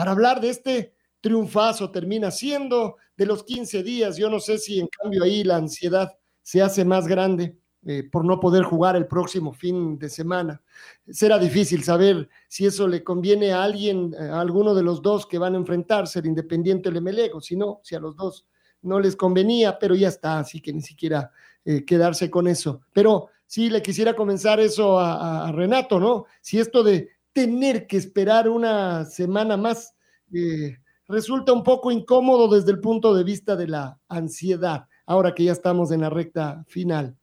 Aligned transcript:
para 0.00 0.12
hablar 0.12 0.40
de 0.40 0.48
este 0.48 0.94
triunfazo 1.20 1.90
termina 1.90 2.30
siendo 2.30 2.96
de 3.18 3.26
los 3.26 3.44
15 3.44 3.82
días. 3.82 4.16
Yo 4.16 4.30
no 4.30 4.40
sé 4.40 4.56
si 4.56 4.80
en 4.80 4.88
cambio 4.88 5.22
ahí 5.22 5.44
la 5.44 5.56
ansiedad 5.56 6.16
se 6.40 6.62
hace 6.62 6.86
más 6.86 7.06
grande 7.06 7.58
eh, 7.84 8.08
por 8.10 8.24
no 8.24 8.40
poder 8.40 8.62
jugar 8.62 8.96
el 8.96 9.06
próximo 9.06 9.52
fin 9.52 9.98
de 9.98 10.08
semana. 10.08 10.62
Será 11.06 11.38
difícil 11.38 11.84
saber 11.84 12.30
si 12.48 12.64
eso 12.64 12.88
le 12.88 13.04
conviene 13.04 13.52
a 13.52 13.62
alguien, 13.62 14.14
a 14.18 14.40
alguno 14.40 14.74
de 14.74 14.82
los 14.82 15.02
dos 15.02 15.26
que 15.26 15.36
van 15.36 15.52
a 15.52 15.58
enfrentarse, 15.58 16.20
el 16.20 16.28
Independiente 16.28 16.88
o 16.88 16.92
el 16.92 16.96
Emelego, 16.96 17.42
si 17.42 17.54
no, 17.54 17.82
si 17.84 17.94
a 17.94 18.00
los 18.00 18.16
dos 18.16 18.46
no 18.80 19.00
les 19.00 19.16
convenía, 19.16 19.78
pero 19.78 19.94
ya 19.94 20.08
está, 20.08 20.38
así 20.38 20.62
que 20.62 20.72
ni 20.72 20.80
siquiera 20.80 21.30
eh, 21.62 21.84
quedarse 21.84 22.30
con 22.30 22.48
eso. 22.48 22.80
Pero 22.94 23.28
sí 23.44 23.68
le 23.68 23.82
quisiera 23.82 24.16
comenzar 24.16 24.60
eso 24.60 24.98
a, 24.98 25.46
a 25.46 25.52
Renato, 25.52 26.00
¿no? 26.00 26.24
Si 26.40 26.58
esto 26.58 26.82
de 26.82 27.20
tener 27.32 27.86
que 27.86 27.96
esperar 27.96 28.48
una 28.48 29.04
semana 29.04 29.56
más 29.56 29.94
eh, 30.32 30.78
resulta 31.08 31.52
un 31.52 31.62
poco 31.62 31.90
incómodo 31.90 32.48
desde 32.48 32.70
el 32.70 32.80
punto 32.80 33.14
de 33.14 33.24
vista 33.24 33.56
de 33.56 33.68
la 33.68 33.98
ansiedad, 34.08 34.86
ahora 35.06 35.34
que 35.34 35.44
ya 35.44 35.52
estamos 35.52 35.90
en 35.90 36.02
la 36.02 36.10
recta 36.10 36.64
final. 36.68 37.16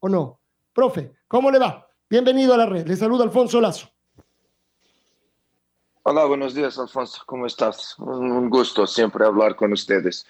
¿O 0.00 0.08
no? 0.08 0.40
Profe, 0.72 1.12
¿cómo 1.28 1.50
le 1.50 1.58
va? 1.58 1.86
Bienvenido 2.08 2.54
a 2.54 2.58
la 2.58 2.66
red. 2.66 2.86
Le 2.86 2.96
saluda 2.96 3.24
Alfonso 3.24 3.60
Lazo. 3.60 3.88
Hola, 6.02 6.24
buenos 6.24 6.52
días, 6.52 6.78
Alfonso. 6.78 7.22
¿Cómo 7.26 7.46
estás? 7.46 7.96
Un 7.98 8.50
gusto 8.50 8.86
siempre 8.86 9.24
hablar 9.24 9.54
con 9.54 9.72
ustedes. 9.72 10.26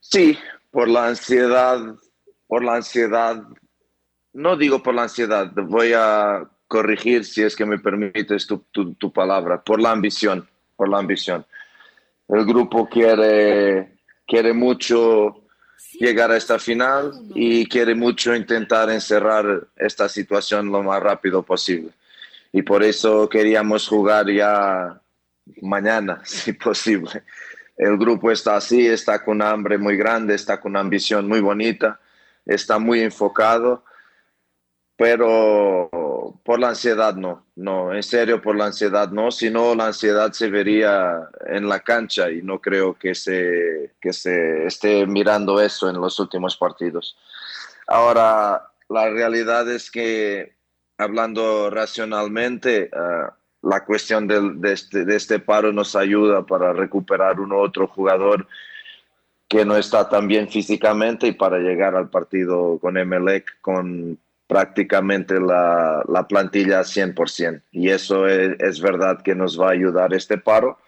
sí, 0.00 0.38
por 0.70 0.88
la 0.88 1.08
ansiedad, 1.08 1.96
por 2.46 2.64
la 2.64 2.76
ansiedad, 2.76 3.42
no 4.32 4.56
digo 4.56 4.82
por 4.82 4.94
la 4.94 5.02
ansiedad, 5.04 5.50
voy 5.54 5.92
a 5.94 6.48
corregir, 6.74 7.24
si 7.24 7.40
es 7.40 7.54
que 7.54 7.64
me 7.64 7.78
permites 7.78 8.48
tu, 8.48 8.58
tu, 8.72 9.12
palabra, 9.12 9.62
por 9.62 9.80
la 9.80 9.92
ambición, 9.92 10.48
por 10.74 10.88
la 10.88 10.98
ambición. 10.98 11.46
El 12.28 12.44
grupo 12.44 12.88
quiere, 12.88 13.92
quiere 14.26 14.52
mucho 14.52 15.44
llegar 16.00 16.32
a 16.32 16.36
esta 16.36 16.58
final 16.58 17.12
y 17.32 17.68
quiere 17.68 17.94
mucho 17.94 18.34
intentar 18.34 18.90
encerrar 18.90 19.68
esta 19.76 20.08
situación 20.08 20.72
lo 20.72 20.82
más 20.82 21.00
rápido 21.00 21.44
posible. 21.44 21.92
Y 22.50 22.62
por 22.62 22.82
eso 22.82 23.28
queríamos 23.28 23.86
jugar 23.86 24.28
ya 24.28 25.00
mañana, 25.62 26.22
si 26.24 26.54
posible. 26.54 27.22
El 27.76 27.96
grupo 27.98 28.32
está 28.32 28.56
así, 28.56 28.84
está 28.84 29.24
con 29.24 29.40
hambre 29.42 29.78
muy 29.78 29.96
grande, 29.96 30.34
está 30.34 30.58
con 30.58 30.72
una 30.72 30.80
ambición 30.80 31.28
muy 31.28 31.38
bonita, 31.38 32.00
está 32.44 32.80
muy 32.80 32.98
enfocado, 32.98 33.84
pero 34.96 35.90
por 36.44 36.60
la 36.60 36.68
ansiedad 36.68 37.14
no, 37.14 37.46
no, 37.56 37.94
en 37.94 38.02
serio 38.02 38.40
por 38.40 38.56
la 38.56 38.66
ansiedad 38.66 39.10
no, 39.10 39.30
sino 39.30 39.74
la 39.74 39.86
ansiedad 39.86 40.32
se 40.32 40.48
vería 40.48 41.28
en 41.46 41.68
la 41.68 41.80
cancha 41.80 42.30
y 42.30 42.42
no 42.42 42.60
creo 42.60 42.94
que 42.94 43.14
se, 43.14 43.94
que 44.00 44.12
se 44.12 44.66
esté 44.66 45.06
mirando 45.06 45.60
eso 45.60 45.88
en 45.88 46.00
los 46.00 46.18
últimos 46.20 46.56
partidos. 46.56 47.16
Ahora, 47.86 48.70
la 48.88 49.10
realidad 49.10 49.68
es 49.70 49.90
que 49.90 50.54
hablando 50.98 51.70
racionalmente, 51.70 52.90
ah, 52.92 53.34
la 53.62 53.84
cuestión 53.84 54.28
de, 54.28 54.72
este, 54.72 55.04
de 55.04 55.16
este 55.16 55.38
paro 55.38 55.72
nos 55.72 55.96
ayuda 55.96 56.44
para 56.44 56.72
recuperar 56.72 57.40
uno 57.40 57.58
otro 57.58 57.88
jugador 57.88 58.46
que 59.48 59.64
no 59.64 59.76
está 59.76 60.08
tan 60.08 60.28
bien 60.28 60.48
físicamente 60.48 61.26
y 61.26 61.32
para 61.32 61.58
llegar 61.58 61.96
al 61.96 62.10
partido 62.10 62.78
con 62.78 62.96
Emelec 62.96 63.60
con 63.60 64.18
prácticamente 64.54 65.40
la, 65.40 66.04
la 66.06 66.28
plantilla 66.28 66.82
100%. 66.82 67.60
Y 67.72 67.88
eso 67.88 68.28
es, 68.28 68.80
verdad 68.80 69.20
que 69.20 69.34
nos 69.34 69.60
va 69.60 69.70
a 69.70 69.72
ayudar 69.72 70.14
este 70.14 70.38
paro, 70.38 70.78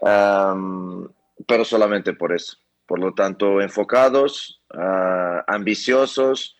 pero 0.00 1.64
solamente 1.64 2.12
por 2.12 2.32
eso. 2.32 2.56
Por 2.86 2.98
lo 2.98 3.14
tanto, 3.14 3.60
enfocados, 3.60 4.60
ah, 4.74 5.44
ambiciosos, 5.46 6.56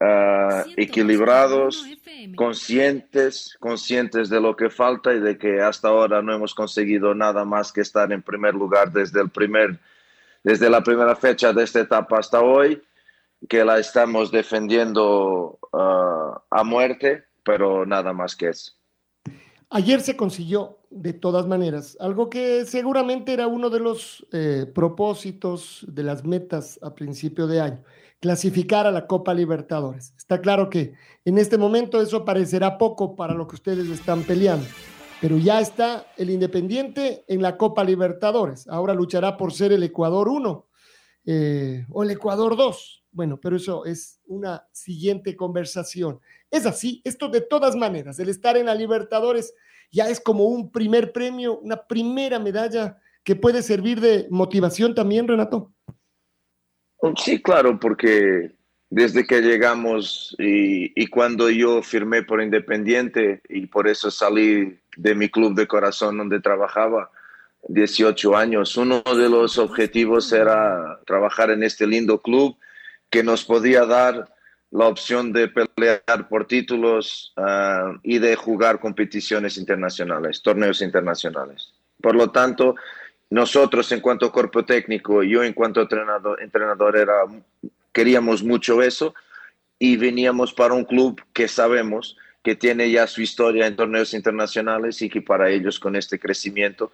ah, 0.00 0.64
equilibrados, 0.76 1.86
conscientes, 2.34 3.56
conscientes 3.60 4.28
de 4.28 4.40
lo 4.40 4.56
que 4.56 4.70
falta 4.70 5.14
y 5.14 5.20
de 5.20 5.38
que 5.38 5.60
hasta 5.60 5.86
ahora 5.86 6.20
no 6.20 6.34
hemos 6.34 6.52
conseguido 6.52 7.14
nada 7.14 7.44
más 7.44 7.72
que 7.72 7.82
estar 7.82 8.10
en 8.10 8.22
primer 8.22 8.54
lugar 8.54 8.90
desde 8.90 9.20
el 9.20 9.30
primer, 9.30 9.78
desde 10.42 10.68
la 10.68 10.82
primera 10.82 11.14
fecha 11.14 11.52
de 11.52 11.62
esta 11.62 11.78
etapa 11.78 12.18
hasta 12.18 12.40
hoy 12.40 12.82
que 13.48 13.64
la 13.64 13.78
estamos 13.78 14.30
defendiendo 14.30 15.58
ah, 15.72 16.42
a 16.50 16.64
muerte, 16.64 17.24
pero 17.44 17.86
nada 17.86 18.12
más 18.12 18.36
que 18.36 18.48
eso. 18.48 18.72
Ayer 19.70 20.00
se 20.00 20.16
consiguió, 20.16 20.78
de 20.90 21.12
todas 21.12 21.46
maneras, 21.46 21.96
algo 22.00 22.28
que 22.28 22.64
seguramente 22.66 23.32
era 23.32 23.46
uno 23.46 23.70
de 23.70 23.78
los 23.78 24.26
eh, 24.32 24.66
propósitos 24.74 25.84
de 25.86 26.02
las 26.02 26.24
metas 26.24 26.80
a 26.82 26.92
principio 26.92 27.46
de 27.46 27.60
año, 27.60 27.84
clasificar 28.18 28.88
a 28.88 28.90
la 28.90 29.06
Copa 29.06 29.32
Libertadores. 29.32 30.12
Está 30.16 30.40
claro 30.40 30.68
que 30.68 30.94
en 31.24 31.38
este 31.38 31.56
momento 31.56 32.02
eso 32.02 32.24
parecerá 32.24 32.78
poco 32.78 33.14
para 33.14 33.34
lo 33.34 33.46
que 33.46 33.54
ustedes 33.54 33.88
están 33.88 34.24
peleando, 34.24 34.66
pero 35.20 35.38
ya 35.38 35.60
está 35.60 36.04
el 36.16 36.30
Independiente 36.30 37.24
en 37.28 37.40
la 37.40 37.56
Copa 37.56 37.84
Libertadores. 37.84 38.66
Ahora 38.66 38.92
luchará 38.92 39.36
por 39.36 39.52
ser 39.52 39.70
el 39.70 39.84
Ecuador 39.84 40.28
1 40.28 40.66
eh, 41.26 41.86
o 41.90 42.02
el 42.02 42.10
Ecuador 42.10 42.56
2 42.56 42.99
bueno, 43.12 43.38
pero 43.40 43.56
eso 43.56 43.84
es 43.84 44.20
una 44.26 44.66
siguiente 44.72 45.36
conversación. 45.36 46.20
Es 46.50 46.66
así, 46.66 47.00
esto 47.04 47.28
de 47.28 47.40
todas 47.40 47.76
maneras, 47.76 48.18
el 48.18 48.28
estar 48.28 48.56
en 48.56 48.66
la 48.66 48.74
Libertadores 48.74 49.54
ya 49.92 50.08
es 50.08 50.20
como 50.20 50.44
un 50.44 50.70
primer 50.70 51.12
premio, 51.12 51.58
una 51.58 51.76
primera 51.86 52.38
medalla 52.38 52.98
que 53.24 53.36
puede 53.36 53.62
servir 53.62 54.00
de 54.00 54.26
motivación 54.30 54.94
también, 54.94 55.26
Renato. 55.26 55.72
Sí, 57.16 57.42
claro, 57.42 57.78
porque 57.80 58.52
desde 58.90 59.26
que 59.26 59.40
llegamos 59.40 60.34
y, 60.38 61.06
cuando 61.06 61.48
yo 61.48 61.82
firmé 61.82 62.22
por 62.22 62.42
Independiente 62.42 63.40
y 63.48 63.66
por 63.66 63.88
eso 63.88 64.10
salí 64.10 64.78
de 64.96 65.14
mi 65.14 65.28
club 65.28 65.54
de 65.54 65.66
corazón 65.66 66.18
donde 66.18 66.40
trabajaba, 66.40 67.10
18 67.68 68.36
años, 68.36 68.76
uno 68.76 69.02
de 69.02 69.28
los 69.28 69.58
objetivos 69.58 70.32
era 70.32 70.98
trabajar 71.06 71.50
en 71.50 71.62
este 71.62 71.86
lindo 71.86 72.18
club 72.20 72.56
que 73.10 73.22
nos 73.22 73.44
podía 73.44 73.84
dar 73.84 74.32
la 74.70 74.86
opción 74.86 75.32
de 75.32 75.48
pelear 75.48 76.28
por 76.28 76.46
títulos 76.46 77.32
ah, 77.36 77.92
y 78.02 78.18
de 78.18 78.36
jugar 78.36 78.78
competiciones 78.78 79.56
internacionales, 79.56 80.42
torneos 80.42 80.80
internacionales. 80.80 81.72
Por 82.00 82.14
lo 82.14 82.30
tanto, 82.30 82.76
nosotros 83.30 83.90
en 83.92 84.00
cuanto 84.00 84.32
cuerpo 84.32 84.64
técnico, 84.64 85.22
yo 85.22 85.42
en 85.42 85.52
cuanto 85.52 85.82
entrenador, 85.82 86.40
entrenador 86.40 86.96
era, 86.96 87.14
queríamos 87.92 88.42
mucho 88.44 88.80
eso 88.80 89.14
y 89.78 89.96
veníamos 89.96 90.52
para 90.52 90.74
un 90.74 90.84
club 90.84 91.20
que 91.32 91.48
sabemos 91.48 92.16
que 92.42 92.54
tiene 92.54 92.90
ya 92.90 93.06
su 93.06 93.22
historia 93.22 93.66
en 93.66 93.76
torneos 93.76 94.14
internacionales 94.14 95.02
y 95.02 95.10
que 95.10 95.20
para 95.20 95.50
ellos 95.50 95.78
con 95.78 95.96
este 95.96 96.18
crecimiento 96.18 96.92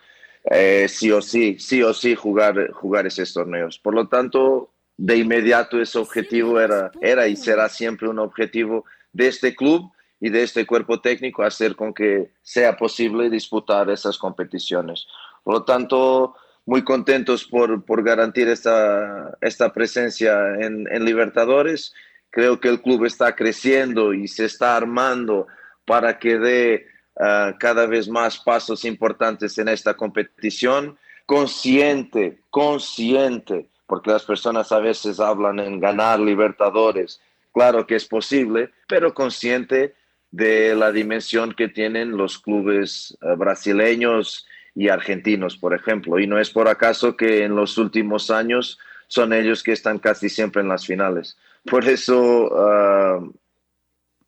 eh, 0.51 0.87
sí 0.89 1.11
o 1.11 1.21
sí, 1.21 1.59
sí 1.59 1.83
o 1.83 1.93
sí 1.93 2.15
jugar, 2.15 2.71
jugar 2.71 3.07
esos 3.07 3.33
torneos. 3.33 3.79
Por 3.79 3.95
lo 3.95 4.09
tanto, 4.09 4.71
de 4.97 5.17
inmediato 5.19 5.81
ese 5.81 5.99
objetivo 5.99 6.61
era, 6.61 6.91
era 7.01 7.29
y 7.29 7.37
será 7.37 7.69
siempre 7.69 8.09
un 8.09 8.19
objetivo 8.19 8.85
de 9.13 9.29
este 9.29 9.55
club 9.55 9.91
y 10.21 10.31
de 10.31 10.43
este 10.43 10.65
cuerpo 10.67 11.01
técnico 11.01 11.43
hacer 11.43 11.77
con 11.77 11.93
que 11.93 12.31
sea 12.43 12.77
posible 12.77 13.29
disputar 13.29 13.91
esas 13.91 14.17
competiciones. 14.17 15.07
Por 15.45 15.55
lo 15.55 15.65
tanto, 15.65 16.35
muy 16.65 16.83
contentos 16.83 17.45
por, 17.45 17.85
por 17.85 18.03
garantir 18.03 18.49
esta, 18.49 19.37
esta 19.41 19.73
presencia 19.73 20.55
en, 20.61 20.87
en 20.91 21.05
Libertadores. 21.05 21.95
Creo 22.31 22.61
que 22.61 22.69
el 22.69 22.83
club 22.83 23.05
está 23.05 23.37
creciendo 23.37 24.13
y 24.13 24.27
se 24.27 24.47
está 24.47 24.77
armando 24.77 25.47
para 25.85 26.19
que 26.19 26.39
dé 26.39 26.87
uh, 27.15 27.57
cada 27.59 27.87
vez 27.87 28.09
más 28.09 28.39
pasos 28.39 28.85
importantes 28.85 29.57
en 29.59 29.69
esta 29.69 29.95
competición. 29.95 30.99
Consciente, 31.25 32.41
consciente, 32.51 33.69
porque 33.87 34.11
las 34.11 34.25
personas 34.25 34.73
a 34.73 34.81
veces 34.81 35.21
hablan 35.21 35.59
en 35.59 35.81
ganar 35.81 36.21
Libertadores. 36.21 37.21
Claro 37.53 37.87
que 37.87 37.97
es 37.97 38.07
posible, 38.07 38.71
pero 38.87 39.15
consciente 39.15 39.95
de 40.31 40.75
la 40.75 40.93
dimensión 40.93 41.55
que 41.55 41.69
tienen 41.69 42.17
los 42.17 42.39
clubes 42.39 43.17
uh, 43.23 43.37
brasileños 43.37 44.47
y 44.75 44.89
argentinos, 44.89 45.57
por 45.57 45.75
ejemplo. 45.75 46.19
Y 46.19 46.27
no 46.27 46.39
es 46.39 46.51
por 46.51 46.69
acaso 46.69 47.17
que 47.17 47.45
en 47.45 47.57
los 47.57 47.79
últimos 47.79 48.31
años 48.31 48.79
son 49.09 49.33
ellos 49.33 49.63
que 49.63 49.73
están 49.73 49.99
casi 49.99 50.29
siempre 50.29 50.63
en 50.63 50.69
las 50.69 50.85
finales. 50.85 51.39
Por 51.65 51.89
eso, 51.89 52.49
uh, 52.49 53.33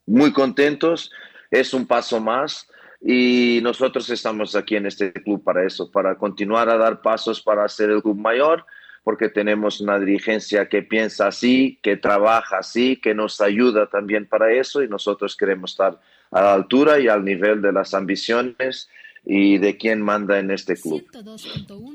muy 0.07 0.33
contentos, 0.33 1.11
es 1.51 1.73
un 1.73 1.85
paso 1.85 2.19
más 2.19 2.67
y 3.01 3.59
nosotros 3.63 4.09
estamos 4.09 4.55
aquí 4.55 4.75
en 4.75 4.85
este 4.85 5.13
club 5.13 5.43
para 5.43 5.65
eso, 5.65 5.89
para 5.91 6.15
continuar 6.15 6.69
a 6.69 6.77
dar 6.77 7.01
pasos 7.01 7.41
para 7.41 7.67
ser 7.69 7.91
el 7.91 8.01
club 8.01 8.17
mayor, 8.17 8.65
porque 9.03 9.29
tenemos 9.29 9.81
una 9.81 9.99
dirigencia 9.99 10.69
que 10.69 10.81
piensa 10.81 11.27
así, 11.27 11.79
que 11.81 11.97
trabaja 11.97 12.59
así, 12.59 12.97
que 12.97 13.13
nos 13.13 13.41
ayuda 13.41 13.87
también 13.87 14.27
para 14.27 14.51
eso 14.51 14.83
y 14.83 14.87
nosotros 14.87 15.35
queremos 15.35 15.71
estar 15.71 15.99
a 16.31 16.41
la 16.41 16.53
altura 16.53 16.99
y 16.99 17.07
al 17.07 17.23
nivel 17.23 17.61
de 17.61 17.71
las 17.71 17.93
ambiciones 17.93 18.89
y 19.25 19.57
de 19.57 19.77
quién 19.77 20.01
manda 20.01 20.39
en 20.39 20.51
este 20.51 20.75
club. 20.75 21.03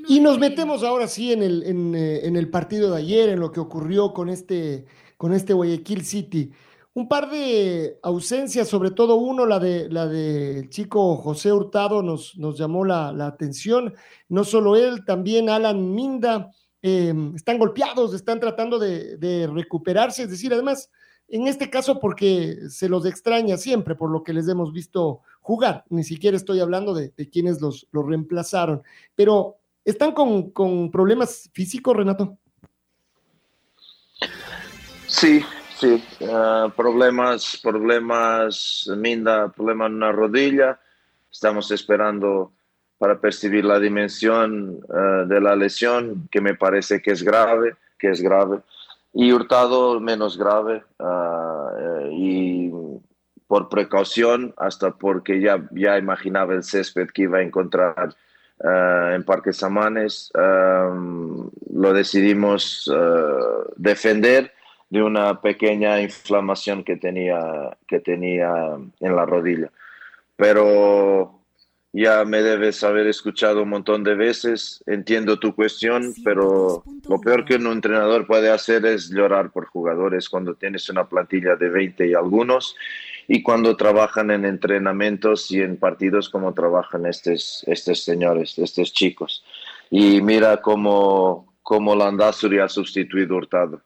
Y 0.08 0.20
nos 0.20 0.38
metemos 0.38 0.82
ahora 0.82 1.08
sí 1.08 1.32
en 1.32 1.42
el, 1.42 1.62
en, 1.64 1.94
eh, 1.94 2.26
en 2.26 2.36
el 2.36 2.48
partido 2.48 2.90
de 2.90 2.98
ayer, 2.98 3.28
en 3.30 3.40
lo 3.40 3.50
que 3.50 3.60
ocurrió 3.60 4.12
con 4.12 4.28
este, 4.28 4.84
con 5.16 5.32
este 5.32 5.52
Guayaquil 5.52 6.04
City. 6.04 6.50
Un 6.96 7.08
par 7.08 7.28
de 7.28 7.98
ausencias, 8.02 8.68
sobre 8.68 8.92
todo 8.92 9.16
uno, 9.16 9.46
la 9.46 9.58
de 9.58 9.88
la 9.90 10.06
del 10.06 10.68
chico 10.70 11.16
José 11.16 11.52
Hurtado, 11.52 12.02
nos, 12.02 12.38
nos 12.38 12.56
llamó 12.56 12.84
la, 12.84 13.12
la, 13.12 13.26
atención. 13.26 13.94
No 14.28 14.44
solo 14.44 14.76
él, 14.76 15.04
también 15.04 15.50
Alan 15.50 15.92
Minda. 15.92 16.52
Eh, 16.86 17.14
están 17.34 17.56
golpeados, 17.56 18.12
están 18.12 18.38
tratando 18.40 18.78
de, 18.78 19.48
recuperarse, 19.50 20.24
es 20.24 20.28
decir, 20.28 20.52
además, 20.52 20.90
en 21.28 21.48
este 21.48 21.70
caso 21.70 21.98
porque 21.98 22.58
se 22.68 22.90
los 22.90 23.06
extraña 23.06 23.56
siempre 23.56 23.94
por 23.94 24.10
lo 24.10 24.22
que 24.22 24.34
les 24.34 24.46
hemos 24.48 24.70
visto 24.70 25.22
jugar. 25.40 25.84
Ni 25.88 26.04
siquiera 26.04 26.36
estoy 26.36 26.60
hablando 26.60 26.92
de, 26.92 27.10
quienes 27.32 27.58
los, 27.62 27.88
reemplazaron. 27.90 28.82
Pero, 29.14 29.56
¿están 29.82 30.12
con, 30.12 30.90
problemas 30.90 31.48
físicos, 31.54 31.96
Renato? 31.96 32.36
Sí, 35.06 35.42
sí. 35.80 36.04
Uh, 36.20 36.68
problemas, 36.76 37.58
problemas, 37.62 38.90
Minda, 38.94 39.50
problema 39.50 39.86
en 39.86 39.94
una 39.94 40.12
rodilla. 40.12 40.78
Estamos 41.32 41.70
esperando 41.70 42.52
para 42.98 43.20
percibir 43.20 43.64
la 43.64 43.78
dimensión 43.78 44.80
uh, 44.88 45.26
de 45.26 45.40
la 45.40 45.56
lesión, 45.56 46.28
que 46.30 46.40
me 46.40 46.54
parece 46.54 47.00
que 47.02 47.12
es 47.12 47.22
grave, 47.22 47.76
que 47.98 48.10
es 48.10 48.20
grave. 48.20 48.60
Y 49.12 49.32
Hurtado 49.32 50.00
menos 50.00 50.36
grave. 50.38 50.82
Uh, 50.98 52.10
y 52.12 52.72
por 53.46 53.68
precaución, 53.68 54.54
hasta 54.56 54.92
porque 54.92 55.40
ya, 55.40 55.62
ya 55.72 55.98
imaginaba 55.98 56.54
el 56.54 56.64
césped 56.64 57.08
que 57.08 57.22
iba 57.22 57.38
a 57.38 57.42
encontrar 57.42 58.14
uh, 58.58 59.14
en 59.14 59.22
Parque 59.24 59.52
Samanes, 59.52 60.32
lo 60.34 61.92
decidimos 61.92 62.88
uh, 62.88 63.70
defender 63.76 64.52
de 64.88 65.02
una 65.02 65.40
pequeña 65.40 66.00
inflamación 66.00 66.84
que 66.84 66.96
tenía, 66.96 67.76
que 67.86 68.00
tenía 68.00 68.76
en 69.00 69.16
la 69.16 69.26
rodilla. 69.26 69.70
Pero 70.36 71.43
ya 71.94 72.24
me 72.24 72.42
debes 72.42 72.82
haber 72.82 73.06
escuchado 73.06 73.62
un 73.62 73.68
montón 73.68 74.02
de 74.02 74.16
veces, 74.16 74.82
entiendo 74.86 75.38
tu 75.38 75.54
cuestión, 75.54 76.12
pero 76.24 76.82
lo 77.08 77.20
peor 77.20 77.44
que 77.44 77.54
un 77.54 77.68
entrenador 77.68 78.26
puede 78.26 78.50
hacer 78.50 78.84
es 78.84 79.10
llorar 79.10 79.52
por 79.52 79.66
jugadores 79.66 80.28
cuando 80.28 80.56
tienes 80.56 80.88
una 80.90 81.08
plantilla 81.08 81.54
de 81.54 81.68
20 81.68 82.08
y 82.08 82.14
algunos 82.14 82.74
y 83.28 83.44
cuando 83.44 83.76
trabajan 83.76 84.32
en 84.32 84.44
entrenamientos 84.44 85.52
y 85.52 85.60
en 85.60 85.76
partidos 85.76 86.28
como 86.28 86.52
trabajan 86.52 87.06
estos, 87.06 87.62
estos 87.68 88.02
señores, 88.02 88.58
estos 88.58 88.92
chicos. 88.92 89.44
Y 89.88 90.20
mira 90.20 90.60
cómo, 90.60 91.54
cómo 91.62 91.94
Landazuri 91.94 92.58
ha 92.58 92.68
sustituido 92.68 93.36
Hurtado. 93.36 93.82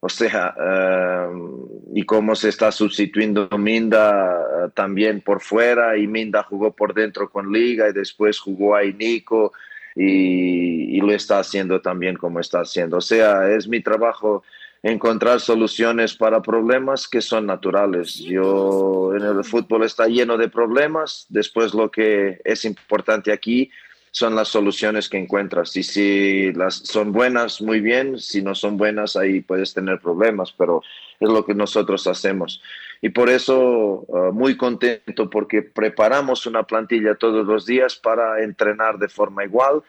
O 0.00 0.08
sea, 0.08 0.54
uh, 0.56 1.92
y 1.94 2.04
cómo 2.04 2.34
se 2.36 2.50
está 2.50 2.70
sustituyendo 2.70 3.48
Minda 3.58 4.66
uh, 4.66 4.70
también 4.70 5.20
por 5.20 5.40
fuera, 5.40 5.96
y 5.96 6.06
Minda 6.06 6.42
jugó 6.42 6.72
por 6.72 6.94
dentro 6.94 7.30
con 7.30 7.50
Liga 7.50 7.88
y 7.88 7.92
después 7.92 8.38
jugó 8.38 8.76
ahí 8.76 8.92
Nico 8.92 9.52
y, 9.94 10.96
y 10.96 11.00
lo 11.00 11.12
está 11.12 11.38
haciendo 11.38 11.80
también 11.80 12.16
como 12.16 12.40
está 12.40 12.60
haciendo. 12.60 12.98
O 12.98 13.00
sea, 13.00 13.50
es 13.50 13.66
mi 13.66 13.80
trabajo 13.80 14.42
encontrar 14.82 15.40
soluciones 15.40 16.14
para 16.14 16.42
problemas 16.42 17.08
que 17.08 17.20
son 17.20 17.46
naturales. 17.46 18.16
Yo 18.18 19.12
en 19.16 19.22
el 19.22 19.42
fútbol 19.42 19.82
está 19.84 20.06
lleno 20.06 20.36
de 20.36 20.48
problemas, 20.48 21.26
después 21.28 21.74
lo 21.74 21.90
que 21.90 22.40
es 22.44 22.64
importante 22.64 23.32
aquí 23.32 23.70
son 24.16 24.34
las 24.34 24.48
soluciones 24.48 25.10
que 25.10 25.18
encuentras. 25.18 25.76
Y 25.76 25.82
si 25.82 26.50
las 26.54 26.76
son 26.76 27.12
buenas 27.12 27.60
muy 27.60 27.80
bien, 27.80 28.18
si 28.18 28.40
no 28.40 28.54
son 28.54 28.78
buenas 28.78 29.14
ahí 29.14 29.42
puedes 29.42 29.74
tener 29.74 30.00
problemas, 30.00 30.52
pero 30.52 30.80
es 31.20 31.28
lo 31.28 31.44
que 31.44 31.54
nosotros 31.54 32.06
hacemos. 32.06 32.62
Y 33.02 33.10
por 33.10 33.28
eso 33.28 34.06
uh, 34.08 34.32
muy 34.32 34.56
contento 34.56 35.28
porque 35.28 35.60
preparamos 35.60 36.46
una 36.46 36.62
plantilla 36.62 37.16
todos 37.16 37.46
los 37.46 37.66
días 37.66 37.96
para 37.96 38.42
entrenar 38.42 38.96
de 38.96 39.10
forma 39.10 39.44
igual. 39.44 39.82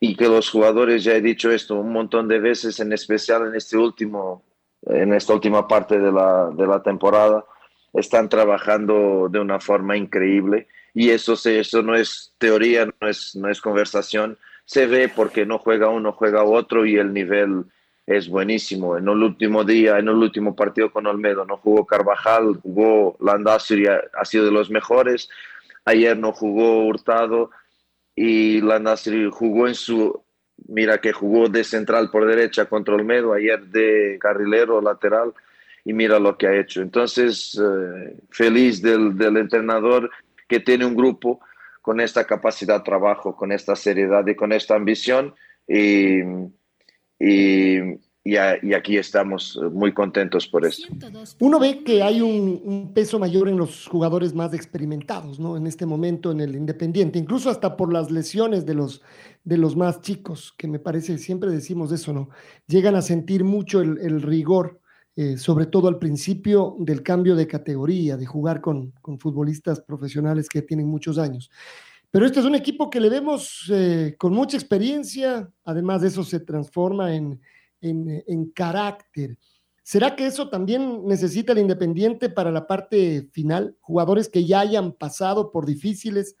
Y 0.00 0.16
que 0.16 0.26
los 0.26 0.50
jugadores, 0.50 1.04
ya 1.04 1.14
he 1.14 1.20
dicho 1.20 1.52
esto 1.52 1.76
un 1.76 1.92
montón 1.92 2.26
de 2.26 2.40
veces, 2.40 2.80
en 2.80 2.92
especial 2.92 3.46
en, 3.46 3.54
este 3.54 3.76
último, 3.76 4.42
en 4.86 5.14
esta 5.14 5.34
última 5.34 5.68
parte 5.68 6.00
de 6.00 6.10
la, 6.10 6.50
de 6.50 6.66
la 6.66 6.82
temporada, 6.82 7.44
están 7.92 8.28
trabajando 8.28 9.28
de 9.30 9.38
una 9.38 9.60
forma 9.60 9.96
increíble 9.96 10.66
y 10.94 11.10
eso, 11.10 11.36
se, 11.36 11.60
eso 11.60 11.82
no 11.82 11.94
es 11.94 12.34
teoría, 12.38 12.86
no 12.86 13.08
es, 13.08 13.34
no 13.34 13.48
es 13.48 13.60
conversación, 13.60 14.38
se 14.64 14.86
ve 14.86 15.08
porque 15.08 15.46
no 15.46 15.58
juega 15.58 15.88
uno, 15.88 16.12
juega 16.12 16.44
otro 16.44 16.86
y 16.86 16.96
el 16.96 17.12
nivel 17.12 17.64
es 18.06 18.28
buenísimo. 18.28 18.96
En 18.96 19.08
el 19.08 19.22
último 19.22 19.64
día, 19.64 19.98
en 19.98 20.08
el 20.08 20.16
último 20.16 20.54
partido 20.54 20.90
con 20.90 21.06
Olmedo, 21.06 21.44
no 21.44 21.56
jugó 21.56 21.86
Carvajal, 21.86 22.58
jugó 22.62 23.16
Landazuri, 23.20 23.86
ha 23.86 24.24
sido 24.24 24.44
de 24.44 24.50
los 24.50 24.70
mejores. 24.70 25.28
Ayer 25.84 26.16
no 26.16 26.32
jugó 26.32 26.86
Hurtado, 26.86 27.50
y 28.14 28.60
la 28.60 28.78
Nasri 28.78 29.28
jugó 29.30 29.68
en 29.68 29.74
su, 29.74 30.22
mira 30.68 30.98
que 30.98 31.12
jugó 31.12 31.48
de 31.48 31.64
central 31.64 32.10
por 32.10 32.26
derecha 32.26 32.66
contra 32.66 32.94
Olmedo, 32.94 33.32
ayer 33.32 33.64
de 33.66 34.18
carrilero 34.20 34.80
lateral 34.80 35.32
y 35.84 35.92
mira 35.92 36.18
lo 36.18 36.36
que 36.36 36.46
ha 36.46 36.58
hecho. 36.58 36.82
Entonces, 36.82 37.58
eh, 37.60 38.16
feliz 38.30 38.82
del, 38.82 39.16
del, 39.16 39.38
entrenador 39.38 40.10
que 40.52 40.60
tiene 40.60 40.84
un 40.84 40.94
grupo 40.94 41.40
con 41.80 41.98
esta 41.98 42.26
capacidad 42.26 42.78
de 42.78 42.84
trabajo, 42.84 43.34
con 43.34 43.52
esta 43.52 43.74
seriedad 43.74 44.26
y 44.26 44.34
con 44.34 44.52
esta 44.52 44.74
ambición 44.74 45.34
y, 45.66 46.20
y 47.18 47.98
y, 48.24 48.36
aquí 48.36 48.98
estamos 48.98 49.58
eh, 49.60 49.68
muy 49.68 49.92
contentos 49.92 50.46
por 50.46 50.64
eso. 50.64 50.86
Uno 51.40 51.58
ve 51.58 51.82
que 51.82 52.04
hay 52.04 52.20
un, 52.20 52.92
peso 52.94 53.18
mayor 53.18 53.48
en 53.48 53.56
los 53.56 53.88
jugadores 53.88 54.32
más 54.32 54.54
experimentados, 54.54 55.40
¿no? 55.40 55.56
En 55.56 55.66
este 55.66 55.86
momento 55.86 56.30
en 56.30 56.40
el 56.40 56.54
Independiente, 56.54 57.18
incluso 57.18 57.50
hasta 57.50 57.76
por 57.76 57.92
las 57.92 58.12
lesiones 58.12 58.64
de 58.64 58.74
los, 58.74 59.02
de 59.42 59.58
los 59.58 59.74
más 59.74 60.02
chicos, 60.02 60.54
que 60.56 60.68
me 60.68 60.78
parece, 60.78 61.18
siempre 61.18 61.50
decimos 61.50 61.90
eso, 61.90 62.12
¿no? 62.12 62.28
Llegan 62.68 62.94
a 62.94 63.02
sentir 63.02 63.42
mucho 63.42 63.80
el 63.80 64.22
rigor, 64.22 64.81
eh, 65.16 65.36
sobre 65.36 65.66
todo 65.66 65.88
al 65.88 65.98
principio 65.98 66.76
del 66.78 67.02
cambio 67.02 67.36
de 67.36 67.46
categoría, 67.46 68.16
de 68.16 68.26
jugar 68.26 68.60
con, 68.60 68.92
con, 69.02 69.18
futbolistas 69.18 69.80
profesionales 69.80 70.48
que 70.48 70.62
tienen 70.62 70.86
muchos 70.86 71.18
años. 71.18 71.50
Pero 72.10 72.26
este 72.26 72.40
es 72.40 72.46
un 72.46 72.54
equipo 72.54 72.90
que 72.90 73.00
le 73.00 73.08
vemos 73.08 73.70
eh, 73.72 74.14
con 74.18 74.32
mucha 74.32 74.56
experiencia, 74.56 75.50
además 75.64 76.02
de 76.02 76.08
eso 76.08 76.24
se 76.24 76.40
transforma 76.40 77.14
en 77.14 77.40
en, 77.82 78.24
en, 78.26 78.50
carácter. 78.50 79.36
¿Será 79.82 80.16
que 80.16 80.26
eso 80.26 80.48
también 80.48 81.04
necesita 81.06 81.52
el 81.52 81.58
Independiente 81.58 82.30
para 82.30 82.50
la 82.50 82.66
parte 82.66 83.28
final? 83.32 83.76
Jugadores 83.80 84.28
que 84.28 84.46
ya 84.46 84.60
hayan 84.60 84.92
pasado 84.92 85.50
por 85.50 85.66
difíciles 85.66 86.36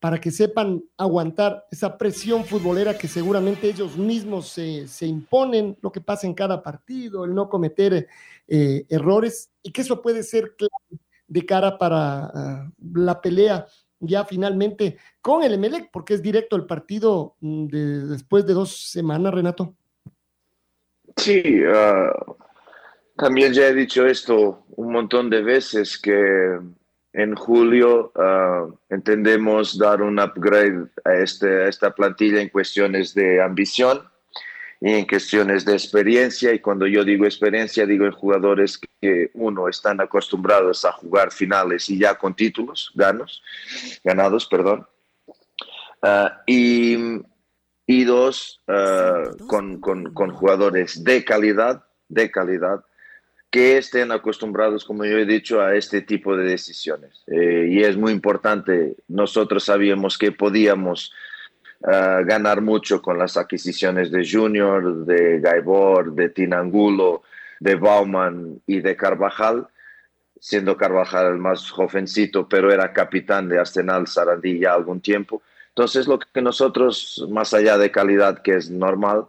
para 0.00 0.18
que 0.18 0.30
sepan 0.30 0.82
aguantar 0.96 1.66
esa 1.70 1.98
presión 1.98 2.44
futbolera 2.44 2.96
que 2.96 3.06
seguramente 3.06 3.68
ellos 3.68 3.98
mismos 3.98 4.48
se, 4.48 4.88
se 4.88 5.06
imponen, 5.06 5.76
lo 5.82 5.92
que 5.92 6.00
pasa 6.00 6.26
en 6.26 6.32
cada 6.32 6.62
partido, 6.62 7.26
el 7.26 7.34
no 7.34 7.50
cometer 7.50 8.08
eh, 8.48 8.86
errores, 8.88 9.50
y 9.62 9.70
que 9.70 9.82
eso 9.82 10.00
puede 10.00 10.22
ser 10.22 10.56
de 11.28 11.46
cara 11.46 11.76
para 11.76 12.32
uh, 12.34 12.98
la 12.98 13.20
pelea 13.20 13.66
ya 14.00 14.24
finalmente 14.24 14.96
con 15.20 15.42
el 15.42 15.52
Emelec, 15.52 15.90
porque 15.92 16.14
es 16.14 16.22
directo 16.22 16.56
el 16.56 16.64
partido 16.64 17.36
mm, 17.40 17.66
de, 17.66 18.06
después 18.06 18.46
de 18.46 18.54
dos 18.54 18.90
semanas, 18.90 19.34
Renato. 19.34 19.74
Sí, 21.16 21.62
uh, 21.62 22.34
también 23.16 23.52
ya 23.52 23.68
he 23.68 23.74
dicho 23.74 24.06
esto 24.06 24.64
un 24.76 24.92
montón 24.92 25.28
de 25.28 25.42
veces 25.42 25.98
que 25.98 26.58
en 27.12 27.34
julio 27.34 28.12
uh, 28.14 28.76
entendemos 28.88 29.78
dar 29.78 30.00
un 30.02 30.20
upgrade 30.20 30.86
a, 31.04 31.14
este, 31.14 31.64
a 31.64 31.68
esta 31.68 31.94
plantilla 31.94 32.40
en 32.40 32.48
cuestiones 32.48 33.14
de 33.14 33.42
ambición 33.42 34.02
y 34.80 34.92
en 34.92 35.06
cuestiones 35.06 35.64
de 35.64 35.72
experiencia. 35.72 36.52
Y 36.52 36.60
cuando 36.60 36.86
yo 36.86 37.04
digo 37.04 37.24
experiencia, 37.24 37.84
digo 37.84 38.06
en 38.06 38.12
jugadores 38.12 38.80
que, 39.00 39.30
uno, 39.34 39.68
están 39.68 40.00
acostumbrados 40.00 40.84
a 40.84 40.92
jugar 40.92 41.32
finales 41.32 41.90
y 41.90 41.98
ya 41.98 42.16
con 42.16 42.34
títulos 42.34 42.92
ganos, 42.94 43.42
ganados, 44.04 44.46
perdón. 44.46 44.86
Uh, 46.02 46.30
y, 46.46 46.96
y, 47.86 48.04
dos, 48.04 48.62
uh, 48.68 49.46
con, 49.46 49.80
con, 49.80 50.14
con 50.14 50.30
jugadores 50.30 51.04
de 51.04 51.24
calidad, 51.24 51.84
de 52.08 52.30
calidad, 52.30 52.82
que 53.50 53.78
estén 53.78 54.12
acostumbrados, 54.12 54.84
como 54.84 55.04
yo 55.04 55.18
he 55.18 55.26
dicho, 55.26 55.60
a 55.60 55.74
este 55.74 56.02
tipo 56.02 56.36
de 56.36 56.44
decisiones. 56.44 57.24
Eh, 57.26 57.66
y 57.70 57.82
es 57.82 57.96
muy 57.96 58.12
importante, 58.12 58.96
nosotros 59.08 59.64
sabíamos 59.64 60.16
que 60.16 60.30
podíamos 60.30 61.12
uh, 61.80 62.24
ganar 62.24 62.60
mucho 62.60 63.02
con 63.02 63.18
las 63.18 63.36
adquisiciones 63.36 64.12
de 64.12 64.26
Junior, 64.28 65.04
de 65.04 65.40
Gaibor, 65.40 66.14
de 66.14 66.28
Tinangulo, 66.28 67.22
de 67.58 67.74
Bauman 67.74 68.60
y 68.66 68.80
de 68.80 68.96
Carvajal, 68.96 69.66
siendo 70.38 70.76
Carvajal 70.76 71.32
el 71.32 71.38
más 71.38 71.70
jovencito, 71.70 72.48
pero 72.48 72.72
era 72.72 72.92
capitán 72.92 73.48
de 73.48 73.58
Arsenal 73.58 74.06
Sarandí 74.06 74.60
ya 74.60 74.74
algún 74.74 75.00
tiempo. 75.00 75.42
Entonces, 75.68 76.06
lo 76.06 76.18
que 76.18 76.40
nosotros, 76.40 77.26
más 77.30 77.52
allá 77.52 77.78
de 77.78 77.90
calidad, 77.90 78.42
que 78.42 78.54
es 78.54 78.70
normal, 78.70 79.26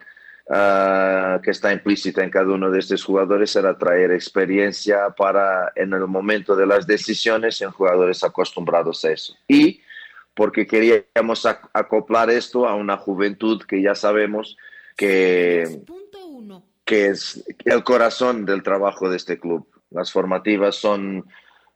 Uh, 0.53 1.39
que 1.41 1.51
está 1.51 1.71
implícita 1.71 2.21
en 2.25 2.29
cada 2.29 2.51
uno 2.51 2.69
de 2.69 2.79
estos 2.79 3.05
jugadores 3.05 3.55
era 3.55 3.77
traer 3.77 4.11
experiencia 4.11 5.09
para 5.11 5.71
en 5.77 5.93
el 5.93 6.07
momento 6.07 6.57
de 6.57 6.65
las 6.65 6.85
decisiones 6.85 7.61
en 7.61 7.71
jugadores 7.71 8.21
acostumbrados 8.21 9.05
a 9.05 9.11
eso. 9.11 9.33
Y 9.47 9.79
porque 10.33 10.67
queríamos 10.67 11.45
acoplar 11.45 12.29
esto 12.29 12.67
a 12.67 12.75
una 12.75 12.97
juventud 12.97 13.63
que 13.63 13.81
ya 13.81 13.95
sabemos 13.95 14.57
que, 14.97 15.83
que 16.83 17.05
es 17.07 17.41
el 17.63 17.85
corazón 17.85 18.43
del 18.43 18.61
trabajo 18.61 19.09
de 19.09 19.15
este 19.15 19.39
club. 19.39 19.65
Las 19.89 20.11
formativas 20.11 20.75
son 20.75 21.25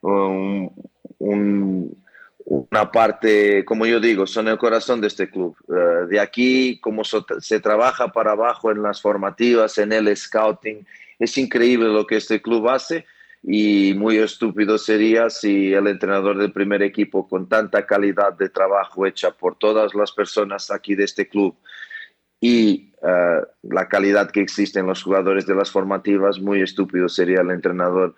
un, 0.01 0.73
un 1.19 2.04
una 2.45 2.91
parte, 2.91 3.65
como 3.65 3.85
yo 3.85 3.99
digo, 3.99 4.27
son 4.27 4.47
el 4.47 4.57
corazón 4.57 5.01
de 5.01 5.07
este 5.07 5.29
club. 5.29 5.57
Uh, 5.67 6.07
de 6.07 6.19
aquí, 6.19 6.79
como 6.79 7.03
se 7.03 7.59
trabaja 7.59 8.09
para 8.09 8.31
abajo 8.31 8.71
en 8.71 8.83
las 8.83 9.01
formativas, 9.01 9.77
en 9.77 9.91
el 9.91 10.15
scouting, 10.15 10.85
es 11.19 11.37
increíble 11.37 11.87
lo 11.87 12.05
que 12.05 12.17
este 12.17 12.41
club 12.41 12.69
hace 12.69 13.05
y 13.41 13.93
muy 13.95 14.17
estúpido 14.17 14.77
sería 14.77 15.29
si 15.29 15.73
el 15.73 15.87
entrenador 15.87 16.37
del 16.37 16.51
primer 16.51 16.81
equipo 16.81 17.27
con 17.27 17.47
tanta 17.47 17.85
calidad 17.85 18.33
de 18.33 18.49
trabajo 18.49 19.05
hecha 19.05 19.31
por 19.31 19.57
todas 19.57 19.93
las 19.93 20.11
personas 20.11 20.71
aquí 20.71 20.95
de 20.95 21.03
este 21.03 21.27
club 21.27 21.55
y 22.41 22.91
uh, 23.01 23.45
la 23.63 23.87
calidad 23.87 24.31
que 24.31 24.41
existe 24.41 24.79
en 24.79 24.87
los 24.87 25.03
jugadores 25.03 25.45
de 25.45 25.55
las 25.55 25.71
formativas, 25.71 26.39
muy 26.39 26.61
estúpido 26.61 27.07
sería 27.07 27.41
el 27.41 27.51
entrenador 27.51 28.15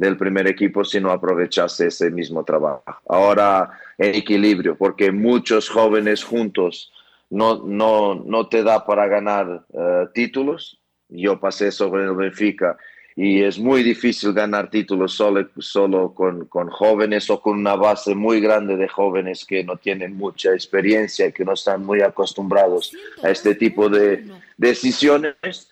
del 0.00 0.16
primer 0.16 0.46
equipo 0.46 0.82
si 0.82 0.98
no 0.98 1.10
aprovechase 1.10 1.88
ese 1.88 2.10
mismo 2.10 2.42
trabajo. 2.42 2.82
Ahora 3.06 3.70
en 3.98 4.14
equilibrio, 4.14 4.74
porque 4.74 5.12
muchos 5.12 5.68
jóvenes 5.68 6.24
juntos 6.24 6.90
no, 7.28 7.62
no, 7.66 8.14
no 8.14 8.48
te 8.48 8.62
da 8.62 8.86
para 8.86 9.06
ganar 9.08 9.66
uh, 9.68 10.06
títulos. 10.14 10.80
Yo 11.10 11.38
pasé 11.38 11.70
sobre 11.70 12.04
el 12.04 12.14
Benfica 12.14 12.78
y 13.14 13.42
es 13.42 13.58
muy 13.58 13.82
difícil 13.82 14.32
ganar 14.32 14.70
títulos 14.70 15.12
solo, 15.12 15.46
solo 15.58 16.14
con, 16.14 16.46
con, 16.46 16.70
jóvenes 16.70 17.28
o 17.28 17.38
con 17.38 17.58
una 17.58 17.76
base 17.76 18.14
muy 18.14 18.40
grande 18.40 18.78
de 18.78 18.88
jóvenes 18.88 19.44
que 19.44 19.62
no 19.64 19.76
tienen 19.76 20.16
mucha 20.16 20.54
experiencia 20.54 21.30
que 21.30 21.44
no 21.44 21.52
están 21.52 21.84
muy 21.84 22.00
acostumbrados 22.00 22.90
a 23.22 23.28
este 23.28 23.54
tipo 23.54 23.90
de 23.90 24.24
decisiones, 24.56 25.68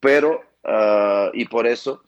pero 0.00 0.42
uh, 0.64 1.30
y 1.32 1.46
por 1.46 1.66
eso 1.66 2.02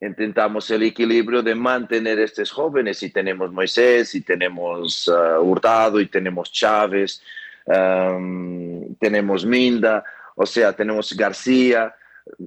intentamos 0.00 0.70
el 0.70 0.84
equilibrio 0.84 1.42
de 1.42 1.54
mantener 1.54 2.18
estos 2.20 2.50
jóvenes 2.50 3.02
y 3.02 3.10
tenemos 3.10 3.52
Moisés 3.52 4.14
y 4.14 4.20
tenemos 4.20 5.08
uh, 5.08 5.40
Hurtado 5.40 6.00
y 6.00 6.06
tenemos 6.06 6.52
Chávez, 6.52 7.22
um, 7.66 8.94
tenemos 8.96 9.44
Minda, 9.44 10.04
o 10.36 10.46
sea, 10.46 10.72
tenemos 10.72 11.12
García. 11.14 11.94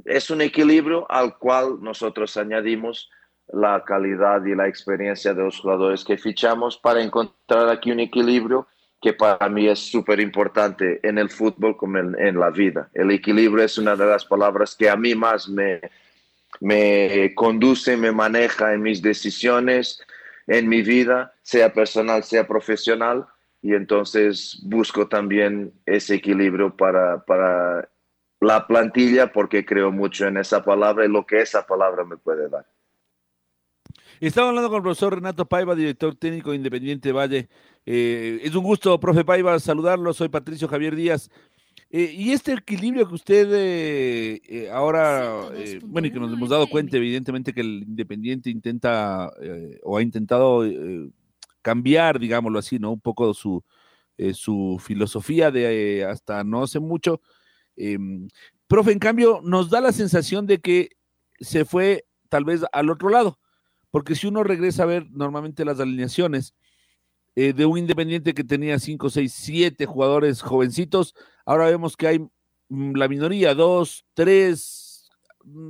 Es 0.05 0.29
un 0.29 0.41
equilibrio 0.41 1.09
al 1.09 1.37
cual 1.37 1.79
nosotros 1.81 2.37
añadimos 2.37 3.09
la 3.51 3.83
calidad 3.83 4.45
y 4.45 4.55
la 4.55 4.67
experiencia 4.67 5.33
de 5.33 5.43
los 5.43 5.59
jugadores 5.59 6.05
que 6.05 6.17
fichamos 6.17 6.77
para 6.77 7.01
encontrar 7.03 7.67
aquí 7.67 7.91
un 7.91 7.99
equilibrio 7.99 8.67
que 9.01 9.13
para 9.13 9.49
mí 9.49 9.67
es 9.67 9.79
súper 9.79 10.19
importante 10.19 10.99
en 11.05 11.17
el 11.17 11.29
fútbol 11.29 11.75
como 11.75 11.97
en, 11.97 12.15
en 12.19 12.39
la 12.39 12.51
vida. 12.51 12.89
El 12.93 13.11
equilibrio 13.11 13.65
es 13.65 13.77
una 13.77 13.95
de 13.95 14.05
las 14.05 14.23
palabras 14.23 14.75
que 14.75 14.89
a 14.89 14.95
mí 14.95 15.15
más 15.15 15.49
me, 15.49 15.81
me 16.59 17.33
conduce, 17.35 17.97
me 17.97 18.11
maneja 18.11 18.73
en 18.73 18.81
mis 18.81 19.01
decisiones, 19.01 20.01
en 20.47 20.67
mi 20.67 20.81
vida, 20.81 21.33
sea 21.41 21.73
personal, 21.73 22.23
sea 22.23 22.47
profesional, 22.47 23.27
y 23.61 23.73
entonces 23.75 24.59
busco 24.63 25.07
también 25.07 25.73
ese 25.85 26.15
equilibrio 26.15 26.75
para, 26.75 27.23
para 27.25 27.89
la 28.39 28.65
plantilla 28.67 29.31
porque 29.31 29.65
creo 29.65 29.91
mucho 29.91 30.25
en 30.25 30.37
esa 30.37 30.63
palabra 30.63 31.05
y 31.05 31.09
lo 31.09 31.25
que 31.25 31.41
esa 31.41 31.65
palabra 31.65 32.03
me 32.03 32.17
puede 32.17 32.49
dar. 32.49 32.65
Estamos 34.19 34.49
hablando 34.49 34.69
con 34.69 34.77
el 34.77 34.83
profesor 34.83 35.15
Renato 35.15 35.45
Paiva, 35.47 35.73
director 35.73 36.15
técnico 36.15 36.53
Independiente 36.53 37.11
Valle. 37.11 37.49
Eh, 37.85 38.39
es 38.43 38.53
un 38.53 38.63
gusto, 38.63 38.99
profe 38.99 39.25
Paiva, 39.25 39.57
saludarlo. 39.59 40.13
Soy 40.13 40.29
Patricio 40.29 40.67
Javier 40.67 40.95
Díaz. 40.95 41.31
Eh, 41.93 42.13
y 42.15 42.31
este 42.31 42.53
equilibrio 42.53 43.05
que 43.05 43.15
usted 43.15 43.49
eh, 43.53 44.41
eh, 44.47 44.69
ahora, 44.71 45.49
bueno, 45.83 46.07
y 46.07 46.11
que 46.11 46.21
nos 46.21 46.31
hemos 46.31 46.47
dado 46.47 46.67
cuenta, 46.67 46.95
evidentemente, 46.95 47.51
que 47.53 47.59
el 47.59 47.83
Independiente 47.85 48.49
intenta 48.49 49.29
o 49.83 49.97
ha 49.97 50.01
intentado 50.01 50.63
cambiar, 51.61 52.17
digámoslo 52.17 52.59
así, 52.59 52.79
¿no? 52.79 52.93
Un 52.93 53.01
poco 53.01 53.33
su, 53.33 53.61
su 54.33 54.81
filosofía 54.81 55.51
de 55.51 56.05
hasta 56.05 56.45
no 56.45 56.63
hace 56.63 56.79
mucho. 56.79 57.21
Em, 57.75 58.29
profe, 58.67 58.93
en 58.93 58.99
cambio, 58.99 59.41
nos 59.43 59.69
da 59.69 59.81
la 59.81 59.91
sensación 59.91 60.47
de 60.47 60.61
que 60.61 60.91
se 61.41 61.65
fue 61.65 62.05
tal 62.29 62.45
vez 62.45 62.61
al 62.71 62.89
otro 62.89 63.09
lado, 63.09 63.37
porque 63.91 64.15
si 64.15 64.27
uno 64.27 64.43
regresa 64.43 64.83
a 64.83 64.85
ver 64.85 65.07
normalmente 65.11 65.65
las 65.65 65.81
alineaciones, 65.81 66.55
de 67.35 67.65
un 67.65 67.77
Independiente 67.77 68.33
que 68.33 68.43
tenía 68.43 68.77
5, 68.77 69.09
6, 69.09 69.33
7 69.33 69.85
jugadores 69.85 70.41
jovencitos, 70.41 71.15
Ahora 71.51 71.65
vemos 71.65 71.97
que 71.97 72.07
hay 72.07 72.19
mm, 72.69 72.95
la 72.95 73.09
minoría, 73.09 73.53
dos, 73.53 74.05
tres, 74.13 75.09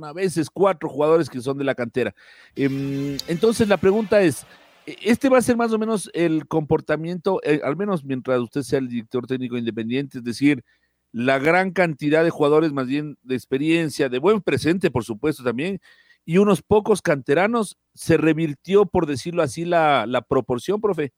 a 0.04 0.12
veces 0.12 0.48
cuatro 0.48 0.88
jugadores 0.88 1.28
que 1.28 1.40
son 1.40 1.58
de 1.58 1.64
la 1.64 1.74
cantera. 1.74 2.14
Em, 2.54 3.18
entonces 3.26 3.66
la 3.66 3.78
pregunta 3.78 4.22
es, 4.22 4.46
¿e-, 4.86 4.96
¿este 5.02 5.28
va 5.28 5.38
a 5.38 5.42
ser 5.42 5.56
más 5.56 5.72
o 5.72 5.80
menos 5.80 6.08
el 6.14 6.46
comportamiento, 6.46 7.40
eh, 7.42 7.60
al 7.64 7.76
menos 7.76 8.04
mientras 8.04 8.38
usted 8.38 8.62
sea 8.62 8.78
el 8.78 8.86
director 8.86 9.26
técnico 9.26 9.58
independiente, 9.58 10.18
es 10.18 10.24
decir, 10.24 10.62
la 11.10 11.40
gran 11.40 11.72
cantidad 11.72 12.22
de 12.22 12.30
jugadores 12.30 12.72
más 12.72 12.86
bien 12.86 13.18
de 13.24 13.34
experiencia, 13.34 14.08
de 14.08 14.20
buen 14.20 14.40
presente, 14.40 14.88
por 14.88 15.02
supuesto 15.02 15.42
también, 15.42 15.80
y 16.24 16.38
unos 16.38 16.62
pocos 16.62 17.02
canteranos, 17.02 17.76
¿se 17.92 18.16
revirtió, 18.18 18.86
por 18.86 19.06
decirlo 19.06 19.42
así, 19.42 19.64
la, 19.64 20.06
la 20.06 20.22
proporción, 20.22 20.80
profe? 20.80 21.12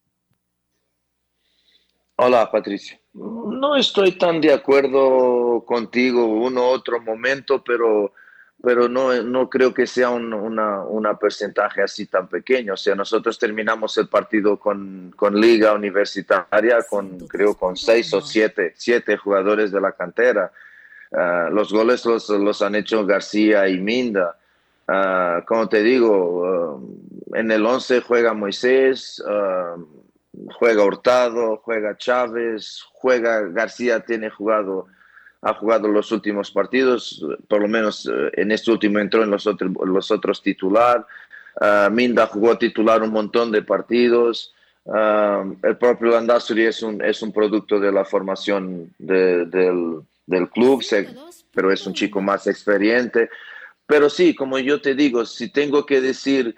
Hola, 2.17 2.51
Patricio. 2.51 3.04
No 3.15 3.77
estoy 3.77 4.19
tan 4.19 4.41
de 4.41 4.53
acuerdo 4.53 5.65
contigo 5.65 6.27
uno 6.27 6.69
otro 6.69 7.01
momento, 7.01 7.63
pero, 7.63 8.13
pero 8.61 8.89
no, 8.89 9.23
no 9.23 9.49
creo 9.49 9.73
que 9.73 9.87
sea 9.87 10.11
un 10.11 10.35
una, 10.35 10.83
una 10.83 11.17
porcentaje 11.17 11.81
así 11.81 12.07
tan 12.07 12.27
pequeño. 12.27 12.75
O 12.75 12.77
sea, 12.77 12.97
nosotros 12.97 13.39
terminamos 13.39 13.97
el 13.99 14.09
partido 14.09 14.59
con, 14.59 15.13
con 15.17 15.41
liga 15.41 15.75
universitaria 15.75 16.79
con, 16.91 17.21
creo, 17.29 17.55
con 17.55 17.77
seis 17.77 18.13
o 18.15 18.21
siete, 18.21 18.73
siete 18.77 19.17
jugadores 19.17 19.71
de 19.71 19.81
la 19.81 19.93
cantera. 19.93 20.51
Uh, 21.13 21.55
los 21.55 21.73
goles 21.73 22.05
los, 22.05 22.29
los, 22.29 22.63
han 22.63 22.75
hecho 22.75 23.07
García 23.07 23.69
y 23.69 23.79
Minda. 23.79 24.37
Uh, 24.89 25.45
como 25.47 25.69
te 25.69 25.85
digo, 25.85 26.81
uh, 26.81 27.37
en 27.37 27.53
el 27.53 27.65
11 27.65 28.01
juega 28.01 28.35
Moisés, 28.35 29.23
juega 30.59 30.85
Hurtado, 30.85 31.61
juega 31.63 31.97
Chávez, 31.97 32.83
juega 32.93 33.43
García, 33.43 34.01
tiene 34.01 34.31
jugado, 34.31 34.87
ha 35.43 35.55
jugado 35.55 35.89
los 35.89 36.11
últimos 36.13 36.51
partidos, 36.51 37.25
por 37.49 37.61
lo 37.61 37.69
menos 37.69 38.07
eh, 38.07 38.31
en 38.35 38.53
este 38.53 38.71
último 38.71 38.99
entró 38.99 39.23
en 39.23 39.31
los, 39.31 40.11
otros 40.11 40.43
titular. 40.43 41.07
Uh, 41.61 41.89
Minda 41.91 42.27
jugó 42.27 42.59
titular 42.59 43.03
un 43.03 43.11
montón 43.11 43.53
de 43.53 43.63
partidos. 43.63 44.53
Um, 44.85 45.57
el 45.63 45.77
propio 45.77 46.11
Landazuri 46.11 46.67
es 46.67 46.83
un, 46.83 47.03
es 47.03 47.23
un 47.23 47.33
producto 47.33 47.79
de 47.79 47.93
la 47.93 48.05
formación 48.05 48.93
de, 48.99 49.47
del, 49.47 50.49
club, 50.51 50.83
pero 51.55 51.71
es 51.71 51.87
un 51.87 51.95
chico 51.95 52.21
más 52.21 52.47
experiente. 52.47 53.31
Pero 53.87 54.11
sí, 54.11 54.35
como 54.35 54.59
yo 54.59 54.81
te 54.81 54.95
digo, 54.95 55.25
si 55.25 55.51
tengo 55.51 55.87
que 55.87 56.01
decir 56.01 56.57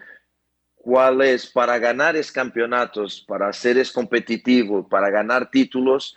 cuál 0.87 1.21
es 1.23 1.49
para 1.49 1.81
ganar 1.81 2.15
es 2.15 2.31
campeonatos, 2.31 3.25
para 3.27 3.53
ser 3.53 3.77
es 3.77 3.91
competitivo, 3.91 4.89
para 4.89 5.11
ganar 5.11 5.51
títulos, 5.51 6.15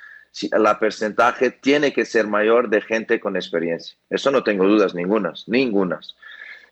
la 0.51 0.77
porcentaje 0.77 1.49
tiene 1.49 1.91
que 1.91 2.05
ser 2.05 2.27
mayor 2.27 2.69
de 2.69 2.79
gente 2.79 3.19
con 3.19 3.35
experiencia. 3.35 3.97
Eso 4.11 4.29
no 4.29 4.43
tengo 4.43 4.67
dudas 4.67 4.93
ningunas, 4.93 5.45
ningunas. 5.47 6.15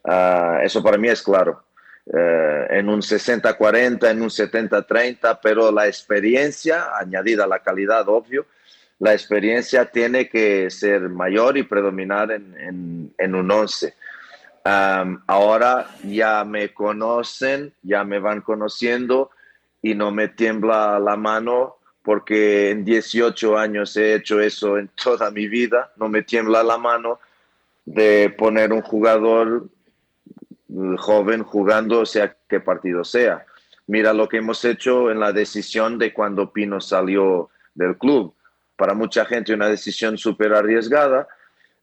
Uh, 0.03 0.59
eso 0.61 0.83
para 0.83 0.99
mí 0.99 1.07
es 1.07 1.23
claro. 1.23 1.63
Uh, 2.05 2.71
en 2.71 2.87
un 2.87 3.01
60-40, 3.01 4.11
en 4.11 4.21
un 4.21 4.29
70-30, 4.29 5.39
pero 5.41 5.71
la 5.71 5.87
experiencia, 5.87 6.95
añadida 6.99 7.45
a 7.45 7.47
la 7.47 7.63
calidad, 7.63 8.07
obvio, 8.09 8.45
la 8.99 9.13
experiencia 9.13 9.85
tiene 9.85 10.29
que 10.29 10.69
ser 10.69 11.01
mayor 11.09 11.57
y 11.57 11.63
predominar 11.63 12.31
en, 12.31 13.11
en 13.17 13.33
un 13.35 13.49
11. 13.49 13.95
Um, 14.67 15.21
ahora 15.27 15.88
ya 16.03 16.43
me 16.43 16.74
conocen, 16.74 17.74
ya 17.83 18.03
me 18.03 18.19
van 18.19 18.41
conociendo 18.41 19.29
y 19.81 19.95
no 19.95 20.12
me 20.12 20.27
tiembla 20.27 21.00
la 21.00 21.15
mano 21.15 21.77
porque 22.01 22.71
en 22.71 22.83
18 22.83 23.57
años 23.57 23.95
he 23.95 24.15
hecho 24.15 24.41
eso 24.41 24.77
en 24.77 24.89
toda 25.01 25.31
mi 25.31 25.47
vida, 25.47 25.93
no 25.95 26.09
me 26.09 26.21
tiembla 26.21 26.63
la 26.63 26.77
mano 26.77 27.21
de 27.86 28.29
poner 28.38 28.74
un 28.74 28.81
jugador 28.81 29.69
joven 30.97 31.43
jugando, 31.43 32.05
sea 32.05 32.36
qué 32.50 32.59
partido 32.59 33.05
sea. 33.05 33.45
Mira 33.86 34.12
lo 34.12 34.27
que 34.27 34.38
hemos 34.38 34.65
hecho 34.65 35.09
en 35.09 35.21
la 35.21 35.31
decisión 35.31 35.97
de 35.97 36.12
cuando 36.12 36.51
Pino 36.51 36.81
salió 36.81 37.50
del 37.74 37.97
club. 37.97 38.33
Para 38.75 38.93
mucha 38.93 39.24
gente 39.24 39.53
una 39.53 39.69
decisión 39.69 40.17
súper 40.17 40.53
arriesgada, 40.53 41.25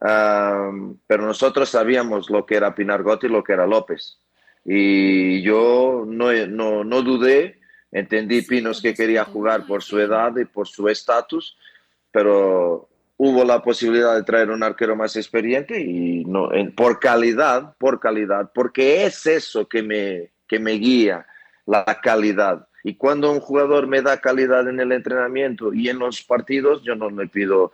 um, 0.05 0.99
pero 1.07 1.25
nosotros 1.25 1.69
sabíamos 1.69 2.31
lo 2.31 2.47
que 2.47 2.57
era 2.57 2.75
Pinar 2.75 3.03
Gotti 3.03 3.27
y 3.27 3.31
lo 3.31 3.43
que 3.43 3.55
era 3.55 3.67
López. 3.67 4.21
Y 4.65 5.43
yo 5.43 6.05
no, 6.07 6.33
no, 6.47 6.85
no 6.85 7.03
dudé 7.03 7.61
Entendí 7.95 8.43
Pinos 8.43 8.83
que 8.83 8.93
quería 8.93 9.25
jugar 9.25 9.67
por 9.67 9.81
su 9.85 10.01
edad 10.01 10.37
y 10.37 10.45
por 10.45 10.67
su 10.67 10.89
estatus, 10.89 11.57
pero 12.11 12.89
hubo 13.17 13.45
la 13.45 13.63
posibilidad 13.63 14.17
de 14.17 14.25
traer 14.25 14.51
un 14.51 14.65
arquero 14.65 14.97
más 14.97 15.15
experiente 15.15 15.81
y 15.81 16.25
no, 16.25 16.51
por 16.77 16.99
calidad, 16.99 17.77
por 17.79 18.01
calidad, 18.01 18.51
porque 18.53 19.07
es 19.07 19.25
eso 19.27 19.69
que 19.69 19.85
me, 19.85 20.33
que 20.49 20.59
me 20.59 20.73
guía, 20.73 21.25
la 21.67 21.85
calidad. 22.03 22.67
Y 22.83 22.97
cuando 22.97 23.31
un 23.31 23.39
jugador 23.39 23.87
me 23.87 24.03
da 24.03 24.21
calidad 24.21 24.69
en 24.69 24.81
el 24.81 24.91
entrenamiento 24.91 25.73
y 25.73 25.89
en 25.89 26.01
los 26.01 26.21
partidos, 26.25 26.83
yo 26.83 26.97
no 26.97 27.11
le 27.11 27.29
pido 27.29 27.71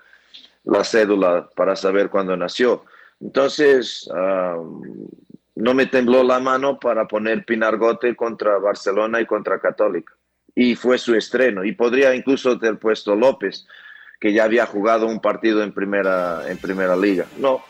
la 0.64 0.84
cédula 0.84 1.48
para 1.56 1.76
saber 1.76 2.10
cuándo 2.10 2.36
nació. 2.36 2.84
Entonces, 3.20 4.08
no 5.54 5.74
me 5.74 5.86
tembló 5.86 6.22
la 6.22 6.40
mano 6.40 6.78
para 6.78 7.06
poner 7.06 7.44
Pinargote 7.44 8.16
contra 8.16 8.58
Barcelona 8.58 9.20
y 9.20 9.26
contra 9.26 9.60
Católica. 9.60 10.14
Y 10.54 10.74
fue 10.74 10.98
su 10.98 11.14
estreno. 11.14 11.64
Y 11.64 11.72
podría 11.72 12.14
incluso 12.14 12.58
tener 12.58 12.78
puesto 12.78 13.14
López, 13.14 13.66
que 14.18 14.32
ya 14.32 14.44
había 14.44 14.66
jugado 14.66 15.06
un 15.06 15.20
partido 15.20 15.62
en 15.62 15.72
primera, 15.72 16.48
en 16.48 16.58
primera 16.58 16.96
liga. 16.96 17.26
No, 17.38 17.62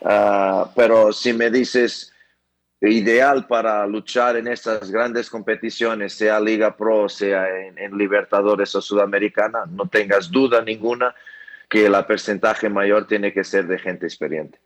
uh, 0.00 0.68
pero 0.74 1.12
si 1.12 1.32
me 1.32 1.50
dices 1.50 2.12
ideal 2.80 3.46
para 3.46 3.86
luchar 3.86 4.36
en 4.36 4.46
estas 4.46 4.90
grandes 4.90 5.28
competiciones, 5.28 6.14
sea 6.14 6.38
Liga 6.40 6.76
Pro, 6.76 7.08
sea 7.08 7.48
en, 7.48 7.76
en 7.78 7.98
Libertadores 7.98 8.74
o 8.74 8.80
Sudamericana, 8.80 9.64
no 9.68 9.88
tengas 9.88 10.30
duda 10.30 10.62
ninguna 10.62 11.14
que 11.68 11.88
la 11.88 12.06
porcentaje 12.06 12.68
mayor 12.68 13.06
tiene 13.06 13.32
que 13.32 13.44
ser 13.44 13.66
de 13.66 13.78
gente 13.78 14.06
experiente. 14.06 14.58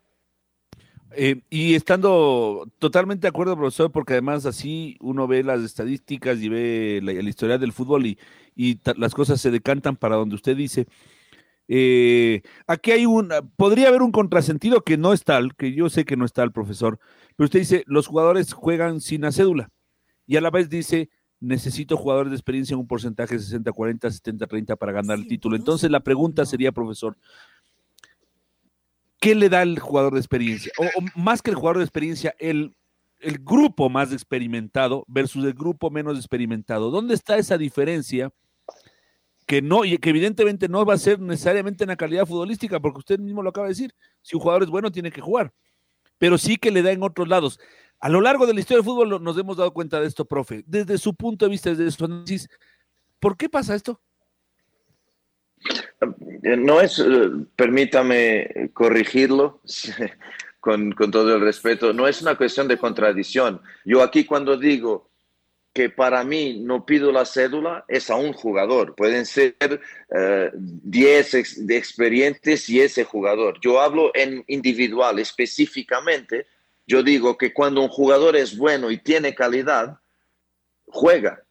Eh, 1.15 1.41
y 1.49 1.75
estando 1.75 2.67
totalmente 2.79 3.23
de 3.23 3.29
acuerdo, 3.29 3.55
profesor, 3.55 3.91
porque 3.91 4.13
además 4.13 4.45
así 4.45 4.97
uno 4.99 5.27
ve 5.27 5.43
las 5.43 5.61
estadísticas 5.61 6.39
y 6.39 6.49
ve 6.49 7.01
la, 7.03 7.11
historia 7.11 7.59
del 7.59 7.71
fútbol 7.71 8.07
y, 8.07 8.17
y 8.55 8.79
las 8.97 9.13
cosas 9.13 9.39
se 9.39 9.51
decantan 9.51 9.95
para 9.95 10.15
donde 10.15 10.35
usted 10.35 10.55
dice. 10.55 10.87
Eh, 11.67 12.41
aquí 12.67 12.91
hay 12.91 13.05
un, 13.05 13.29
podría 13.55 13.87
haber 13.87 14.01
un 14.01 14.11
contrasentido 14.11 14.81
que 14.81 14.97
no 14.97 15.13
es 15.13 15.23
tal, 15.23 15.55
que 15.55 15.73
yo 15.73 15.89
sé 15.89 16.03
que 16.03 16.17
no 16.17 16.25
está 16.25 16.43
el 16.43 16.51
profesor, 16.51 16.99
pero 17.35 17.45
usted 17.45 17.59
dice, 17.59 17.83
los 17.87 18.07
jugadores 18.07 18.53
juegan 18.53 18.99
sin 18.99 19.21
la 19.21 19.31
cédula 19.31 19.69
y 20.25 20.37
a 20.37 20.41
la 20.41 20.49
vez 20.49 20.69
dice, 20.69 21.09
necesito 21.43 21.97
jugadores 21.97 22.31
de 22.31 22.37
experiencia 22.37 22.73
en 22.73 22.79
un 22.79 22.87
porcentaje 22.87 23.35
60-40, 23.35 23.99
70-30 23.99 24.77
para 24.77 24.93
ganar 24.93 25.17
el 25.17 25.27
título. 25.27 25.55
Entonces 25.55 25.91
la 25.91 25.99
pregunta 25.99 26.45
sería, 26.45 26.71
profesor, 26.71 27.17
¿qué 29.19 29.35
le 29.35 29.49
da 29.49 29.61
el 29.61 29.77
jugador 29.79 30.13
de 30.13 30.19
experiencia? 30.19 30.71
O, 30.77 30.85
o 30.85 31.19
más 31.19 31.41
que 31.41 31.51
el 31.51 31.57
jugador 31.57 31.79
de 31.79 31.83
experiencia, 31.83 32.33
el, 32.39 32.73
el, 33.19 33.39
grupo 33.39 33.89
más 33.89 34.13
experimentado 34.13 35.03
versus 35.07 35.43
el 35.43 35.53
grupo 35.53 35.89
menos 35.89 36.17
experimentado. 36.17 36.89
¿Dónde 36.89 37.13
está 37.13 37.37
esa 37.37 37.57
diferencia? 37.57 38.31
Que 39.45 39.61
no, 39.61 39.83
y 39.83 39.97
que 39.97 40.09
evidentemente 40.11 40.69
no 40.69 40.85
va 40.85 40.93
a 40.93 40.97
ser 40.97 41.19
necesariamente 41.19 41.83
en 41.83 41.89
la 41.89 41.97
calidad 41.97 42.25
futbolística, 42.25 42.79
porque 42.79 42.99
usted 42.99 43.19
mismo 43.19 43.43
lo 43.43 43.49
acaba 43.49 43.67
de 43.67 43.73
decir. 43.73 43.93
Si 44.21 44.37
un 44.37 44.41
jugador 44.41 44.63
es 44.63 44.69
bueno, 44.69 44.89
tiene 44.91 45.11
que 45.11 45.19
jugar. 45.19 45.53
Pero 46.17 46.37
sí 46.37 46.55
que 46.55 46.71
le 46.71 46.81
da 46.81 46.91
en 46.91 47.03
otros 47.03 47.27
lados. 47.27 47.59
A 48.03 48.09
lo 48.09 48.19
largo 48.19 48.45
de 48.45 48.53
la 48.53 48.59
historia 48.59 48.79
del 48.79 48.85
fútbol 48.85 49.23
nos 49.23 49.37
hemos 49.37 49.55
dado 49.55 49.71
cuenta 49.71 50.01
de 50.01 50.07
esto, 50.07 50.25
profe. 50.25 50.61
Desde 50.67 50.97
su 50.97 51.15
punto 51.15 51.45
de 51.45 51.51
vista, 51.51 51.69
desde 51.69 51.89
su 51.89 52.03
análisis, 52.03 52.49
¿por 53.17 53.37
qué 53.37 53.47
pasa 53.47 53.75
esto? 53.75 54.01
No 56.41 56.81
es, 56.81 57.01
permítame 57.55 58.71
corregirlo 58.73 59.61
con, 60.59 60.91
todo 60.91 61.33
el 61.33 61.39
respeto, 61.39 61.93
no 61.93 62.05
es 62.05 62.21
una 62.21 62.35
cuestión 62.35 62.67
de 62.67 62.77
contradicción. 62.77 63.61
Yo 63.85 64.03
aquí 64.03 64.25
cuando 64.25 64.57
digo 64.57 65.09
que 65.71 65.89
para 65.89 66.25
mí 66.25 66.59
no 66.59 66.85
pido 66.85 67.09
la 67.09 67.23
cédula, 67.23 67.85
es 67.87 68.09
a 68.09 68.17
un 68.17 68.33
jugador. 68.33 68.95
Pueden 68.95 69.25
ser 69.25 69.55
10 70.59 71.33
uh, 71.33 71.37
ex, 71.37 71.65
de 71.65 71.77
experientes 71.77 72.67
y 72.67 72.81
ese 72.81 73.05
jugador. 73.05 73.61
Yo 73.61 73.79
hablo 73.79 74.11
en 74.13 74.43
individual, 74.47 75.19
específicamente. 75.19 76.47
Yo 76.85 77.03
digo 77.03 77.37
que 77.37 77.53
cuando 77.53 77.81
un 77.81 77.89
jugador 77.89 78.35
es 78.35 78.57
bueno 78.57 78.91
y 78.91 78.97
tiene 78.97 79.33
calidad, 79.33 79.99
juega 80.85 81.43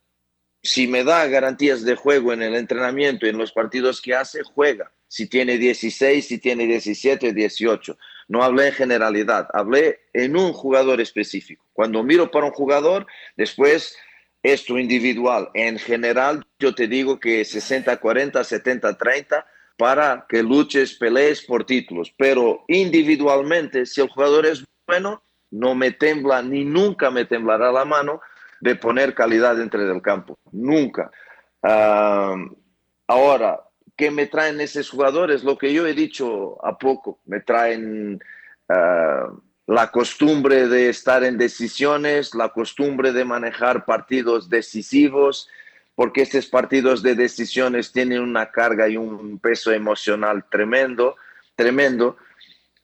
si 0.62 0.86
me 0.86 1.02
da 1.02 1.26
garantías 1.26 1.84
de 1.84 1.96
juego 1.96 2.32
en 2.32 2.42
el 2.42 2.54
entrenamiento 2.54 3.26
y 3.26 3.30
en 3.30 3.38
los 3.38 3.52
partidos 3.52 4.00
que 4.00 4.14
hace, 4.14 4.42
juega. 4.42 4.92
Si 5.08 5.28
tiene 5.28 5.58
16, 5.58 6.26
si 6.26 6.38
tiene 6.38 6.66
17, 6.66 7.32
18. 7.32 7.98
No 8.28 8.42
hablé 8.42 8.68
en 8.68 8.72
generalidad, 8.72 9.48
hablé 9.52 10.00
en 10.12 10.36
un 10.36 10.52
jugador 10.52 11.00
específico. 11.00 11.66
Cuando 11.72 12.02
miro 12.04 12.30
para 12.30 12.46
un 12.46 12.52
jugador, 12.52 13.06
después 13.36 13.96
esto 14.42 14.78
individual. 14.78 15.50
En 15.54 15.78
general, 15.78 16.46
yo 16.58 16.74
te 16.74 16.86
digo 16.86 17.18
que 17.18 17.44
60, 17.44 17.96
40, 17.96 18.42
70, 18.44 18.96
30 18.96 19.46
para 19.82 20.26
que 20.28 20.44
luches, 20.44 20.94
pelees 20.94 21.42
por 21.42 21.64
títulos. 21.64 22.14
Pero 22.16 22.64
individualmente, 22.68 23.84
si 23.84 24.00
el 24.00 24.08
jugador 24.10 24.46
es 24.46 24.64
bueno, 24.86 25.24
no 25.50 25.74
me 25.74 25.90
tembla 25.90 26.40
ni 26.40 26.64
nunca 26.64 27.10
me 27.10 27.24
temblará 27.24 27.72
la 27.72 27.84
mano 27.84 28.20
de 28.60 28.76
poner 28.76 29.12
calidad 29.12 29.56
dentro 29.56 29.84
del 29.84 30.00
campo. 30.00 30.38
Nunca. 30.52 31.10
Uh, 31.64 32.54
ahora, 33.08 33.60
¿qué 33.96 34.12
me 34.12 34.28
traen 34.28 34.60
esos 34.60 34.88
jugadores? 34.88 35.42
Lo 35.42 35.58
que 35.58 35.72
yo 35.72 35.84
he 35.84 35.94
dicho 35.94 36.64
a 36.64 36.78
poco. 36.78 37.18
Me 37.24 37.40
traen 37.40 38.20
uh, 38.68 39.36
la 39.66 39.90
costumbre 39.90 40.68
de 40.68 40.90
estar 40.90 41.24
en 41.24 41.38
decisiones, 41.38 42.36
la 42.36 42.50
costumbre 42.50 43.10
de 43.10 43.24
manejar 43.24 43.84
partidos 43.84 44.48
decisivos, 44.48 45.48
porque 45.94 46.22
estos 46.22 46.46
partidos 46.46 47.02
de 47.02 47.14
decisiones 47.14 47.92
tienen 47.92 48.20
una 48.20 48.50
carga 48.50 48.88
y 48.88 48.96
un 48.96 49.38
peso 49.38 49.72
emocional 49.72 50.44
tremendo, 50.50 51.16
tremendo. 51.54 52.16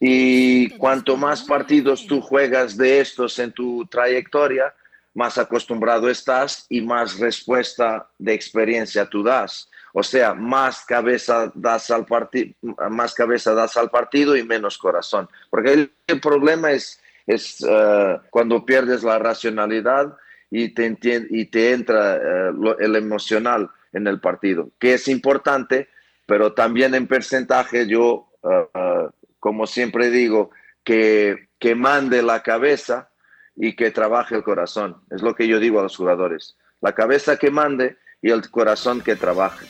Y 0.01 0.71
cuanto 0.77 1.17
más 1.17 1.43
partidos 1.43 2.07
tú 2.07 2.21
juegas 2.21 2.77
de 2.77 3.01
estos 3.01 3.39
en 3.39 3.53
tu 3.53 3.87
trayectoria, 3.87 4.75
más 5.15 5.39
acostumbrado 5.39 6.09
estás 6.09 6.67
y 6.69 6.81
más 6.81 7.19
respuesta 7.19 8.09
de 8.19 8.35
experiencia 8.35 9.07
tú 9.07 9.23
das. 9.23 9.69
O 9.93 10.03
sea, 10.03 10.35
más 10.35 10.85
cabeza 10.85 11.51
das 11.55 11.91
al 11.91 12.07
partido, 12.07 12.55
más 12.91 13.15
cabeza 13.15 13.55
das 13.55 13.77
al 13.77 13.91
partido 13.91 14.37
y 14.37 14.45
menos 14.45 14.79
corazón. 14.79 15.29
Porque 15.51 15.91
el, 16.07 16.21
problema 16.21 16.71
es, 16.71 17.01
es 17.27 17.61
uh, 17.63 18.21
cuando 18.31 18.65
pierdes 18.65 19.03
la 19.03 19.19
racionalidad 19.19 20.17
y 20.51 20.71
te, 20.71 20.97
y 21.31 21.47
te 21.47 21.73
entra 21.73 22.51
lo, 22.53 22.79
el 22.79 22.97
emocional 22.97 23.71
en 23.93 24.07
el 24.07 24.21
partido, 24.21 24.71
que 24.79 24.95
es 24.95 25.09
importante, 25.09 25.89
pero 26.27 26.53
también 26.53 26.95
en 26.95 27.07
porcentaje 27.07 27.87
yo, 27.87 28.31
uh, 28.43 29.09
como 29.41 29.67
siempre 29.67 30.11
digo, 30.11 30.51
que, 30.85 31.49
que 31.59 31.75
mande 31.75 32.23
la 32.23 32.43
cabeza 32.43 33.11
y 33.57 33.75
que 33.75 33.91
trabaje 33.91 34.37
el 34.37 34.43
corazón. 34.43 35.03
Es 35.11 35.23
lo 35.23 35.35
que 35.35 35.49
yo 35.49 35.59
digo 35.59 35.81
a 35.81 35.83
los 35.83 35.97
jugadores. 35.97 36.57
La 36.81 36.95
cabeza 36.95 37.37
que 37.37 37.51
mande 37.51 37.97
y 38.23 38.31
el 38.31 38.49
corazón 38.51 39.01
que 39.01 39.17
trabaja. 39.17 39.65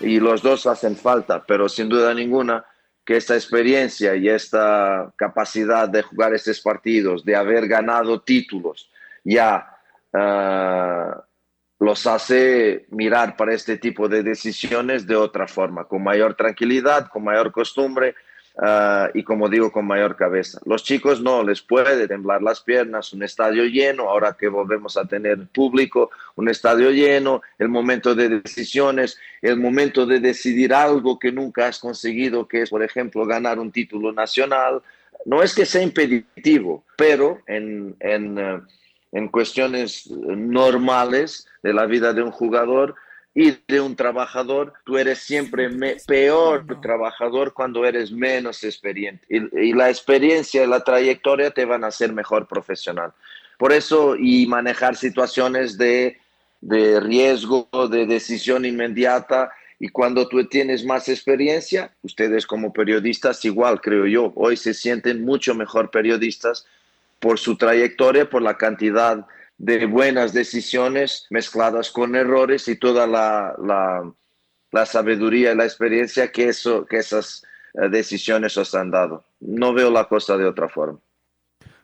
Y 0.00 0.18
los 0.18 0.42
dos 0.42 0.66
hacen 0.66 0.96
falta, 0.96 1.44
pero 1.44 1.68
sin 1.68 1.88
duda 1.88 2.14
ninguna 2.14 2.64
que 3.04 3.16
esta 3.16 3.34
experiencia 3.34 4.16
y 4.16 4.28
esta 4.28 5.12
capacidad 5.16 5.88
de 5.88 6.02
jugar 6.02 6.32
estos 6.32 6.60
partidos, 6.60 7.24
de 7.24 7.36
haber 7.36 7.68
ganado 7.68 8.22
títulos, 8.22 8.90
ya 9.22 9.73
uh, 10.14 11.20
los 11.80 12.06
hace 12.06 12.86
mirar 12.88 13.36
para 13.36 13.52
este 13.52 13.76
tipo 13.76 14.08
de 14.08 14.22
decisiones 14.22 15.06
de 15.06 15.16
otra 15.16 15.46
forma, 15.46 15.84
con 15.84 16.02
mayor 16.02 16.34
tranquilidad, 16.34 17.08
con 17.08 17.24
mayor 17.24 17.50
costumbre 17.52 18.14
uh, 18.54 19.10
y 19.12 19.22
como 19.22 19.48
digo, 19.48 19.70
con 19.70 19.84
mayor 19.84 20.16
cabeza. 20.16 20.60
Los 20.64 20.82
chicos 20.84 21.20
no, 21.20 21.42
les 21.42 21.60
puede 21.60 22.08
temblar 22.08 22.40
las 22.42 22.60
piernas, 22.62 23.12
un 23.12 23.22
estadio 23.22 23.64
lleno, 23.64 24.08
ahora 24.08 24.36
que 24.38 24.48
volvemos 24.48 24.96
a 24.96 25.04
tener 25.04 25.46
público, 25.48 26.10
un 26.36 26.48
estadio 26.48 26.90
lleno, 26.90 27.42
el 27.58 27.68
momento 27.68 28.14
de 28.14 28.28
decisiones, 28.28 29.18
el 29.42 29.58
momento 29.58 30.06
de 30.06 30.20
decidir 30.20 30.72
algo 30.72 31.18
que 31.18 31.32
nunca 31.32 31.66
has 31.66 31.80
conseguido, 31.80 32.48
que 32.48 32.62
es, 32.62 32.70
por 32.70 32.82
ejemplo, 32.82 33.26
ganar 33.26 33.58
un 33.58 33.72
título 33.72 34.12
nacional. 34.12 34.80
No 35.26 35.42
es 35.42 35.54
que 35.54 35.66
sea 35.66 35.82
impeditivo, 35.82 36.84
pero 36.96 37.40
en... 37.46 37.96
uh, 38.00 38.62
en 39.14 39.28
cuestiones 39.28 40.10
normales 40.10 41.46
de 41.62 41.72
la 41.72 41.86
vida 41.86 42.12
de 42.12 42.22
un 42.22 42.30
jugador 42.30 42.94
y 43.34 43.56
de 43.66 43.80
un 43.80 43.96
trabajador, 43.96 44.74
tú 44.84 44.98
eres 44.98 45.20
siempre 45.20 45.68
peor 46.06 46.66
trabajador 46.82 47.52
cuando 47.52 47.84
eres 47.84 48.12
menos 48.12 48.62
experiente. 48.62 49.24
Y, 49.28 49.68
y, 49.68 49.72
la 49.72 49.88
experiencia 49.88 50.62
y 50.62 50.66
la 50.66 50.84
trayectoria 50.84 51.50
te 51.50 51.64
van 51.64 51.82
a 51.84 51.88
hacer 51.88 52.12
mejor 52.12 52.46
profesional. 52.46 53.12
Por 53.58 53.72
eso, 53.72 54.14
y 54.16 54.46
manejar 54.46 54.96
situaciones 54.96 55.78
de, 55.78 56.18
de 56.60 56.98
riesgo, 56.98 57.68
de 57.90 58.06
decisión 58.06 58.64
inmediata. 58.64 59.50
Y 59.78 59.88
cuando 59.88 60.28
tú 60.28 60.44
tienes 60.48 60.84
más 60.84 61.08
experiencia, 61.08 61.92
ustedes 62.02 62.46
como 62.46 62.72
periodistas 62.72 63.44
igual, 63.44 63.80
creo 63.80 64.06
yo, 64.06 64.32
hoy 64.34 64.56
se 64.56 64.74
sienten 64.74 65.24
mucho 65.24 65.54
mejor 65.54 65.90
periodistas 65.90 66.66
por 67.24 67.38
su 67.38 67.56
trayectoria, 67.56 68.28
por 68.28 68.42
la 68.42 68.58
cantidad 68.58 69.26
de 69.56 69.86
buenas 69.86 70.34
decisiones 70.34 71.26
mezcladas 71.30 71.90
con 71.90 72.14
errores 72.16 72.68
y 72.68 72.76
toda 72.76 73.06
la, 73.06 73.54
la, 73.64 74.12
la 74.70 74.84
sabiduría 74.84 75.52
y 75.52 75.56
la 75.56 75.64
experiencia 75.64 76.30
que, 76.30 76.50
eso, 76.50 76.84
que 76.84 76.98
esas 76.98 77.42
eh, 77.80 77.88
decisiones 77.88 78.58
os 78.58 78.74
han 78.74 78.90
dado. 78.90 79.24
No 79.40 79.72
veo 79.72 79.90
la 79.90 80.04
cosa 80.04 80.36
de 80.36 80.44
otra 80.44 80.68
forma. 80.68 80.98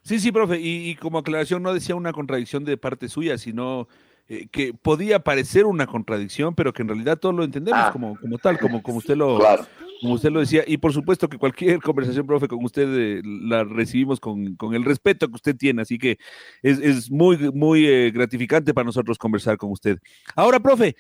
Sí, 0.03 0.21
sí, 0.21 0.31
profe, 0.31 0.61
y, 0.61 0.91
y 0.91 0.97
como 0.97 1.17
aclaración 1.17 1.63
no 1.63 1.73
decía 1.73 1.95
una 1.95 2.13
contradicción 2.13 2.67
de 2.67 2.77
parte 2.77 3.09
suya, 3.09 3.39
sino 3.39 3.89
eh, 4.29 4.47
que 4.53 4.75
podía 4.75 5.21
parecer 5.21 5.65
una 5.65 5.87
contradicción, 5.87 6.55
pero 6.55 6.75
que 6.75 6.83
en 6.83 6.89
realidad 6.89 7.19
todos 7.19 7.35
lo 7.35 7.45
entendemos 7.45 7.81
ah. 7.83 7.93
como, 7.93 8.21
como 8.21 8.37
tal, 8.37 8.59
como, 8.59 8.83
como 8.83 8.99
usted 8.99 9.17
lo, 9.17 9.39
claro 9.39 9.65
como 10.01 10.15
usted 10.15 10.31
lo 10.31 10.41
decía, 10.41 10.65
y 10.67 10.79
por 10.79 10.93
supuesto 10.93 11.29
que 11.29 11.39
cualquier 11.39 11.81
conversación, 11.83 12.27
profe, 12.27 12.49
con 12.49 12.65
usted 12.65 12.89
eh, 12.89 13.23
la 13.25 13.65
recibimos 13.65 14.21
con, 14.21 14.57
con, 14.57 14.75
el 14.75 14.85
respeto 14.85 15.29
que 15.29 15.35
usted 15.35 15.57
tiene, 15.57 15.83
así 15.83 15.99
que 15.99 16.19
es, 16.63 16.79
es 16.79 17.11
muy, 17.11 17.37
muy 17.53 17.87
eh, 17.87 18.11
gratificante 18.11 18.75
para 18.75 18.87
nosotros 18.87 19.19
conversar 19.19 19.57
con 19.57 19.71
usted. 19.71 19.99
Ahora, 20.35 20.61
profe, 20.61 20.97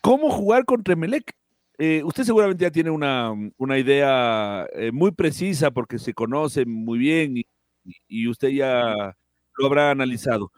¿cómo 0.00 0.30
jugar 0.30 0.64
contra 0.64 0.94
Emelec? 0.94 1.32
Eh, 1.78 2.02
usted 2.04 2.24
seguramente 2.24 2.62
ya 2.62 2.70
tiene 2.70 2.90
una, 2.90 3.32
una 3.56 3.78
idea 3.78 4.66
muy 4.92 5.10
precisa 5.12 5.70
porque 5.70 5.98
se 5.98 6.14
conoce 6.14 6.64
muy 6.64 6.98
bien 6.98 7.38
y, 7.38 7.46
y 8.06 8.28
usted 8.28 8.48
ya 8.48 9.16
lo 9.56 9.66
habrá 9.66 9.90
analizado. 9.90 10.52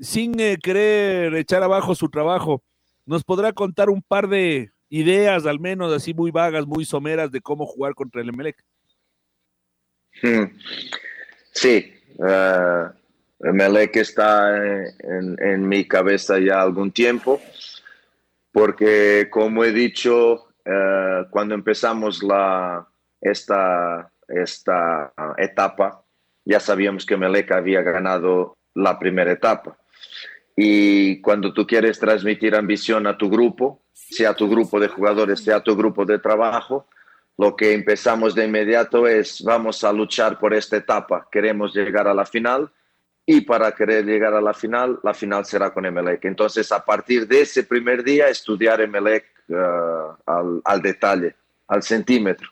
Sin 0.00 0.34
querer 0.62 1.34
echar 1.34 1.62
abajo 1.62 1.94
su 1.94 2.08
trabajo, 2.08 2.62
¿nos 3.04 3.24
podrá 3.24 3.52
contar 3.52 3.90
un 3.90 4.02
par 4.02 4.28
de 4.28 4.73
ideas, 4.94 5.44
al 5.44 5.58
menos 5.58 5.92
así 5.92 6.14
muy 6.14 6.30
vagas, 6.30 6.66
muy 6.66 6.84
someras 6.84 7.32
de 7.32 7.40
cómo 7.40 7.66
jugar 7.66 7.94
contra 7.94 8.22
el 8.22 8.28
Emelec. 8.28 8.56
Hmm. 10.22 10.44
Sí, 11.50 11.92
uh, 12.18 12.86
Emelec 13.40 13.96
está 13.96 14.56
en, 14.56 15.68
mi 15.68 15.84
cabeza 15.88 16.38
ya 16.38 16.62
algún 16.62 16.92
tiempo, 16.92 17.42
porque 18.52 19.26
como 19.30 19.64
he 19.64 19.72
dicho, 19.72 20.46
uh, 20.64 21.28
cuando 21.30 21.56
empezamos 21.56 22.22
la, 22.22 22.86
esta, 23.20 24.12
esta 24.28 25.12
etapa, 25.38 26.04
ya 26.44 26.60
sabíamos 26.60 27.04
que 27.04 27.14
Emelec 27.14 27.50
había 27.50 27.82
ganado 27.82 28.56
la 28.74 28.96
primera 29.00 29.32
etapa. 29.32 29.76
Y 30.56 31.20
cuando 31.20 31.52
tú 31.52 31.66
quieres 31.66 31.98
transmitir 31.98 32.54
ambición 32.54 33.06
a 33.06 33.16
tu 33.16 33.28
grupo, 33.28 33.82
sea 33.92 34.34
tu 34.34 34.48
grupo 34.48 34.78
de 34.78 34.88
jugadores, 34.88 35.40
sea 35.40 35.60
tu 35.60 35.76
grupo 35.76 36.04
de 36.04 36.18
trabajo, 36.18 36.86
lo 37.36 37.56
que 37.56 37.72
empezamos 37.72 38.34
de 38.34 38.44
inmediato 38.44 39.08
es 39.08 39.42
vamos 39.42 39.82
a 39.82 39.92
luchar 39.92 40.38
por 40.38 40.54
esta 40.54 40.76
etapa, 40.76 41.26
queremos 41.30 41.74
llegar 41.74 42.06
a 42.06 42.14
la 42.14 42.24
final 42.24 42.70
y 43.26 43.40
para 43.40 43.72
querer 43.72 44.04
llegar 44.04 44.34
a 44.34 44.40
la 44.40 44.54
final, 44.54 45.00
la 45.02 45.14
final 45.14 45.44
será 45.44 45.72
con 45.72 45.86
Emelec. 45.86 46.24
Entonces, 46.26 46.70
a 46.70 46.84
partir 46.84 47.26
de 47.26 47.40
ese 47.40 47.64
primer 47.64 48.04
día, 48.04 48.28
estudiar 48.28 48.80
Emelec 48.82 49.24
uh, 49.48 49.54
al, 50.26 50.60
al, 50.64 50.82
detalle, 50.82 51.34
al 51.68 51.82
centímetro. 51.82 52.48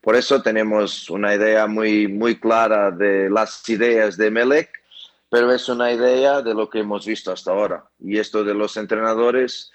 Por 0.00 0.16
eso 0.16 0.40
tenemos 0.40 1.10
una 1.10 1.34
idea 1.34 1.66
muy, 1.66 2.08
muy 2.08 2.40
clara 2.40 2.90
de 2.90 3.28
las 3.28 3.68
ideas 3.68 4.16
de 4.16 4.28
Emelec, 4.28 4.70
pero 5.30 5.52
es 5.52 5.68
una 5.68 5.92
idea 5.92 6.42
de 6.42 6.54
lo 6.54 6.70
que 6.70 6.80
hemos 6.80 7.06
visto 7.06 7.32
hasta 7.32 7.50
ahora. 7.50 7.84
Y 7.98 8.18
esto 8.18 8.44
de 8.44 8.54
los 8.54 8.76
entrenadores 8.76 9.70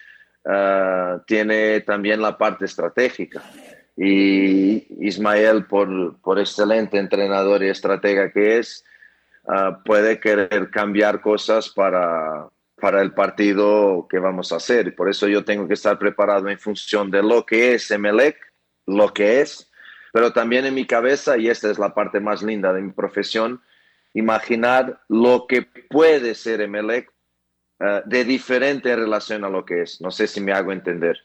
uh, 0.45 1.19
tiene 1.25 1.81
también 1.81 2.21
la 2.21 2.37
parte 2.37 2.65
estratégica. 2.65 3.43
Y 3.95 5.05
Ismael, 5.05 5.65
por, 5.65 6.19
por 6.21 6.39
excelente 6.39 6.97
entrenador 6.97 7.63
y 7.63 7.69
estratega 7.69 8.31
que 8.31 8.57
es, 8.57 8.83
uh, 9.43 9.83
puede 9.85 10.19
querer 10.19 10.71
cambiar 10.71 11.21
cosas 11.21 11.69
para, 11.69 12.49
para 12.81 13.01
el 13.01 13.13
partido 13.13 14.07
que 14.09 14.17
vamos 14.17 14.51
a 14.51 14.55
hacer. 14.55 14.95
Por 14.95 15.09
eso 15.09 15.27
yo 15.27 15.45
tengo 15.45 15.67
que 15.67 15.75
estar 15.75 15.99
preparado 15.99 16.49
en 16.49 16.57
función 16.57 17.11
de 17.11 17.21
lo 17.21 17.45
que 17.45 17.75
es 17.75 17.91
Emelec, 17.91 18.37
lo 18.87 19.13
que 19.13 19.41
es, 19.41 19.71
pero 20.11 20.33
también 20.33 20.65
en 20.65 20.73
mi 20.73 20.85
cabeza, 20.85 21.37
y 21.37 21.47
esta 21.47 21.69
es 21.69 21.77
la 21.77 21.93
parte 21.93 22.19
más 22.19 22.41
linda 22.41 22.73
de 22.73 22.81
mi 22.81 22.91
profesión, 22.91 23.61
imaginar 24.13 25.01
lo 25.09 25.45
que 25.47 25.63
puede 25.89 26.35
ser 26.35 26.61
Emelec 26.61 27.11
uh, 27.79 28.07
de 28.07 28.23
diferente 28.23 28.91
en 28.91 28.99
relación 28.99 29.43
a 29.43 29.49
lo 29.49 29.65
que 29.65 29.81
es. 29.81 30.01
No 30.01 30.11
sé 30.11 30.27
si 30.27 30.41
me 30.41 30.53
hago 30.53 30.71
entender. 30.71 31.17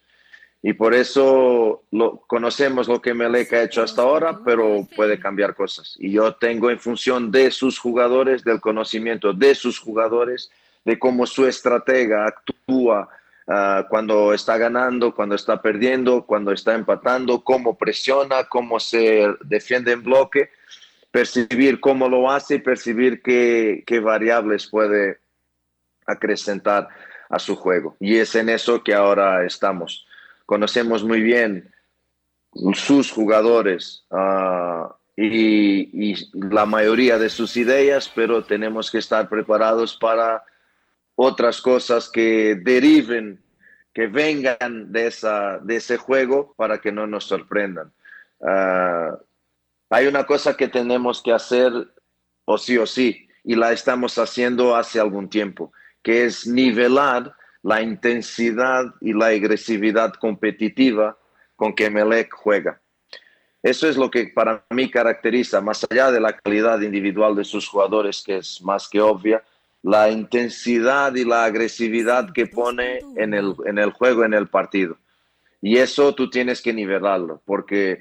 Y 0.61 0.72
por 0.72 0.92
eso 0.92 1.85
lo, 1.92 2.20
conocemos 2.27 2.88
lo 2.88 3.01
que 3.01 3.14
Melec 3.14 3.53
ha 3.53 3.62
hecho 3.62 3.83
hasta 3.83 4.03
ahora, 4.03 4.40
pero 4.44 4.88
puede 4.96 5.20
cambiar 5.20 5.55
cosas. 5.55 5.94
Y 5.98 6.11
yo 6.11 6.35
tengo 6.35 6.70
en 6.70 6.81
función 6.81 7.31
de 7.31 7.53
sus 7.53 7.79
jugadores, 7.79 8.42
del 8.42 8.61
conocimiento 8.61 9.33
de 9.33 9.55
sus 9.55 9.79
jugadores, 9.79 10.51
de 10.85 10.98
cómo 10.98 11.27
su 11.27 11.46
estratega 11.46 12.27
actúa 12.27 13.09
uh, 13.46 13.88
cuando 13.88 14.35
está 14.35 14.59
ganando, 14.59 15.14
cuando 15.14 15.37
está 15.37 15.62
perdiendo, 15.62 16.27
cuando 16.27 16.51
está 16.51 16.74
empatando, 16.74 17.44
cómo 17.44 17.79
presiona, 17.79 18.44
cómo 18.44 18.81
se 18.81 19.29
defiende 19.44 19.92
en 19.92 20.03
bloque, 20.03 20.51
percibir 21.11 21.81
cómo 21.81 22.09
lo 22.09 22.31
hace 22.31 22.57
y 22.57 22.59
percibir 22.61 23.23
qué, 23.23 23.83
qué 23.87 24.01
variables 24.01 24.68
puede 24.68 25.18
acrecentar 26.07 26.88
a 27.29 27.38
su 27.38 27.57
juego. 27.57 27.97
Y 28.01 28.16
es 28.16 28.35
en 28.35 28.49
eso 28.49 28.83
que 28.83 28.94
ahora 28.94 29.44
estamos. 29.44 30.07
Conocemos 30.47 31.05
muy 31.05 31.21
bien 31.21 31.71
sus 32.75 33.11
jugadores 33.11 34.05
uh, 34.11 34.88
y, 35.16 36.14
la 36.33 36.64
mayoría 36.64 37.18
de 37.18 37.29
sus 37.29 37.57
ideas, 37.57 38.11
pero 38.14 38.44
tenemos 38.44 38.90
que 38.90 38.99
estar 38.99 39.29
preparados 39.29 39.97
para 39.97 40.42
otras 41.16 41.61
cosas 41.61 42.09
que 42.09 42.55
deriven, 42.55 43.42
que 43.92 44.07
vengan 44.07 44.92
de, 44.92 45.09
esa, 45.09 45.59
de 45.59 45.77
ese 45.77 45.97
juego 45.97 46.55
para 46.57 46.79
que 46.79 46.92
no 46.92 47.07
nos 47.07 47.25
sorprendan. 47.25 47.92
Uh, 48.38 49.18
hay 49.90 50.07
una 50.07 50.24
cosa 50.24 50.57
que 50.57 50.68
tenemos 50.68 51.22
que 51.22 51.33
hacer 51.33 51.72
o 52.44 52.59
sí 52.59 52.79
o 52.79 52.87
sí, 52.87 53.29
y 53.44 53.55
la 53.55 53.72
estamos 53.72 54.18
haciendo 54.18 54.77
hace 54.77 55.01
algún 55.01 55.29
tiempo, 55.29 55.72
que 56.03 56.24
es 56.24 56.46
nivelar 56.46 57.35
la 57.62 57.83
intensidad 57.83 58.94
y 59.01 59.12
la 59.12 59.27
agresividad 59.27 60.14
competitiva 60.14 61.18
con 61.57 61.74
que 61.74 61.90
Melec 61.90 62.33
juega. 62.33 62.81
Eso 63.62 63.88
es 63.88 63.96
lo 63.96 64.11
que 64.11 64.29
para 64.29 64.64
mí 64.70 64.90
caracteriza, 64.90 65.61
más 65.61 65.85
allá 65.90 66.11
de 66.12 66.20
la 66.20 66.37
calidad 66.37 66.81
individual 66.81 67.35
de 67.35 67.44
sus 67.44 67.66
jugadores, 67.66 68.22
que 68.22 68.38
es 68.38 68.62
más 68.62 68.88
que 68.88 69.01
obvia, 69.01 69.42
la 69.83 70.11
intensidad 70.11 71.14
y 71.14 71.24
la 71.24 71.44
agresividad 71.44 72.33
que 72.33 72.46
pone 72.46 73.01
en 73.16 73.35
el, 73.35 73.55
en 73.66 73.79
el 73.79 73.90
juego, 73.90 74.24
en 74.24 74.35
el 74.35 74.48
partido. 74.48 74.96
Y 75.61 75.79
eso 75.79 76.14
tú 76.14 76.31
tienes 76.31 76.62
que 76.62 76.72
nivelarlo, 76.72 77.42
porque 77.44 77.98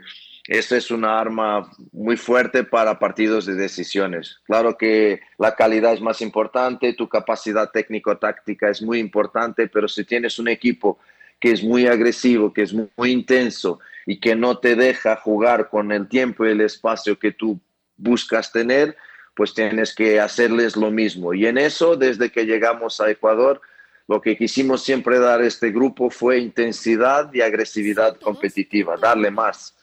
esta 0.47 0.77
es 0.77 0.91
una 0.91 1.19
arma 1.19 1.69
muy 1.91 2.15
fuerte 2.15 2.63
para 2.63 2.99
partidos 2.99 3.45
de 3.45 3.55
decisiones. 3.55 4.39
Claro 4.45 4.77
que 4.77 5.19
la 5.37 5.55
calidad 5.55 5.93
es 5.93 6.01
más 6.01 6.21
importante, 6.21 6.93
tu 6.93 7.09
capacidad 7.09 7.69
técnico-táctica 7.69 8.69
es 8.69 8.81
muy 8.81 8.99
importante, 8.99 9.67
pero 9.67 9.89
si 9.89 10.05
tienes 10.05 10.39
un 10.39 10.47
equipo 10.47 10.99
que 11.39 11.51
es 11.51 11.63
muy 11.63 11.85
agresivo, 11.85 12.53
que 12.53 12.63
es 12.63 12.73
muy, 12.73 13.11
intenso 13.11 13.79
y 14.05 14.19
que 14.19 14.35
no 14.35 14.57
te 14.57 14.75
deja 14.75 15.17
jugar 15.17 15.69
con 15.69 15.91
el 15.91 16.07
tiempo 16.07 16.45
y 16.45 16.51
el 16.51 16.61
espacio 16.61 17.19
que 17.19 17.31
tú 17.31 17.59
buscas 17.97 18.51
tener, 18.51 18.95
pues 19.35 19.53
tienes 19.53 19.93
que 19.93 20.19
hacerles 20.19 20.77
lo 20.77 20.89
mismo. 20.91 21.33
Y 21.33 21.45
en 21.45 21.57
eso, 21.57 21.95
desde 21.97 22.31
que 22.31 22.45
llegamos 22.45 23.01
a 23.01 23.09
Ecuador, 23.09 23.61
lo 24.07 24.21
que 24.21 24.37
quisimos 24.37 24.83
siempre 24.83 25.19
dar 25.19 25.41
a 25.41 25.45
este 25.45 25.71
grupo 25.71 26.09
fue 26.09 26.39
intensidad 26.39 27.31
y 27.33 27.41
agresividad 27.41 28.17
competitiva, 28.17 28.95
darle 28.95 29.29
más 29.29 29.76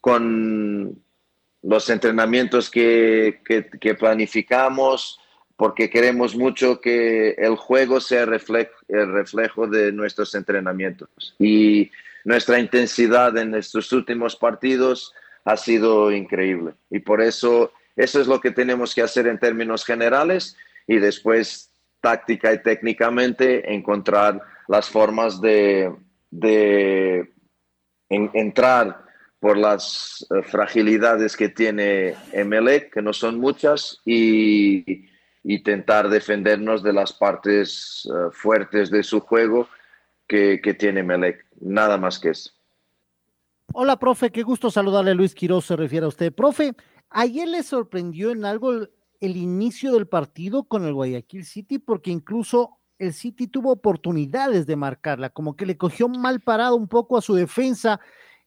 con 0.00 1.02
los 1.62 1.90
entrenamientos 1.90 2.70
que, 2.70 3.40
que, 3.44 3.94
planificamos, 3.94 5.20
porque 5.56 5.90
queremos 5.90 6.34
mucho 6.34 6.80
que 6.80 7.32
el 7.32 7.56
juego 7.56 8.00
sea 8.00 8.22
el 8.22 9.12
reflejo 9.12 9.66
de 9.66 9.92
nuestros 9.92 10.34
entrenamientos. 10.34 11.34
Y 11.38 11.90
nuestra 12.24 12.58
intensidad 12.58 13.36
en 13.36 13.54
estos 13.54 13.92
últimos 13.92 14.36
partidos 14.36 15.12
ha 15.44 15.56
sido 15.56 16.10
increíble. 16.12 16.72
Y 16.90 17.00
por 17.00 17.20
eso, 17.20 17.72
eso 17.96 18.20
es 18.20 18.26
lo 18.26 18.40
que 18.40 18.50
tenemos 18.50 18.94
que 18.94 19.02
hacer 19.02 19.26
en 19.26 19.38
términos 19.38 19.84
generales 19.84 20.56
y 20.86 20.98
después 20.98 21.70
táctica 22.00 22.52
y 22.54 22.62
técnicamente 22.62 23.72
encontrar 23.72 24.40
las 24.68 24.88
formas 24.88 25.40
de, 25.42 25.92
de 26.30 27.30
entrar 28.08 29.09
por 29.40 29.56
las 29.56 30.26
eh, 30.30 30.42
fragilidades 30.42 31.36
que 31.36 31.48
tiene 31.48 32.14
Emelec, 32.32 32.92
que 32.92 33.02
no 33.02 33.12
son 33.12 33.40
muchas, 33.40 33.98
y, 34.04 35.08
intentar 35.42 36.10
defendernos 36.10 36.82
de 36.82 36.92
las 36.92 37.14
partes 37.14 38.06
eh, 38.06 38.30
fuertes 38.30 38.90
de 38.90 39.02
su 39.02 39.20
juego 39.20 39.66
que, 40.28 40.60
que 40.62 40.74
tiene 40.74 41.00
Emelec. 41.00 41.46
Nada 41.62 41.96
más 41.96 42.18
que 42.18 42.28
eso. 42.28 42.50
Hola, 43.72 43.98
profe, 43.98 44.30
qué 44.30 44.42
gusto 44.42 44.70
saludarle. 44.70 45.14
Luis 45.14 45.34
Quiroz 45.34 45.64
se 45.64 45.76
refiere 45.76 46.04
a 46.04 46.10
usted. 46.10 46.30
Profe, 46.30 46.74
ayer 47.08 47.48
le 47.48 47.62
sorprendió 47.62 48.32
en 48.32 48.44
algo 48.44 48.72
el, 48.72 48.90
el 49.20 49.38
inicio 49.38 49.94
del 49.94 50.06
partido 50.06 50.64
con 50.64 50.84
el 50.84 50.92
Guayaquil 50.92 51.46
City, 51.46 51.78
porque 51.78 52.10
incluso 52.10 52.78
el 52.98 53.14
City 53.14 53.46
tuvo 53.46 53.72
oportunidades 53.72 54.66
de 54.66 54.76
marcarla, 54.76 55.30
como 55.30 55.56
que 55.56 55.64
le 55.64 55.78
cogió 55.78 56.06
mal 56.06 56.40
parado 56.40 56.76
un 56.76 56.86
poco 56.86 57.16
a 57.16 57.22
su 57.22 57.34
defensa 57.34 57.98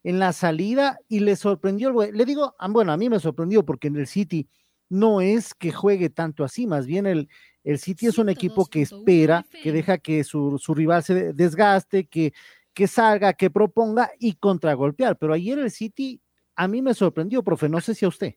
en 0.04 0.18
la 0.18 0.32
salida 0.32 0.98
y 1.08 1.20
le 1.20 1.34
sorprendió 1.34 1.88
el 1.88 1.94
güey. 1.94 2.12
Le 2.12 2.24
digo, 2.24 2.54
ah, 2.58 2.68
bueno, 2.68 2.92
a 2.92 2.96
mí 2.96 3.08
me 3.08 3.18
sorprendió 3.18 3.64
porque 3.64 3.88
en 3.88 3.96
el 3.96 4.06
City 4.06 4.48
no 4.90 5.22
es 5.22 5.54
que 5.54 5.72
juegue 5.72 6.10
tanto 6.10 6.44
así, 6.44 6.66
más 6.66 6.86
bien 6.86 7.06
el, 7.06 7.28
el 7.64 7.78
City 7.78 8.06
es 8.06 8.18
un 8.18 8.28
equipo 8.28 8.66
que 8.66 8.82
espera, 8.82 9.44
que 9.62 9.72
deja 9.72 9.98
que 9.98 10.22
su, 10.22 10.60
rival 10.68 11.02
se 11.02 11.32
desgaste, 11.32 12.06
que, 12.06 12.34
que 12.74 12.86
salga, 12.86 13.32
que 13.32 13.50
proponga 13.50 14.12
y 14.20 14.34
contragolpear. 14.34 15.16
Pero 15.16 15.32
ayer 15.32 15.58
el 15.58 15.70
City 15.70 16.20
a 16.54 16.68
mí 16.68 16.82
me 16.82 16.92
sorprendió, 16.92 17.42
profe, 17.42 17.68
no 17.70 17.80
sé 17.80 17.94
si 17.94 18.04
a 18.04 18.08
usted. 18.08 18.34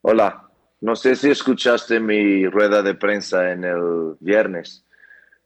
Hola, 0.00 0.48
no 0.80 0.96
sé 0.96 1.14
si 1.14 1.30
escuchaste 1.30 2.00
mi 2.00 2.46
rueda 2.46 2.82
de 2.82 2.94
prensa 2.94 3.52
en 3.52 3.64
el 3.64 4.16
viernes 4.20 4.86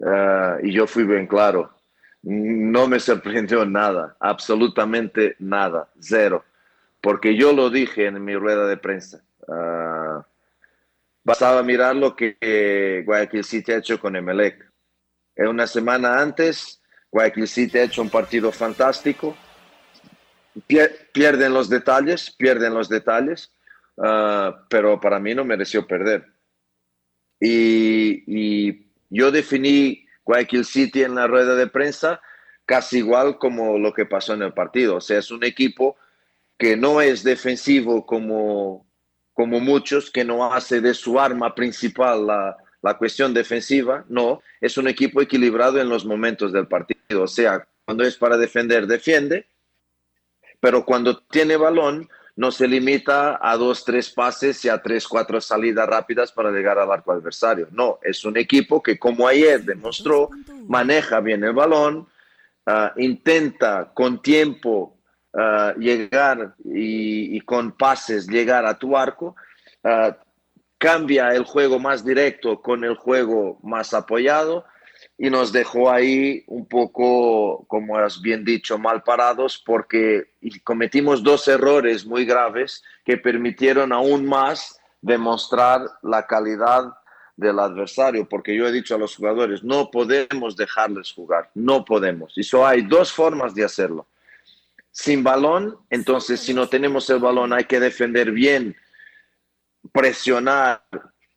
ah, 0.04 0.58
y 0.62 0.72
yo 0.72 0.86
fui 0.86 1.04
bien 1.04 1.26
claro 1.26 1.79
no 2.22 2.86
me 2.86 3.00
sorprendió 3.00 3.64
nada, 3.66 4.16
absolutamente 4.20 5.36
nada, 5.38 5.88
cero, 5.98 6.44
porque 7.00 7.36
yo 7.36 7.52
lo 7.52 7.70
dije 7.70 8.06
en 8.06 8.22
mi 8.24 8.34
rueda 8.34 8.66
de 8.66 8.76
prensa. 8.76 9.22
Uh, 9.46 10.22
bastaba 11.24 11.62
mirar 11.62 11.96
lo 11.96 12.14
que 12.14 13.02
Guayaquil 13.04 13.44
City 13.44 13.72
ha 13.72 13.78
hecho 13.78 13.98
con 13.98 14.16
Emelec. 14.16 14.70
En 15.34 15.48
una 15.48 15.66
semana 15.66 16.20
antes, 16.20 16.80
Guayaquil 17.10 17.48
City 17.48 17.78
ha 17.78 17.84
hecho 17.84 18.02
un 18.02 18.10
partido 18.10 18.52
fantástico. 18.52 19.36
pierden 20.66 21.54
los 21.54 21.68
detalles, 21.68 22.30
pierden 22.30 22.74
los 22.74 22.88
detalles, 22.88 23.52
ah, 23.98 24.66
pero 24.68 25.00
para 25.00 25.18
mí 25.18 25.34
no 25.34 25.44
mereció 25.44 25.86
perder. 25.86 26.26
Y, 27.40 28.22
y 28.26 28.86
yo 29.08 29.30
definí 29.30 30.06
Guayaquil 30.30 30.64
City 30.64 31.02
en 31.02 31.16
la 31.16 31.26
rueda 31.26 31.56
de 31.56 31.66
prensa, 31.66 32.20
casi 32.64 32.98
igual 32.98 33.38
como 33.38 33.78
lo 33.78 33.92
que 33.92 34.06
pasó 34.06 34.34
en 34.34 34.42
el 34.42 34.52
partido. 34.52 34.96
O 34.96 35.00
sea, 35.00 35.18
es 35.18 35.32
un 35.32 35.42
equipo 35.42 35.96
que 36.56 36.76
no 36.76 37.00
es 37.00 37.24
defensivo 37.24 38.06
como, 38.06 38.86
como 39.32 39.58
muchos, 39.58 40.08
que 40.08 40.24
no 40.24 40.52
hace 40.54 40.80
de 40.80 40.94
su 40.94 41.18
arma 41.18 41.52
principal 41.56 42.28
la, 42.28 42.56
la 42.80 42.96
cuestión 42.96 43.34
defensiva, 43.34 44.04
no, 44.08 44.40
es 44.60 44.78
un 44.78 44.86
equipo 44.86 45.20
equilibrado 45.20 45.80
en 45.80 45.88
los 45.88 46.04
momentos 46.04 46.52
del 46.52 46.68
partido. 46.68 47.24
O 47.24 47.26
sea, 47.26 47.66
cuando 47.84 48.04
es 48.04 48.16
para 48.16 48.36
defender, 48.36 48.86
defiende, 48.86 49.48
pero 50.60 50.84
cuando 50.84 51.24
tiene 51.24 51.56
balón, 51.56 52.08
no 52.36 52.50
se 52.50 52.66
limita 52.66 53.38
a 53.40 53.56
dos, 53.56 53.84
tres 53.84 54.10
pases 54.10 54.64
y 54.64 54.68
a 54.68 54.80
tres, 54.80 55.06
cuatro 55.06 55.40
salidas 55.40 55.88
rápidas 55.88 56.32
para 56.32 56.50
llegar 56.50 56.78
al 56.78 56.90
arco 56.90 57.12
adversario. 57.12 57.68
No, 57.70 57.98
es 58.02 58.24
un 58.24 58.36
equipo 58.36 58.82
que 58.82 58.98
como 58.98 59.26
ayer 59.26 59.62
demostró, 59.62 60.30
maneja 60.66 61.20
bien 61.20 61.44
el 61.44 61.52
balón, 61.52 62.08
ah, 62.66 62.92
intenta 62.96 63.90
con 63.92 64.22
tiempo 64.22 64.96
ah, 65.34 65.74
llegar 65.78 66.54
y, 66.64 67.40
con 67.40 67.72
pases 67.72 68.26
llegar 68.26 68.64
a 68.64 68.78
tu 68.78 68.96
arco, 68.96 69.36
ah, 69.84 70.16
cambia 70.78 71.34
el 71.34 71.44
juego 71.44 71.78
más 71.78 72.04
directo 72.04 72.62
con 72.62 72.84
el 72.84 72.94
juego 72.94 73.58
más 73.62 73.92
apoyado 73.92 74.64
y 75.22 75.28
nos 75.28 75.52
dejó 75.52 75.90
ahí 75.90 76.44
un 76.46 76.64
poco, 76.64 77.66
como 77.68 77.98
has 77.98 78.22
bien 78.22 78.42
dicho, 78.42 78.78
mal 78.78 79.02
parados 79.02 79.62
porque 79.66 80.30
cometimos 80.64 81.22
dos 81.22 81.46
errores 81.46 82.06
muy 82.06 82.24
graves 82.24 82.82
que 83.04 83.18
permitieron 83.18 83.92
aún 83.92 84.24
más 84.24 84.80
demostrar 85.02 85.82
la 86.00 86.26
calidad 86.26 86.94
del 87.36 87.58
adversario, 87.58 88.26
porque 88.26 88.56
yo 88.56 88.66
he 88.66 88.72
dicho 88.72 88.94
a 88.94 88.98
los 88.98 89.14
jugadores, 89.14 89.62
no 89.62 89.90
podemos 89.90 90.56
dejarles 90.56 91.12
jugar, 91.12 91.50
no 91.54 91.84
podemos. 91.84 92.32
Y 92.38 92.42
solo 92.42 92.66
hay 92.66 92.80
dos 92.80 93.12
formas 93.12 93.54
de 93.54 93.64
hacerlo. 93.64 94.06
Sin 94.90 95.22
balón, 95.22 95.76
entonces 95.90 96.40
si 96.40 96.54
no 96.54 96.66
tenemos 96.66 97.10
el 97.10 97.18
balón 97.18 97.52
hay 97.52 97.64
que 97.64 97.78
defender 97.78 98.32
bien, 98.32 98.74
presionar 99.92 100.82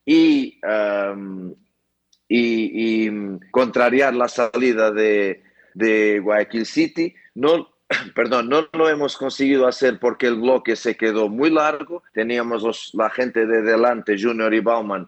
y 0.06 0.58
um, 0.66 1.54
y, 2.28 3.10
contrariar 3.52 4.16
la 4.16 4.28
salida 4.28 4.92
de, 4.92 5.44
de 5.74 6.20
Guayaquil 6.20 6.66
City. 6.66 7.16
No, 7.36 7.70
perdón, 8.16 8.50
no 8.50 8.68
lo 8.74 8.90
hemos 8.90 9.18
conseguido 9.18 9.68
hacer 9.68 10.00
porque 10.00 10.28
el 10.28 10.36
bloque 10.36 10.76
se 10.76 10.96
quedó 10.96 11.30
muy 11.30 11.50
largo. 11.50 12.04
Teníamos 12.14 12.92
la 12.94 13.10
gente 13.10 13.46
de 13.46 13.62
delante, 13.62 14.22
Junior 14.22 14.54
y 14.54 14.60
Bauman, 14.60 15.08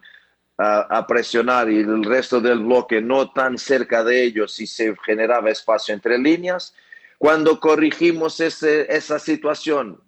a, 0.58 1.06
presionar 1.06 1.70
y 1.70 1.80
el 1.80 2.02
resto 2.02 2.40
del 2.40 2.60
bloque 2.60 3.02
no 3.02 3.30
tan 3.32 3.58
cerca 3.58 4.02
de 4.02 4.24
ellos 4.24 4.58
y 4.60 4.66
se 4.66 4.96
generaba 5.04 5.50
espacio 5.50 5.94
entre 5.94 6.18
líneas. 6.18 6.74
Cuando 7.18 7.60
corrigimos 7.60 8.40
ese, 8.40 8.86
esa 8.94 9.18
situación, 9.18 10.00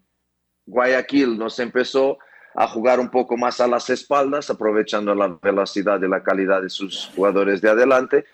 Guayaquil 0.67 1.39
nos 1.39 1.59
empezó 1.59 2.19
a 2.61 2.67
jugar 2.67 2.99
un 2.99 3.09
poco 3.09 3.37
más 3.37 3.61
a 3.61 3.69
las 3.69 3.89
espaldas, 3.89 4.51
aprovechando 4.51 5.15
la 5.15 5.29
velocidad 5.41 6.03
y 6.03 6.09
la 6.09 6.25
calidad 6.25 6.61
de 6.61 6.69
sus 6.69 7.09
jugadores 7.15 7.61
de 7.61 7.71
adelante, 7.71 8.25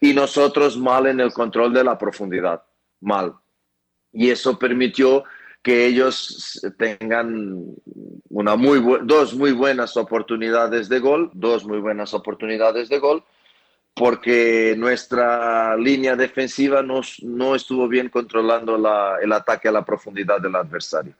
y 0.00 0.14
nosotros 0.14 0.76
mal 0.76 1.06
en 1.06 1.20
el 1.20 1.32
control 1.32 1.72
de 1.72 1.84
la 1.84 1.96
profundidad, 1.96 2.60
mal. 3.00 3.34
Y 4.12 4.30
eso 4.30 4.58
permitió 4.58 5.22
que 5.62 5.86
ellos 5.86 6.60
tengan 6.76 7.66
una 8.30 8.56
muy 8.56 8.82
dos 9.04 9.34
muy 9.34 9.52
buenas 9.52 9.96
oportunidades 9.96 10.88
de 10.88 10.98
gol, 10.98 11.30
dos 11.32 11.64
muy 11.64 11.78
buenas 11.78 12.14
oportunidades 12.14 12.88
de 12.88 12.98
gol, 12.98 13.22
porque 13.94 14.74
nuestra 14.76 15.76
línea 15.76 16.16
defensiva 16.16 16.82
no, 16.82 17.00
no 17.22 17.54
estuvo 17.54 17.86
bien 17.86 18.08
controlando 18.08 18.76
la, 18.76 19.18
el 19.22 19.32
ataque 19.32 19.68
a 19.68 19.72
la 19.72 19.84
profundidad 19.84 20.40
del 20.40 20.56
adversario. 20.56 21.14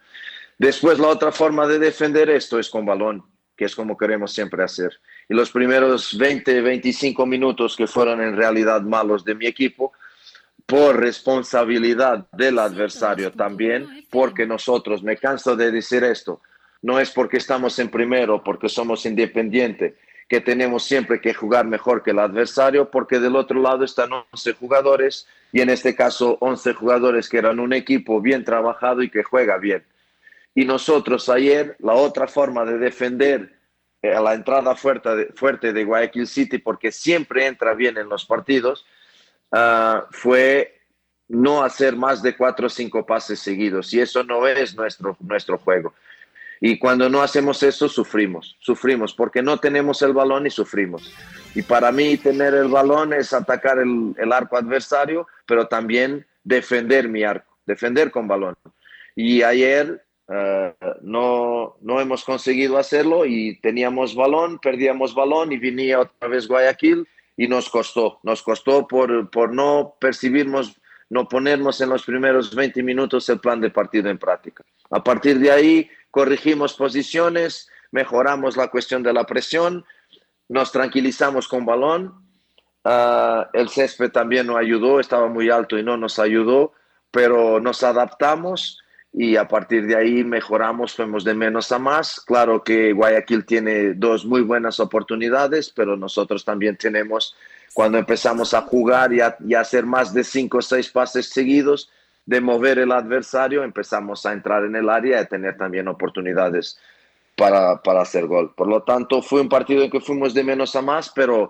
Después 0.58 0.98
la 0.98 1.06
otra 1.06 1.30
forma 1.30 1.68
de 1.68 1.78
defender 1.78 2.28
esto 2.28 2.58
es 2.58 2.68
con 2.68 2.84
balón, 2.84 3.22
que 3.56 3.64
es 3.64 3.76
como 3.76 3.96
queremos 3.96 4.32
siempre 4.32 4.64
hacer. 4.64 5.00
Y 5.28 5.34
los 5.34 5.52
primeros 5.52 6.18
20, 6.18 6.60
25 6.60 7.24
minutos 7.26 7.76
que 7.76 7.86
fueron 7.86 8.20
en 8.20 8.36
realidad 8.36 8.82
malos 8.82 9.24
de 9.24 9.36
mi 9.36 9.46
equipo, 9.46 9.92
por 10.66 10.98
responsabilidad 10.98 12.26
del 12.32 12.58
adversario 12.58 13.32
también, 13.32 14.04
porque 14.10 14.46
nosotros, 14.46 15.02
me 15.02 15.16
canso 15.16 15.56
de 15.56 15.70
decir 15.70 16.04
esto, 16.04 16.42
no 16.82 16.98
es 17.00 17.10
porque 17.10 17.38
estamos 17.38 17.78
en 17.78 17.88
primero, 17.88 18.42
porque 18.42 18.68
somos 18.68 19.06
independientes, 19.06 19.94
que 20.28 20.40
tenemos 20.40 20.84
siempre 20.84 21.20
que 21.20 21.32
jugar 21.32 21.66
mejor 21.66 22.02
que 22.02 22.10
el 22.10 22.18
adversario, 22.18 22.90
porque 22.90 23.18
del 23.18 23.36
otro 23.36 23.62
lado 23.62 23.84
están 23.84 24.10
11 24.32 24.52
jugadores 24.54 25.26
y 25.52 25.62
en 25.62 25.70
este 25.70 25.94
caso 25.94 26.36
11 26.40 26.74
jugadores 26.74 27.28
que 27.28 27.38
eran 27.38 27.60
un 27.60 27.72
equipo 27.72 28.20
bien 28.20 28.44
trabajado 28.44 29.02
y 29.02 29.08
que 29.08 29.22
juega 29.22 29.56
bien. 29.56 29.84
Y 30.58 30.64
nosotros 30.64 31.28
ayer, 31.28 31.76
la 31.78 31.92
otra 31.92 32.26
forma 32.26 32.64
de 32.64 32.78
defender 32.78 33.60
eh, 34.02 34.12
a 34.12 34.20
la 34.20 34.34
entrada 34.34 34.74
fuerte 34.74 35.14
de, 35.14 35.26
fuerte 35.26 35.72
de 35.72 35.84
Guayaquil 35.84 36.26
City, 36.26 36.58
porque 36.58 36.90
siempre 36.90 37.46
entra 37.46 37.74
bien 37.74 37.96
en 37.96 38.08
los 38.08 38.24
partidos, 38.26 38.84
uh, 39.52 40.00
fue 40.10 40.80
no 41.28 41.62
hacer 41.62 41.94
más 41.94 42.22
de 42.22 42.36
cuatro 42.36 42.66
o 42.66 42.70
cinco 42.70 43.06
pases 43.06 43.38
seguidos. 43.38 43.94
Y 43.94 44.00
eso 44.00 44.24
no 44.24 44.48
es 44.48 44.74
nuestro, 44.74 45.16
nuestro 45.20 45.58
juego. 45.58 45.94
Y 46.60 46.76
cuando 46.76 47.08
no 47.08 47.22
hacemos 47.22 47.62
eso, 47.62 47.88
sufrimos, 47.88 48.56
sufrimos, 48.58 49.14
porque 49.14 49.42
no 49.42 49.58
tenemos 49.58 50.02
el 50.02 50.12
balón 50.12 50.48
y 50.48 50.50
sufrimos. 50.50 51.14
Y 51.54 51.62
para 51.62 51.92
mí 51.92 52.16
tener 52.16 52.52
el 52.54 52.66
balón 52.66 53.12
es 53.12 53.32
atacar 53.32 53.78
el, 53.78 54.12
el 54.18 54.32
arco 54.32 54.56
adversario, 54.56 55.28
pero 55.46 55.68
también 55.68 56.26
defender 56.42 57.08
mi 57.08 57.22
arco, 57.22 57.58
defender 57.64 58.10
con 58.10 58.26
balón. 58.26 58.56
Y 59.14 59.42
ayer 59.42 60.02
uh, 60.28 60.72
no, 61.02 61.76
no 61.80 62.00
hemos 62.00 62.24
conseguido 62.24 62.78
hacerlo 62.78 63.24
y 63.26 63.58
teníamos 63.60 64.14
balón, 64.14 64.58
perdíamos 64.58 65.14
balón 65.14 65.52
y 65.52 65.58
venía 65.58 66.00
otra 66.00 66.28
vez 66.28 66.46
Guayaquil 66.46 67.06
y 67.36 67.48
nos 67.48 67.70
costó, 67.70 68.18
nos 68.22 68.42
costó 68.42 68.86
por, 68.86 69.30
por 69.30 69.54
no 69.54 69.94
percibirnos, 70.00 70.76
no 71.08 71.28
ponernos 71.28 71.80
en 71.80 71.88
los 71.88 72.04
primeros 72.04 72.54
20 72.54 72.82
minutos 72.82 73.28
el 73.28 73.40
plan 73.40 73.60
de 73.60 73.70
partido 73.70 74.10
en 74.10 74.18
práctica. 74.18 74.64
A 74.90 75.02
partir 75.02 75.38
de 75.38 75.50
ahí 75.50 75.90
corregimos 76.10 76.74
posiciones, 76.74 77.68
mejoramos 77.92 78.56
la 78.56 78.68
cuestión 78.68 79.02
de 79.02 79.12
la 79.12 79.24
presión, 79.24 79.84
nos 80.48 80.72
tranquilizamos 80.72 81.46
con 81.46 81.64
balón. 81.64 82.26
Uh, 82.84 83.44
el 83.52 83.68
césped 83.68 84.10
también 84.10 84.46
nos 84.46 84.56
ayudó, 84.56 84.98
estaba 84.98 85.28
muy 85.28 85.50
alto 85.50 85.78
y 85.78 85.82
no 85.82 85.96
nos 85.96 86.18
ayudó, 86.18 86.72
pero 87.10 87.60
nos 87.60 87.82
adaptamos 87.82 88.80
y 89.12 89.36
a 89.36 89.48
partir 89.48 89.86
de 89.86 89.96
ahí 89.96 90.22
mejoramos, 90.22 90.94
fuimos 90.94 91.24
de 91.24 91.34
menos 91.34 91.72
a 91.72 91.78
más. 91.78 92.20
Claro 92.20 92.62
que 92.62 92.92
Guayaquil 92.92 93.44
tiene 93.44 93.94
dos 93.94 94.24
muy 94.24 94.42
buenas 94.42 94.80
oportunidades, 94.80 95.70
pero 95.70 95.96
nosotros 95.96 96.44
también 96.44 96.76
tenemos, 96.76 97.34
cuando 97.72 97.98
empezamos 97.98 98.54
a 98.54 98.62
jugar 98.62 99.12
y 99.12 99.20
a, 99.20 99.36
y 99.46 99.54
a 99.54 99.60
hacer 99.60 99.86
más 99.86 100.12
de 100.12 100.24
cinco 100.24 100.58
o 100.58 100.62
seis 100.62 100.90
pases 100.90 101.28
seguidos, 101.30 101.90
de 102.26 102.42
mover 102.42 102.78
el 102.78 102.92
adversario, 102.92 103.64
empezamos 103.64 104.26
a 104.26 104.34
entrar 104.34 104.62
en 104.64 104.76
el 104.76 104.90
área 104.90 105.16
y 105.16 105.22
a 105.22 105.24
tener 105.24 105.56
también 105.56 105.88
oportunidades 105.88 106.78
para, 107.34 107.80
para 107.80 108.02
hacer 108.02 108.26
gol. 108.26 108.52
Por 108.54 108.68
lo 108.68 108.82
tanto, 108.82 109.22
fue 109.22 109.40
un 109.40 109.48
partido 109.48 109.82
en 109.82 109.90
que 109.90 110.00
fuimos 110.00 110.34
de 110.34 110.44
menos 110.44 110.76
a 110.76 110.82
más, 110.82 111.08
pero 111.08 111.48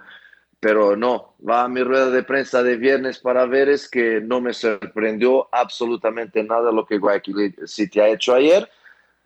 pero 0.61 0.97
no, 0.97 1.37
va 1.47 1.65
a 1.65 1.69
mi 1.69 1.83
rueda 1.83 2.11
de 2.11 2.23
prensa 2.23 2.63
de 2.63 2.77
viernes 2.77 3.19
para 3.19 3.47
ver 3.47 3.69
es 3.69 3.89
que 3.89 4.21
no 4.21 4.41
me 4.41 4.53
sorprendió 4.53 5.49
absolutamente 5.53 6.43
nada 6.43 6.73
lo 6.73 6.85
que 6.85 6.99
Guayaquil 6.99 7.55
City 7.67 8.01
ha 8.01 8.09
hecho 8.09 8.35
ayer, 8.35 8.69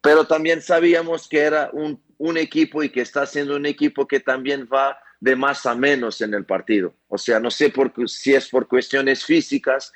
pero 0.03 0.27
también 0.27 0.61
sabíamos 0.61 1.29
que 1.29 1.40
era 1.40 1.71
un, 1.73 2.03
un 2.18 2.37
equipo 2.37 2.83
y 2.83 2.90
que 2.90 3.01
está 3.01 3.25
siendo 3.27 3.57
un 3.57 3.66
equipo 3.66 4.07
que 4.07 4.21
también 4.21 4.68
va 4.73 4.99
de 5.21 5.37
más 5.37 5.66
a 5.66 5.75
menos 5.75 6.21
en 6.21 6.35
el 6.35 6.45
partido. 6.45 6.92
O 7.09 7.16
sea, 7.16 7.38
no 7.38 7.51
sé 7.51 7.71
por, 7.71 7.92
si 8.09 8.35
es 8.35 8.49
por 8.49 8.66
cuestiones 8.66 9.25
físicas, 9.25 9.92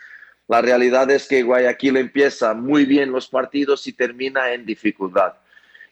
la 0.48 0.62
realidad 0.62 1.10
es 1.10 1.26
que 1.26 1.42
Guayaquil 1.42 1.96
empieza 1.96 2.54
muy 2.54 2.84
bien 2.84 3.10
los 3.10 3.26
partidos 3.26 3.86
y 3.88 3.92
termina 3.92 4.52
en 4.52 4.64
dificultad. 4.64 5.34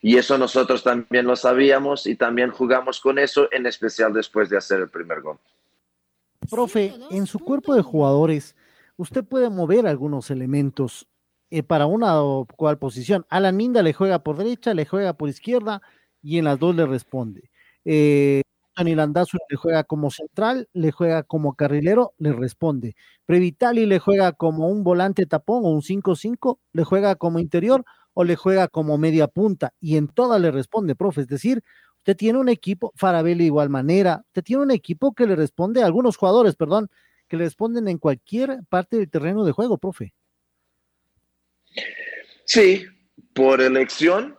Y 0.05 0.17
eso 0.19 0.37
nosotros 0.37 0.83
también 0.83 1.25
lo 1.25 1.35
sabíamos 1.35 2.05
y 2.05 2.15
también 2.15 2.51
jugamos 2.51 3.01
con 3.01 3.17
eso, 3.17 3.51
en 3.51 3.65
especial 3.65 4.13
después 4.13 4.51
de 4.51 4.57
hacer 4.57 4.79
el 4.79 4.87
primer 4.87 5.21
gol. 5.21 5.39
Profe, 6.47 6.93
en 7.09 7.25
su 7.25 7.39
cuerpo 7.39 7.73
de 7.73 7.81
jugadores, 7.81 8.55
usted 8.97 9.23
puede 9.23 9.49
mover 9.49 9.87
algunos 9.87 10.29
elementos 10.29 11.07
eh, 11.49 11.63
para 11.63 11.87
una 11.87 12.21
o 12.21 12.45
cual 12.45 12.77
posición. 12.77 13.25
Alan 13.29 13.57
Minda 13.57 13.81
le 13.81 13.93
juega 13.93 14.19
por 14.19 14.37
derecha, 14.37 14.75
le 14.75 14.85
juega 14.85 15.13
por 15.13 15.27
izquierda 15.27 15.81
y 16.21 16.37
en 16.37 16.45
las 16.45 16.59
dos 16.59 16.75
le 16.75 16.85
responde. 16.85 17.49
Eh, 17.83 18.43
Tony 18.75 18.93
Landazzo 18.93 19.37
le 19.49 19.55
juega 19.55 19.83
como 19.83 20.11
central, 20.11 20.69
le 20.73 20.91
juega 20.91 21.23
como 21.23 21.55
carrilero, 21.55 22.13
le 22.17 22.33
responde. 22.33 22.95
Previtali 23.25 23.85
le 23.85 23.99
juega 23.99 24.33
como 24.33 24.67
un 24.69 24.83
volante 24.83 25.25
tapón 25.25 25.63
o 25.65 25.69
un 25.69 25.81
5-5, 25.81 26.59
le 26.73 26.83
juega 26.83 27.15
como 27.15 27.39
interior 27.39 27.85
o 28.13 28.23
le 28.23 28.35
juega 28.35 28.67
como 28.67 28.97
media 28.97 29.27
punta 29.27 29.73
y 29.79 29.97
en 29.97 30.07
todas 30.07 30.39
le 30.41 30.51
responde, 30.51 30.95
profe. 30.95 31.21
Es 31.21 31.27
decir, 31.27 31.63
usted 31.97 32.15
tiene 32.15 32.37
un 32.37 32.49
equipo, 32.49 32.91
Farabelli 32.95 33.39
de 33.39 33.45
igual 33.45 33.69
manera, 33.69 34.23
usted 34.27 34.43
tiene 34.43 34.63
un 34.63 34.71
equipo 34.71 35.13
que 35.13 35.25
le 35.25 35.35
responde, 35.35 35.81
algunos 35.81 36.17
jugadores, 36.17 36.55
perdón, 36.55 36.89
que 37.27 37.37
le 37.37 37.45
responden 37.45 37.87
en 37.87 37.97
cualquier 37.97 38.59
parte 38.69 38.97
del 38.97 39.09
terreno 39.09 39.43
de 39.43 39.53
juego, 39.53 39.77
profe. 39.77 40.13
Sí, 42.45 42.85
por 43.33 43.61
elección, 43.61 44.37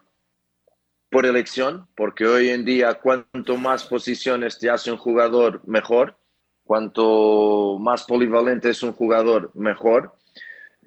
por 1.11 1.27
elección, 1.27 1.87
porque 1.97 2.27
hoy 2.27 2.51
en 2.51 2.65
día 2.65 2.95
cuanto 2.95 3.57
más 3.57 3.85
posiciones 3.85 4.59
te 4.59 4.71
hace 4.71 4.91
un 4.91 4.99
jugador, 4.99 5.61
mejor. 5.67 6.17
Cuanto 6.65 7.79
más 7.79 8.05
polivalente 8.05 8.71
es 8.71 8.83
un 8.83 8.93
jugador, 8.93 9.53
mejor 9.55 10.17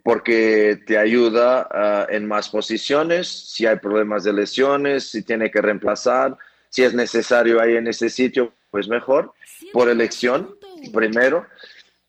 porque 0.03 0.79
te 0.86 0.97
ayuda 0.97 1.67
uh, 1.71 2.13
en 2.13 2.25
más 2.27 2.49
posiciones, 2.49 3.27
si 3.27 3.65
hay 3.65 3.77
problemas 3.77 4.23
de 4.23 4.34
lesiones, 4.34 5.12
si 5.12 5.23
tiene 5.23 5.51
que 5.51 5.62
reemplazar, 5.62 6.38
si 6.69 6.84
es 6.84 6.93
necesario 6.93 7.62
ahí 7.62 7.75
en 7.75 7.88
ese 7.88 8.10
sitio, 8.10 8.53
pues 8.71 8.88
mejor, 8.88 9.34
por 9.73 9.89
elección 9.89 10.55
primero, 10.93 11.45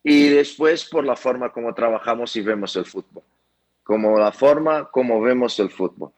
y 0.03 0.29
después 0.29 0.85
por 0.87 1.05
la 1.05 1.17
forma 1.17 1.53
como 1.53 1.75
trabajamos 1.75 2.35
y 2.37 2.41
vemos 2.41 2.75
el 2.77 2.87
fútbol, 2.87 3.23
como 3.83 4.19
la 4.19 4.33
forma 4.33 4.91
como 4.91 5.21
vemos 5.21 5.59
el 5.59 5.71
fútbol. 5.71 6.13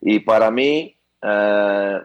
Y 0.00 0.18
para 0.18 0.50
mí 0.50 0.96
uh, 1.22 2.04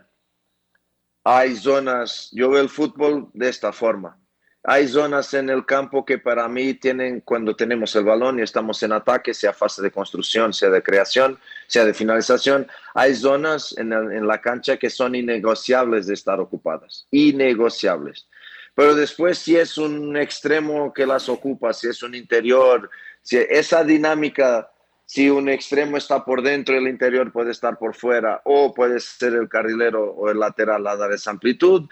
hay 1.24 1.56
zonas, 1.56 2.30
yo 2.32 2.50
veo 2.50 2.62
el 2.62 2.70
fútbol 2.70 3.30
de 3.34 3.50
esta 3.50 3.72
forma 3.72 4.18
hay 4.66 4.88
zonas 4.88 5.34
en 5.34 5.50
el 5.50 5.66
campo 5.66 6.06
que 6.06 6.18
para 6.18 6.48
mí 6.48 6.74
tienen, 6.76 7.20
cuando 7.20 7.54
tenemos 7.54 7.94
el 7.98 8.06
balón 8.06 8.40
y 8.40 8.44
estamos 8.44 8.82
en 8.82 8.94
ataque, 8.94 9.34
sea 9.34 9.52
fase 9.52 9.82
de 9.82 9.92
construcción, 9.92 10.54
sea 10.54 10.70
de 10.70 10.82
creación, 10.82 11.38
sea 11.68 11.84
de 11.84 11.94
finalización, 11.94 12.68
hay 12.94 13.14
zonas 13.14 13.76
en, 13.78 13.92
en 13.92 14.26
la 14.26 14.40
cancha 14.40 14.78
que 14.78 14.90
son 14.90 15.16
innegociables 15.16 16.08
de 16.08 16.14
estar 16.14 16.40
ocupadas, 16.40 17.08
innegociables. 17.12 18.30
Pero 18.74 18.96
después 18.96 19.38
si 19.38 19.58
es 19.58 19.78
un 19.78 20.16
extremo 20.16 20.94
que 20.94 21.06
las 21.06 21.28
ocupa, 21.28 21.74
si 21.74 21.90
es 21.90 22.02
un 22.02 22.16
interior, 22.16 22.90
si 23.22 23.38
esa 23.38 23.84
dinámica, 23.84 24.72
si 25.06 25.30
un 25.30 25.50
extremo 25.50 25.98
está 25.98 26.24
por 26.26 26.42
dentro, 26.42 26.76
el 26.78 26.88
interior 26.88 27.32
puede 27.32 27.52
estar 27.52 27.78
por 27.78 27.96
fuera, 27.96 28.42
o 28.46 28.74
puede 28.74 29.00
ser 29.00 29.34
el 29.34 29.50
carrilero 29.50 30.12
o 30.12 30.30
el 30.30 30.40
lateral 30.40 30.88
a 30.88 30.96
dar 30.96 31.12
esa 31.12 31.32
amplitud. 31.32 31.88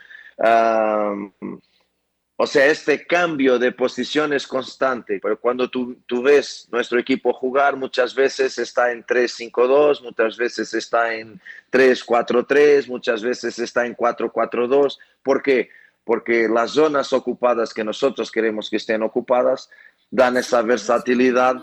O 2.44 2.48
sea, 2.48 2.66
este 2.66 3.06
cambio 3.06 3.60
de 3.60 3.72
posición 3.72 4.34
es 4.34 4.48
constante, 4.48 5.20
pero 5.22 5.40
cuando 5.40 5.70
tú, 5.70 5.98
tú 6.08 6.24
ves 6.24 6.68
nuestro 6.72 6.98
equipo 6.98 7.34
jugar, 7.34 7.76
muchas 7.78 8.16
veces 8.16 8.58
está 8.58 8.92
en 8.92 9.06
3-5-2, 9.06 10.02
muchas 10.02 10.38
veces 10.38 10.74
está 10.74 11.14
en 11.14 11.40
3-4-3, 11.72 12.88
muchas 12.88 13.22
veces 13.22 13.60
está 13.60 13.86
en 13.86 13.96
4-4-2. 13.96 14.98
¿Por 15.22 15.44
qué? 15.44 15.70
Porque 16.04 16.50
las 16.50 16.72
zonas 16.72 17.14
ocupadas 17.14 17.76
que 17.76 17.84
nosotros 17.84 18.32
queremos 18.32 18.72
que 18.72 18.78
estén 18.78 19.04
ocupadas 19.04 19.70
dan 20.12 20.38
esa 20.38 20.62
versatilidad 20.62 21.56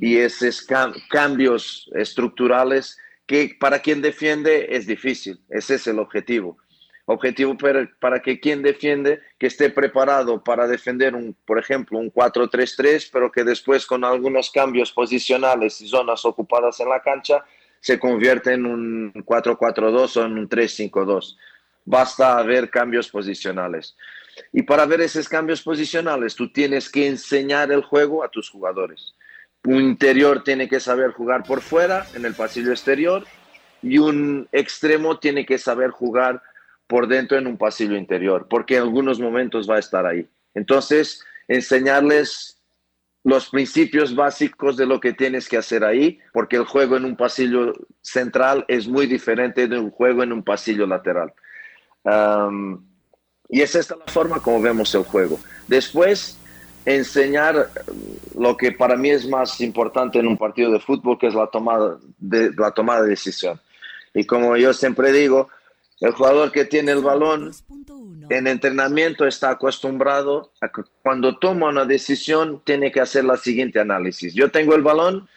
y 0.00 0.16
esos 0.16 0.62
cam 0.62 0.92
cambios 1.08 1.88
estructurales 1.94 2.98
que 3.26 3.56
para 3.60 3.78
quien 3.78 4.02
defiende 4.02 4.66
es 4.70 4.86
difícil. 4.86 5.40
Ese 5.48 5.76
es 5.76 5.86
el 5.86 5.98
objetivo 5.98 6.58
objetivo 7.12 7.56
para, 7.56 7.90
para, 7.98 8.20
que 8.20 8.38
quien 8.38 8.62
defiende 8.62 9.20
que 9.38 9.48
esté 9.48 9.70
preparado 9.70 10.44
para 10.44 10.68
defender 10.68 11.14
un, 11.14 11.36
por 11.44 11.58
ejemplo, 11.58 11.98
un 11.98 12.12
4-3-3, 12.12 13.10
pero 13.12 13.32
que 13.32 13.42
después 13.42 13.84
con 13.84 14.04
algunos 14.04 14.50
cambios 14.50 14.92
posicionales 14.92 15.80
y 15.80 15.88
zonas 15.88 16.24
ocupadas 16.24 16.78
en 16.78 16.88
la 16.88 17.02
cancha 17.02 17.44
se 17.80 17.98
convierte 17.98 18.52
en 18.52 18.64
un 18.64 19.12
4-4-2 19.12 20.16
o 20.16 20.24
en 20.26 20.38
un 20.38 20.48
3-5-2. 20.48 21.36
Basta 21.84 22.40
ver 22.42 22.70
cambios 22.70 23.08
posicionales. 23.08 23.96
Y 24.52 24.62
para 24.62 24.86
ver 24.86 25.00
esos 25.00 25.28
cambios 25.28 25.62
posicionales, 25.62 26.34
tú 26.34 26.52
tienes 26.52 26.88
que 26.90 27.06
enseñar 27.06 27.70
el 27.72 27.82
juego 27.82 28.24
a 28.24 28.28
tus 28.28 28.48
jugadores. 28.50 29.14
Un 29.64 29.80
interior 29.82 30.42
tiene 30.42 30.68
que 30.68 30.80
saber 30.80 31.10
jugar 31.12 31.42
por 31.44 31.60
fuera, 31.60 32.06
en 32.14 32.24
el 32.24 32.34
pasillo 32.34 32.70
exterior, 32.70 33.24
y 33.82 33.98
un 33.98 34.48
extremo 34.52 35.18
tiene 35.18 35.44
que 35.44 35.58
saber 35.58 35.90
jugar 35.90 36.42
por 36.86 37.06
dentro 37.06 37.38
en 37.38 37.46
un 37.46 37.56
pasillo 37.56 37.96
interior, 37.96 38.46
porque 38.48 38.76
en 38.76 38.82
algunos 38.82 39.20
momentos 39.20 39.68
va 39.70 39.76
a 39.76 39.80
estar 39.80 40.06
ahí. 40.06 40.26
Entonces, 40.54 41.24
enseñarles 41.46 42.60
los 43.22 43.50
principios 43.50 44.14
básicos 44.14 44.76
de 44.76 44.86
lo 44.86 44.98
que 44.98 45.12
tienes 45.12 45.48
que 45.48 45.58
hacer 45.58 45.84
ahí, 45.84 46.18
porque 46.32 46.56
el 46.56 46.64
juego 46.64 46.96
en 46.96 47.04
un 47.04 47.16
pasillo 47.16 47.74
central 48.00 48.64
es 48.66 48.88
muy 48.88 49.06
diferente 49.06 49.68
de 49.68 49.78
un 49.78 49.90
juego 49.90 50.22
en 50.22 50.32
un 50.32 50.42
pasillo 50.42 50.86
lateral. 50.86 51.32
Y 53.50 53.62
es 53.62 53.74
la 53.74 53.96
forma 54.06 54.40
como 54.40 54.60
vemos 54.60 54.94
el 54.94 55.02
juego. 55.02 55.38
Después, 55.66 56.38
enseñar 56.84 57.70
lo 58.38 58.56
que 58.56 58.72
para 58.72 58.96
mí 58.96 59.10
es 59.10 59.28
más 59.28 59.60
importante 59.60 60.18
en 60.18 60.26
un 60.26 60.36
partido 60.36 60.70
de 60.70 60.80
fútbol, 60.80 61.18
que 61.18 61.26
es 61.26 61.34
la 61.34 61.48
tomada 61.48 61.98
de, 62.18 62.52
la 62.56 62.70
tomada 62.70 63.02
de 63.02 63.10
decisión. 63.10 63.60
Y 64.14 64.24
como 64.24 64.56
yo 64.56 64.72
siempre 64.72 65.12
digo, 65.12 65.48
el 66.00 66.12
jugador 66.12 66.50
que 66.50 66.64
tiene 66.64 66.92
el 66.92 67.02
balón 67.02 67.52
en 68.30 68.46
entrenamiento 68.46 69.26
está 69.26 69.50
acostumbrado 69.50 70.52
a 70.60 70.68
que 70.68 70.82
cuando 71.02 71.36
toma 71.38 71.68
una 71.68 71.84
decisión 71.84 72.62
tiene 72.64 72.90
que 72.90 73.00
hacer 73.00 73.24
la 73.24 73.36
siguiente 73.36 73.80
análisis. 73.80 74.32
Yo 74.34 74.50
tengo 74.50 74.74
el 74.74 74.82
balón, 74.82 75.28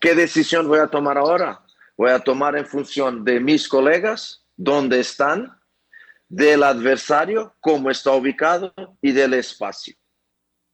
¿qué 0.00 0.14
decisión 0.14 0.68
voy 0.68 0.80
a 0.80 0.88
tomar 0.88 1.16
ahora? 1.16 1.60
Voy 1.96 2.10
a 2.10 2.18
tomar 2.18 2.56
en 2.56 2.66
función 2.66 3.24
de 3.24 3.40
mis 3.40 3.68
colegas, 3.68 4.42
dónde 4.56 5.00
están, 5.00 5.56
del 6.28 6.62
adversario, 6.62 7.54
cómo 7.60 7.90
está 7.90 8.12
ubicado 8.12 8.74
y 9.00 9.12
del 9.12 9.34
espacio. 9.34 9.94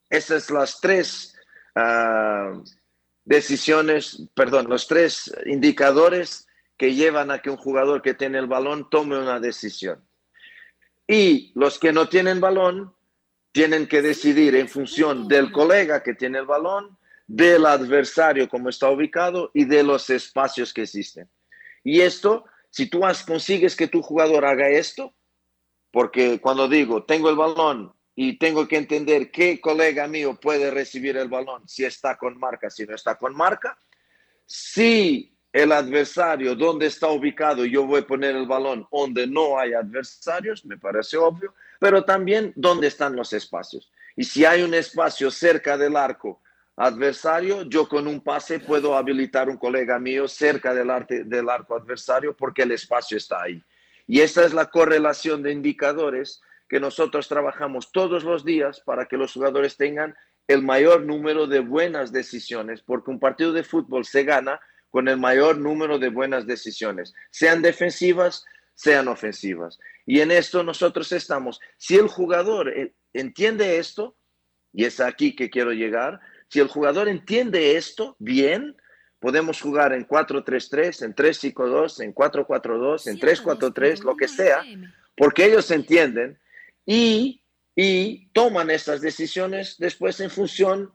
Esas 0.09 0.45
son 0.45 0.59
las 0.59 0.81
tres 0.81 1.35
ah, 1.75 2.61
decisiones, 3.25 4.23
perdón, 4.35 4.69
los 4.69 4.87
tres 4.87 5.33
indicadores 5.47 6.47
que 6.77 6.95
llevan 6.95 7.31
a 7.31 7.41
que 7.41 7.51
un 7.51 7.57
jugador 7.57 8.03
que 8.03 8.15
tiene 8.15 8.39
el 8.39 8.47
balón 8.47 8.89
tome 8.91 9.19
una 9.19 9.39
decisión. 9.39 10.03
Y 11.07 11.53
los 11.55 11.79
que 11.79 11.93
no 11.93 12.09
tienen 12.09 12.41
balón 12.41 12.95
tienen 13.53 13.87
que 13.87 14.01
decidir 14.01 14.55
en 14.55 14.69
función 14.69 15.29
del 15.29 15.53
colega 15.53 16.03
que 16.03 16.15
tiene 16.15 16.39
el 16.39 16.47
balón, 16.47 16.97
del 17.27 17.67
adversario 17.67 18.49
como 18.49 18.69
está 18.69 18.91
ubicado 18.91 19.51
y 19.55 19.65
de 19.65 19.83
los 19.83 20.11
espacios 20.11 20.73
que 20.73 20.83
existen. 20.83 21.29
Y 21.85 22.01
esto, 22.01 22.45
si 22.71 22.87
tú 22.87 23.03
consigues 23.27 23.77
que 23.77 23.87
tu 23.87 24.03
jugador 24.03 24.45
haga 24.45 24.69
esto, 24.69 25.15
porque 25.91 26.41
cuando 26.41 26.69
digo, 26.69 27.05
tengo 27.05 27.31
el 27.31 27.37
balón 27.37 27.93
y 28.15 28.39
tengo 28.39 28.67
que 28.69 28.77
entender 28.77 29.31
qué 29.31 29.61
colega 29.61 30.07
mío 30.07 30.39
puede 30.41 30.71
recibir 30.71 31.17
el 31.17 31.29
balón, 31.29 31.67
si 31.69 31.85
está 31.85 32.17
con 32.17 32.39
marca, 32.39 32.71
si 32.71 32.87
no 32.87 32.95
está 32.95 33.17
con 33.17 33.35
marca, 33.35 33.77
si 34.47 35.33
el 35.53 35.73
adversario 35.73 36.55
dónde 36.55 36.87
está 36.87 37.09
ubicado, 37.09 37.65
yo 37.65 37.87
voy 37.87 38.01
a 38.01 38.07
poner 38.07 38.37
el 38.37 38.47
balón 38.47 38.87
donde 38.91 39.27
no 39.27 39.59
hay 39.59 39.73
adversarios, 39.73 40.65
me 40.65 40.79
parece 40.79 41.17
obvio, 41.17 41.55
pero 41.81 42.05
también 42.05 42.53
dónde 42.55 42.87
están 42.87 43.17
los 43.17 43.33
espacios. 43.33 43.91
Y 44.17 44.25
si 44.25 44.45
hay 44.45 44.63
un 44.63 44.75
espacio 44.75 45.31
cerca 45.31 45.77
del 45.77 45.97
arco 45.97 46.41
adversario, 46.77 47.63
yo 47.63 47.89
con 47.89 48.07
un 48.07 48.21
pase 48.21 48.61
puedo 48.61 48.97
habilitar 48.97 49.49
un 49.49 49.57
colega 49.57 49.99
mío 49.99 50.29
cerca 50.29 50.73
del 50.73 51.49
arco 51.49 51.75
adversario 51.75 52.37
porque 52.37 52.63
el 52.63 52.73
espacio 52.73 53.17
está 53.17 53.43
ahí. 53.43 53.63
Y 54.11 54.23
esta 54.23 54.45
es 54.45 54.53
la 54.53 54.67
correlación 54.67 55.41
de 55.41 55.53
indicadores 55.53 56.41
que 56.69 56.81
nosotros 56.81 57.29
trabajamos 57.29 57.93
todos 57.93 58.25
los 58.25 58.45
días 58.45 58.81
para 58.81 59.07
que 59.07 59.17
los 59.17 59.33
jugadores 59.33 59.77
tengan 59.77 60.17
el 60.49 60.65
mayor 60.65 61.03
número 61.03 61.47
de 61.47 61.61
buenas 61.61 62.11
decisiones, 62.11 62.83
porque 62.83 63.13
un 63.13 63.21
partido 63.21 63.53
de 63.53 63.63
fútbol 63.63 64.05
se 64.05 64.25
gana 64.25 64.59
con 64.89 65.07
el 65.07 65.17
mayor 65.17 65.59
número 65.59 66.01
de 66.01 66.09
buenas 66.09 66.45
decisiones, 66.45 67.15
sean 67.31 67.63
defensivas, 67.63 68.45
sean 68.75 69.07
ofensivas. 69.07 69.79
Y 70.05 70.19
en 70.19 70.33
esto 70.33 70.65
nosotros 70.65 71.13
estamos. 71.13 71.61
Si 71.77 71.95
el 71.95 72.09
jugador 72.09 72.77
eh, 72.77 72.93
entiende 73.13 73.79
esto, 73.79 74.17
y 74.73 74.87
es 74.87 74.99
aquí 74.99 75.37
que 75.37 75.51
quiero 75.51 75.71
llegar, 75.71 76.19
si 76.49 76.59
el 76.59 76.67
jugador 76.67 77.07
entiende 77.07 77.77
esto 77.77 78.17
bien, 78.19 78.77
Podemos 79.21 79.61
jugar 79.61 79.93
en 79.93 80.09
4-3-3, 80.09 81.05
en 81.05 81.15
3-5-2, 81.15 82.03
en 82.03 82.15
4-4-2, 82.15 83.07
en 83.07 83.19
3-4-3, 83.19 84.03
lo 84.03 84.17
que 84.17 84.27
sea, 84.27 84.65
porque 85.17 85.45
ellos 85.45 85.71
entienden 85.71 86.39
y, 86.87 87.43
y 87.77 88.29
toman 88.33 88.71
estas 88.71 89.01
decisiones 89.01 89.77
después 89.79 90.19
en 90.21 90.31
función 90.31 90.91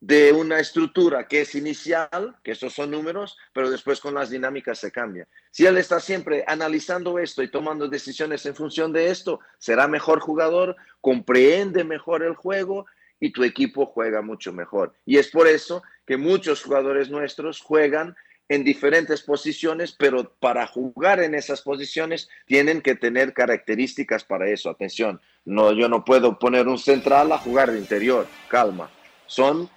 de 0.00 0.32
una 0.32 0.58
estructura 0.58 1.28
que 1.28 1.42
es 1.42 1.54
inicial, 1.54 2.36
que 2.42 2.52
estos 2.52 2.72
son 2.72 2.90
números, 2.90 3.36
pero 3.52 3.70
después 3.70 4.00
con 4.00 4.14
las 4.14 4.30
dinámicas 4.30 4.78
se 4.78 4.90
cambia. 4.90 5.28
Si 5.50 5.66
él 5.66 5.76
está 5.76 6.00
siempre 6.00 6.42
analizando 6.46 7.18
esto 7.18 7.42
y 7.42 7.50
tomando 7.50 7.86
decisiones 7.86 8.46
en 8.46 8.54
función 8.54 8.92
de 8.92 9.10
esto, 9.10 9.40
será 9.58 9.86
mejor 9.86 10.20
jugador, 10.20 10.74
comprende 11.02 11.84
mejor 11.84 12.22
el 12.22 12.34
juego 12.34 12.86
y 13.20 13.30
tu 13.30 13.44
equipo 13.44 13.84
juega 13.84 14.22
mucho 14.22 14.54
mejor. 14.54 14.94
Y 15.04 15.18
es 15.18 15.28
por 15.28 15.46
eso 15.46 15.82
que 16.10 16.16
muchos 16.16 16.64
jugadores 16.64 17.08
nuestros 17.08 17.60
juegan 17.60 18.16
en 18.48 18.64
diferentes 18.64 19.22
posiciones, 19.22 19.94
pero 19.96 20.34
para 20.40 20.66
jugar 20.66 21.20
en 21.20 21.36
esas 21.36 21.62
posiciones 21.62 22.28
tienen 22.46 22.80
que 22.80 22.96
tener 22.96 23.32
características 23.32 24.24
para 24.24 24.48
eso. 24.48 24.70
Atención, 24.70 25.20
no, 25.44 25.70
yo 25.70 25.88
no 25.88 26.04
puedo 26.04 26.36
poner 26.36 26.66
un 26.66 26.78
central 26.78 27.30
a 27.30 27.38
jugar 27.38 27.70
de 27.70 27.78
interior, 27.78 28.26
calma. 28.48 28.90
Son 29.26 29.70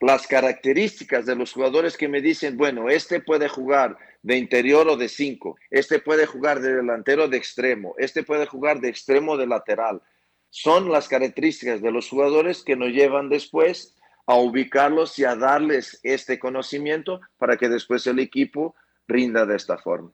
las 0.00 0.26
características 0.26 1.24
de 1.24 1.36
los 1.36 1.52
jugadores 1.52 1.96
que 1.96 2.08
me 2.08 2.20
dicen, 2.20 2.56
bueno, 2.56 2.90
este 2.90 3.20
puede 3.20 3.46
jugar 3.46 3.96
de 4.24 4.38
interior 4.38 4.88
o 4.88 4.96
de 4.96 5.08
cinco, 5.08 5.56
este 5.70 6.00
puede 6.00 6.26
jugar 6.26 6.58
de 6.58 6.74
delantero 6.74 7.26
o 7.26 7.28
de 7.28 7.36
extremo, 7.36 7.94
este 7.96 8.24
puede 8.24 8.46
jugar 8.46 8.80
de 8.80 8.88
extremo 8.88 9.34
o 9.34 9.36
de 9.36 9.46
lateral 9.46 10.02
son 10.50 10.90
las 10.90 11.06
características 11.06 11.80
de 11.80 11.92
los 11.92 12.08
jugadores 12.08 12.64
que 12.64 12.74
nos 12.74 12.88
llevan 12.88 13.28
después 13.28 13.94
a 14.26 14.36
ubicarlos 14.36 15.18
y 15.18 15.24
a 15.24 15.36
darles 15.36 15.98
este 16.02 16.38
conocimiento 16.38 17.20
para 17.38 17.56
que 17.56 17.68
después 17.68 18.06
el 18.06 18.18
equipo 18.18 18.74
rinda 19.06 19.44
de 19.46 19.56
esta 19.56 19.78
forma. 19.78 20.12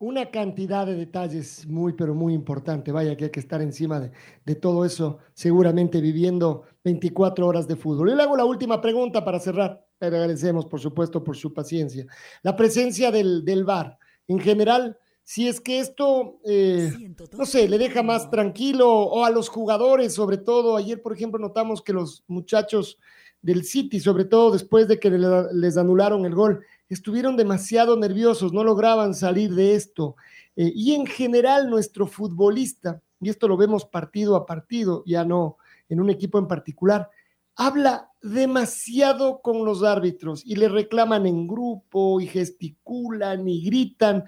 Una 0.00 0.30
cantidad 0.30 0.86
de 0.86 0.94
detalles 0.94 1.66
muy, 1.66 1.92
pero 1.92 2.14
muy 2.14 2.32
importante. 2.32 2.92
Vaya 2.92 3.16
que 3.16 3.24
hay 3.24 3.30
que 3.30 3.40
estar 3.40 3.60
encima 3.60 3.98
de, 3.98 4.54
todo 4.54 4.84
eso, 4.84 5.18
seguramente 5.34 6.00
viviendo 6.00 6.66
24 6.84 7.44
horas 7.44 7.66
de 7.66 7.74
fútbol. 7.74 8.10
Y 8.10 8.14
le 8.14 8.22
hago 8.22 8.36
la 8.36 8.44
última 8.44 8.80
pregunta 8.80 9.24
para 9.24 9.40
cerrar. 9.40 9.84
agradecemos, 9.98 10.66
por 10.66 10.78
supuesto, 10.78 11.24
por 11.24 11.36
su 11.36 11.52
paciencia. 11.52 12.06
La 12.42 12.54
presencia 12.54 13.10
del, 13.10 13.44
del 13.44 13.64
VAR. 13.64 13.98
En 14.28 14.38
general, 14.38 14.96
si 15.28 15.46
es 15.46 15.60
que 15.60 15.78
esto, 15.78 16.40
eh, 16.46 16.90
no 17.36 17.44
sé, 17.44 17.68
le 17.68 17.76
deja 17.76 18.02
más 18.02 18.30
tranquilo 18.30 18.88
o 18.90 19.26
a 19.26 19.30
los 19.30 19.50
jugadores, 19.50 20.14
sobre 20.14 20.38
todo, 20.38 20.74
ayer, 20.74 21.02
por 21.02 21.12
ejemplo, 21.12 21.38
notamos 21.38 21.82
que 21.82 21.92
los 21.92 22.24
muchachos 22.28 22.98
del 23.42 23.62
City, 23.64 24.00
sobre 24.00 24.24
todo 24.24 24.50
después 24.50 24.88
de 24.88 24.98
que 24.98 25.10
les 25.10 25.76
anularon 25.76 26.24
el 26.24 26.34
gol, 26.34 26.64
estuvieron 26.88 27.36
demasiado 27.36 27.94
nerviosos, 27.98 28.54
no 28.54 28.64
lograban 28.64 29.12
salir 29.12 29.54
de 29.54 29.74
esto. 29.74 30.16
Eh, 30.56 30.72
y 30.74 30.94
en 30.94 31.04
general 31.04 31.68
nuestro 31.68 32.06
futbolista, 32.06 33.02
y 33.20 33.28
esto 33.28 33.48
lo 33.48 33.58
vemos 33.58 33.84
partido 33.84 34.34
a 34.34 34.46
partido, 34.46 35.02
ya 35.04 35.26
no 35.26 35.58
en 35.90 36.00
un 36.00 36.08
equipo 36.08 36.38
en 36.38 36.48
particular, 36.48 37.10
habla 37.54 38.12
demasiado 38.22 39.42
con 39.42 39.66
los 39.66 39.82
árbitros 39.82 40.42
y 40.46 40.56
le 40.56 40.70
reclaman 40.70 41.26
en 41.26 41.46
grupo 41.46 42.18
y 42.18 42.26
gesticulan 42.28 43.46
y 43.46 43.62
gritan. 43.62 44.24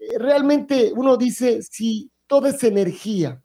Eh, 0.00 0.18
realmente 0.18 0.92
uno 0.96 1.16
dice, 1.16 1.62
si 1.62 2.10
toda 2.26 2.48
esa 2.48 2.66
energía 2.66 3.42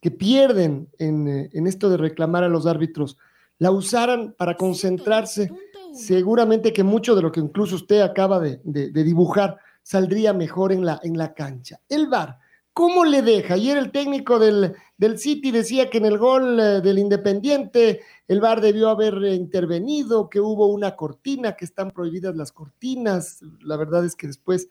que 0.00 0.10
pierden 0.10 0.88
eh, 0.98 1.50
en, 1.52 1.66
esto 1.66 1.90
de 1.90 1.98
reclamar 1.98 2.44
a 2.44 2.48
los 2.48 2.66
árbitros, 2.66 3.16
la 3.58 3.70
usaran 3.70 4.34
para 4.38 4.56
concentrarse, 4.56 5.50
seguramente 5.92 6.72
que 6.72 6.84
mucho 6.84 7.14
de 7.14 7.22
lo 7.22 7.32
que 7.32 7.40
incluso 7.40 7.76
usted 7.76 8.00
acaba 8.00 8.40
de, 8.40 8.60
dibujar 8.64 9.58
saldría 9.82 10.32
mejor 10.32 10.72
en 10.72 10.84
la, 10.84 11.00
en 11.02 11.18
la 11.18 11.34
cancha. 11.34 11.80
El 11.88 12.06
VAR, 12.06 12.38
¿cómo 12.72 13.04
le 13.04 13.22
deja? 13.22 13.54
Ayer 13.54 13.76
el 13.76 13.90
técnico 13.90 14.38
del, 14.38 14.74
del 14.96 15.18
City 15.18 15.50
decía 15.50 15.90
que 15.90 15.98
en 15.98 16.06
el 16.06 16.18
gol 16.18 16.60
eh, 16.60 16.80
del 16.80 16.98
Independiente 16.98 18.00
el 18.28 18.40
VAR 18.40 18.60
debió 18.60 18.90
haber 18.90 19.14
intervenido, 19.32 20.28
que 20.28 20.38
hubo 20.38 20.68
una 20.68 20.94
cortina, 20.94 21.56
que 21.56 21.64
están 21.64 21.90
prohibidas 21.90 22.36
las 22.36 22.52
cortinas. 22.52 23.40
La 23.60 23.76
verdad 23.76 24.04
es 24.04 24.14
que 24.14 24.26
después 24.26 24.68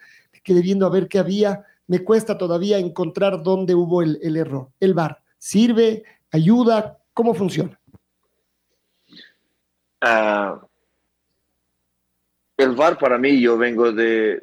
quedé 0.47 0.61
viendo 0.61 0.85
a 0.85 0.89
ver 0.89 1.09
qué 1.09 1.19
había. 1.19 1.65
Me 1.87 2.05
cuesta 2.05 2.37
todavía 2.37 2.77
encontrar 2.77 3.43
dónde 3.43 3.75
hubo 3.75 4.01
el, 4.01 4.37
error. 4.37 4.69
El 4.79 4.93
VAR, 4.93 5.21
¿sirve? 5.37 6.03
¿Ayuda? 6.31 6.99
¿Cómo 7.13 7.33
funciona? 7.33 7.77
Ah, 9.99 10.61
el 12.55 12.75
VAR 12.75 12.97
para 12.97 13.17
mí, 13.17 13.41
yo 13.41 13.57
vengo 13.57 13.91
de, 13.91 14.39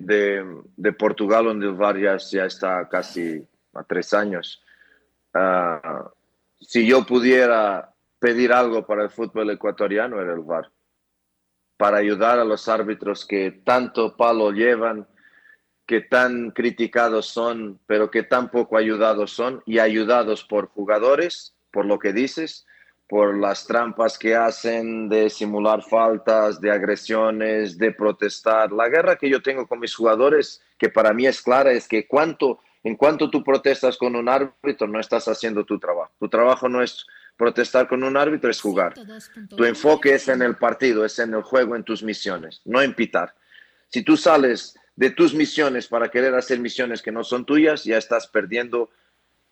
Portugal, 0.98 1.46
donde 1.46 1.66
el 1.66 1.74
VAR 1.74 1.98
ya, 1.98 2.44
está 2.44 2.86
casi 2.90 3.42
a 3.72 3.82
tres 3.82 4.12
años. 4.12 4.62
Ah, 5.32 6.10
si 6.60 6.86
yo 6.86 7.06
pudiera 7.06 7.94
pedir 8.18 8.52
algo 8.52 8.86
para 8.86 9.04
el 9.04 9.10
fútbol 9.10 9.50
ecuatoriano, 9.50 10.20
era 10.20 10.34
el 10.34 10.40
VAR. 10.40 10.70
Para 11.78 11.96
ayudar 11.96 12.38
a 12.38 12.44
los 12.44 12.68
árbitros 12.68 13.24
que 13.24 13.62
tanto 13.64 14.16
palo 14.16 14.50
llevan, 14.50 15.06
que 15.86 16.00
tan 16.00 16.50
criticados 16.50 17.26
son, 17.26 17.78
pero 17.86 18.10
que 18.10 18.22
tan 18.22 18.50
poco 18.50 18.76
ayudados 18.76 19.32
son, 19.32 19.62
y 19.66 19.78
ayudados 19.78 20.44
por 20.44 20.68
jugadores, 20.68 21.54
por 21.70 21.84
lo 21.84 21.98
que 21.98 22.12
dices, 22.12 22.66
por 23.06 23.36
las 23.38 23.66
trampas 23.66 24.18
que 24.18 24.34
hacen 24.34 25.08
de 25.08 25.28
simular 25.28 25.82
faltas, 25.82 26.60
de 26.60 26.70
agresiones, 26.70 27.76
de 27.76 27.92
protestar. 27.92 28.72
La 28.72 28.88
guerra 28.88 29.16
que 29.16 29.28
yo 29.28 29.42
tengo 29.42 29.66
con 29.66 29.78
mis 29.78 29.94
jugadores, 29.94 30.62
que 30.78 30.88
para 30.88 31.12
mí 31.12 31.26
es 31.26 31.42
clara, 31.42 31.72
es 31.72 31.86
que 31.86 32.06
cuanto 32.06 32.60
En 32.86 32.96
cuanto 32.96 33.30
tú 33.30 33.42
protestas 33.42 33.96
con 33.96 34.14
un 34.14 34.28
árbitro, 34.28 34.86
no 34.86 35.00
estás 35.00 35.26
haciendo 35.26 35.64
tu 35.64 35.78
trabajo. 35.78 36.12
Tu 36.20 36.28
trabajo 36.28 36.68
no 36.68 36.82
es 36.82 37.06
protestar 37.34 37.88
con 37.88 38.04
un 38.04 38.14
árbitro, 38.14 38.50
es 38.50 38.60
jugar. 38.60 38.92
Tu 39.56 39.64
enfoque 39.64 40.14
es 40.14 40.28
en 40.28 40.42
el 40.42 40.56
partido, 40.56 41.02
es 41.02 41.18
en 41.18 41.32
el 41.32 41.42
juego, 41.42 41.76
en 41.76 41.82
tus 41.82 42.02
misiones, 42.02 42.60
no 42.66 42.82
en 42.82 42.92
pitar. 42.94 43.34
Si 43.88 44.02
tú 44.02 44.18
sales 44.18 44.76
de 44.96 45.10
tus 45.10 45.34
misiones 45.34 45.88
para 45.88 46.08
querer 46.08 46.34
hacer 46.34 46.60
misiones 46.60 47.02
que 47.02 47.12
no 47.12 47.24
son 47.24 47.44
tuyas, 47.44 47.84
ya 47.84 47.98
estás 47.98 48.26
perdiendo 48.26 48.90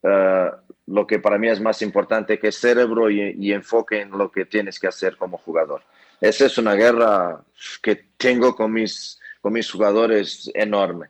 uh, 0.03 0.57
lo 0.87 1.07
que 1.07 1.19
para 1.19 1.39
mí 1.39 1.49
es 1.49 1.61
más 1.61 1.83
importante, 1.83 2.39
que 2.39 2.53
cerebro 2.53 3.11
y, 3.11 3.53
enfoque 3.53 4.01
en 4.01 4.11
lo 4.11 4.31
que 4.31 4.45
tienes 4.45 4.79
que 4.79 4.89
hacer 4.89 5.17
como 5.17 5.39
jugador. 5.39 5.83
Esa 6.21 6.47
es 6.47 6.59
una 6.59 6.75
guerra 6.75 7.43
que 7.83 7.97
tengo 8.17 8.55
con 8.55 8.73
mis, 8.73 9.21
con 9.41 9.53
mis 9.53 9.71
jugadores 9.71 10.51
enorme. 10.55 11.09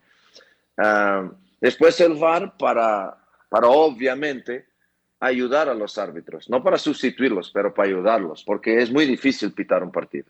Uh, 0.78 1.30
después 1.60 2.00
el 2.00 2.14
VAR 2.14 2.56
para, 2.56 3.18
para 3.50 3.68
obviamente 3.68 4.66
ayudar 5.20 5.68
a 5.68 5.74
los 5.74 5.98
árbitros, 5.98 6.48
no 6.48 6.62
para 6.62 6.78
sustituirlos, 6.78 7.50
pero 7.52 7.72
para 7.72 7.88
ayudarlos, 7.88 8.42
porque 8.44 8.82
es 8.82 8.90
muy 8.90 9.04
difícil 9.04 9.52
pitar 9.52 9.82
un 9.82 9.92
partido. 9.92 10.26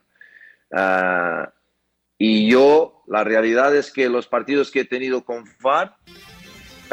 Uh, 0.71 1.47
y 2.25 2.49
yo, 2.49 3.03
la 3.09 3.25
realidad 3.25 3.75
es 3.75 3.91
que 3.91 4.09
los 4.09 4.29
partidos 4.29 4.71
que 4.71 4.83
he 4.83 4.85
tenido 4.85 5.25
con 5.25 5.43
VAR, 5.61 5.97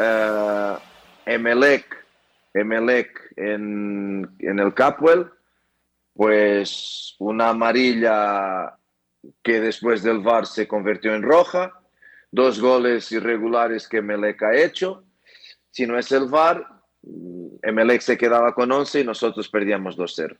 uh, 0.00 0.76
Emelec, 1.24 2.04
Emelec 2.52 3.34
en, 3.36 4.28
en 4.40 4.58
el 4.58 4.74
Capwell, 4.74 5.30
pues 6.14 7.14
una 7.20 7.50
amarilla 7.50 8.76
que 9.40 9.60
después 9.60 10.02
del 10.02 10.18
VAR 10.18 10.46
se 10.46 10.66
convirtió 10.66 11.14
en 11.14 11.22
roja, 11.22 11.80
dos 12.32 12.60
goles 12.60 13.12
irregulares 13.12 13.86
que 13.86 13.98
Emelec 13.98 14.42
ha 14.42 14.56
hecho. 14.56 15.04
Si 15.70 15.86
no 15.86 15.96
es 15.96 16.10
el 16.10 16.26
VAR, 16.26 16.66
Emelec 17.62 18.00
se 18.00 18.18
quedaba 18.18 18.52
con 18.52 18.72
11 18.72 19.02
y 19.02 19.04
nosotros 19.04 19.48
perdíamos 19.48 19.96
2-0. 19.96 20.36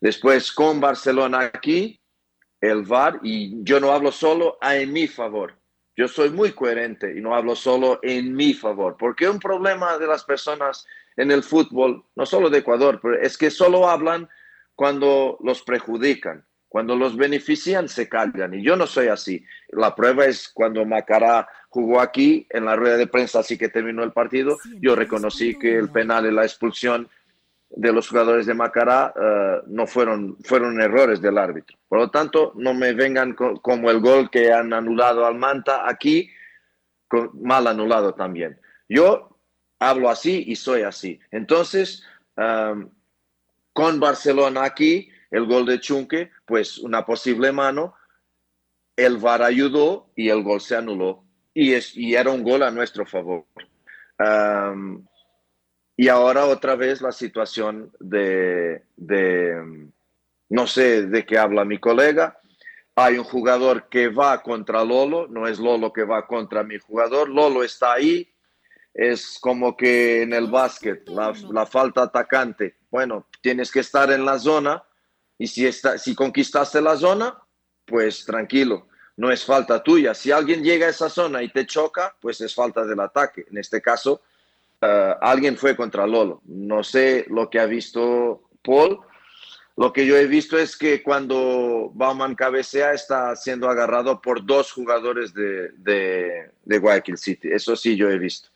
Después 0.00 0.50
con 0.50 0.80
Barcelona 0.80 1.40
aquí, 1.52 2.01
el 2.62 2.82
VAR, 2.82 3.18
y 3.22 3.62
yo 3.64 3.80
no 3.80 3.92
hablo 3.92 4.12
solo 4.12 4.56
en 4.62 4.92
mi 4.92 5.06
favor. 5.08 5.54
Yo 5.96 6.08
soy 6.08 6.30
muy 6.30 6.52
coherente 6.52 7.12
y 7.14 7.20
no 7.20 7.34
hablo 7.34 7.54
solo 7.54 7.98
en 8.02 8.34
mi 8.34 8.54
favor, 8.54 8.96
porque 8.98 9.28
un 9.28 9.38
problema 9.38 9.98
de 9.98 10.06
las 10.06 10.24
personas 10.24 10.86
en 11.16 11.30
el 11.30 11.42
fútbol, 11.42 12.02
no 12.16 12.24
solo 12.24 12.48
de 12.48 12.58
Ecuador, 12.58 12.98
pero 13.02 13.20
es 13.20 13.36
que 13.36 13.50
solo 13.50 13.88
hablan 13.88 14.28
cuando 14.74 15.36
los 15.42 15.62
perjudican. 15.62 16.46
Cuando 16.68 16.96
los 16.96 17.18
benefician, 17.18 17.86
se 17.86 18.08
callan. 18.08 18.54
Y 18.54 18.62
yo 18.62 18.76
no 18.76 18.86
soy 18.86 19.08
así. 19.08 19.44
La 19.68 19.94
prueba 19.94 20.24
es 20.24 20.48
cuando 20.48 20.86
Macará 20.86 21.46
jugó 21.68 22.00
aquí, 22.00 22.46
en 22.48 22.64
la 22.64 22.76
rueda 22.76 22.96
de 22.96 23.06
prensa, 23.06 23.40
así 23.40 23.58
que 23.58 23.68
terminó 23.68 24.02
el 24.02 24.12
partido, 24.12 24.58
yo 24.80 24.96
reconocí 24.96 25.58
que 25.58 25.76
el 25.76 25.90
penal 25.90 26.24
y 26.24 26.30
la 26.32 26.44
expulsión 26.44 27.10
de 27.74 27.92
los 27.92 28.08
jugadores 28.08 28.46
de 28.46 28.54
Macará 28.54 29.14
uh, 29.16 29.66
no 29.66 29.86
fueron, 29.86 30.36
fueron 30.44 30.80
errores 30.80 31.20
del 31.20 31.38
árbitro. 31.38 31.76
Por 31.88 31.98
lo 31.98 32.10
tanto, 32.10 32.52
no 32.56 32.74
me 32.74 32.92
vengan 32.92 33.34
como 33.34 33.90
el 33.90 34.00
gol 34.00 34.30
que 34.30 34.52
han 34.52 34.72
anulado 34.72 35.26
al 35.26 35.36
Manta 35.36 35.88
aquí, 35.88 36.30
mal 37.34 37.66
anulado 37.66 38.14
también. 38.14 38.60
Yo 38.88 39.38
hablo 39.78 40.10
así 40.10 40.44
y 40.46 40.56
soy 40.56 40.82
así. 40.82 41.18
Entonces, 41.30 42.04
um, 42.36 42.90
con 43.72 44.00
Barcelona 44.00 44.64
aquí, 44.64 45.10
el 45.30 45.46
gol 45.46 45.66
de 45.66 45.80
Chunque, 45.80 46.30
pues 46.46 46.78
una 46.78 47.04
posible 47.04 47.52
mano, 47.52 47.94
el 48.96 49.16
VAR 49.16 49.42
ayudó 49.42 50.10
y 50.14 50.28
el 50.28 50.42
gol 50.42 50.60
se 50.60 50.76
anuló. 50.76 51.24
Y, 51.54 51.72
es, 51.72 51.96
y 51.96 52.14
era 52.14 52.30
un 52.30 52.42
gol 52.42 52.62
a 52.62 52.70
nuestro 52.70 53.06
favor. 53.06 53.46
Um, 54.18 55.06
y 55.96 56.08
ahora 56.08 56.46
otra 56.46 56.74
vez 56.74 57.00
la 57.02 57.12
situación 57.12 57.92
de, 58.00 58.82
de, 58.96 59.88
no 60.48 60.66
sé 60.66 61.06
de 61.06 61.26
qué 61.26 61.38
habla 61.38 61.64
mi 61.64 61.78
colega. 61.78 62.38
Hay 62.94 63.18
un 63.18 63.24
jugador 63.24 63.88
que 63.88 64.08
va 64.08 64.42
contra 64.42 64.84
Lolo, 64.84 65.26
no 65.28 65.46
es 65.46 65.58
Lolo 65.58 65.92
que 65.92 66.04
va 66.04 66.26
contra 66.26 66.62
mi 66.62 66.78
jugador. 66.78 67.28
Lolo 67.28 67.62
está 67.62 67.92
ahí. 67.92 68.28
Es 68.94 69.38
como 69.40 69.76
que 69.76 70.22
en 70.22 70.34
el 70.34 70.48
básquet, 70.48 71.08
la, 71.08 71.32
la 71.50 71.64
falta 71.64 72.02
atacante. 72.02 72.76
Bueno, 72.90 73.26
tienes 73.40 73.70
que 73.70 73.80
estar 73.80 74.10
en 74.12 74.26
la 74.26 74.38
zona 74.38 74.84
y 75.38 75.46
si, 75.46 75.66
está, 75.66 75.96
si 75.96 76.14
conquistaste 76.14 76.80
la 76.80 76.96
zona, 76.96 77.36
pues 77.86 78.24
tranquilo, 78.24 78.88
no 79.16 79.30
es 79.30 79.44
falta 79.44 79.82
tuya. 79.82 80.14
Si 80.14 80.30
alguien 80.30 80.62
llega 80.62 80.86
a 80.86 80.90
esa 80.90 81.08
zona 81.08 81.42
y 81.42 81.48
te 81.48 81.66
choca, 81.66 82.14
pues 82.20 82.40
es 82.42 82.54
falta 82.54 82.84
del 82.84 83.00
ataque. 83.00 83.46
En 83.50 83.58
este 83.58 83.80
caso, 83.80 84.22
uh, 84.82 85.16
alguien 85.20 85.56
fue 85.56 85.76
contra 85.76 86.06
Lolo. 86.06 86.42
No 86.44 86.82
sé 86.82 87.24
lo 87.28 87.48
que 87.48 87.60
ha 87.60 87.66
visto 87.66 88.48
Paul. 88.62 89.00
Lo 89.76 89.92
que 89.92 90.04
yo 90.06 90.16
he 90.16 90.26
visto 90.26 90.58
es 90.58 90.76
que 90.76 91.02
cuando 91.02 91.90
Bauman 91.94 92.34
cabecea 92.34 92.92
está 92.92 93.34
siendo 93.36 93.70
agarrado 93.70 94.20
por 94.20 94.44
dos 94.44 94.70
jugadores 94.70 95.32
de, 95.32 95.70
de, 95.78 96.50
de 96.64 96.78
Guayaquil 96.78 97.16
City. 97.16 97.48
Eso 97.50 97.74
sí 97.74 97.96
yo 97.96 98.10
he 98.10 98.18
visto. 98.18 98.50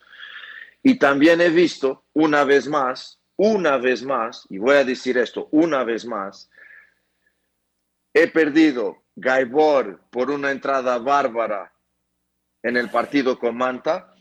Y 0.83 0.99
también 0.99 1.41
he 1.41 1.49
visto, 1.49 2.03
una 2.13 2.43
vez 2.43 2.67
más, 2.67 3.19
una 3.35 3.77
vez 3.77 4.03
más, 4.03 4.45
y 4.49 4.59
voy 4.59 4.75
a 4.75 4.83
decir 4.83 5.17
esto, 5.17 5.47
una 5.51 5.83
vez 5.83 6.05
más, 6.05 6.49
He 8.19 8.27
perdido 8.27 9.03
Gaibor 9.15 10.01
por 10.09 10.31
una 10.31 10.49
entrada 10.49 10.97
bárbara 10.97 11.71
en 12.63 12.75
el 12.75 12.89
partido 12.89 13.37
con 13.37 13.55
Manta. 13.55 14.15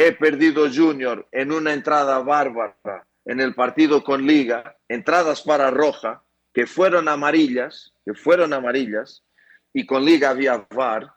He 0.00 0.12
perdido 0.12 0.72
Junior 0.72 1.26
en 1.32 1.50
una 1.50 1.72
entrada 1.72 2.20
bárbara 2.20 3.04
en 3.24 3.40
el 3.40 3.52
partido 3.52 4.04
con 4.04 4.24
Liga. 4.24 4.76
Entradas 4.88 5.42
para 5.42 5.72
Roja 5.72 6.22
que 6.54 6.68
fueron 6.68 7.08
amarillas, 7.08 7.92
que 8.04 8.14
fueron 8.14 8.52
amarillas, 8.52 9.24
y 9.72 9.84
con 9.84 10.04
Liga 10.04 10.30
había 10.30 10.64
VAR. 10.70 11.12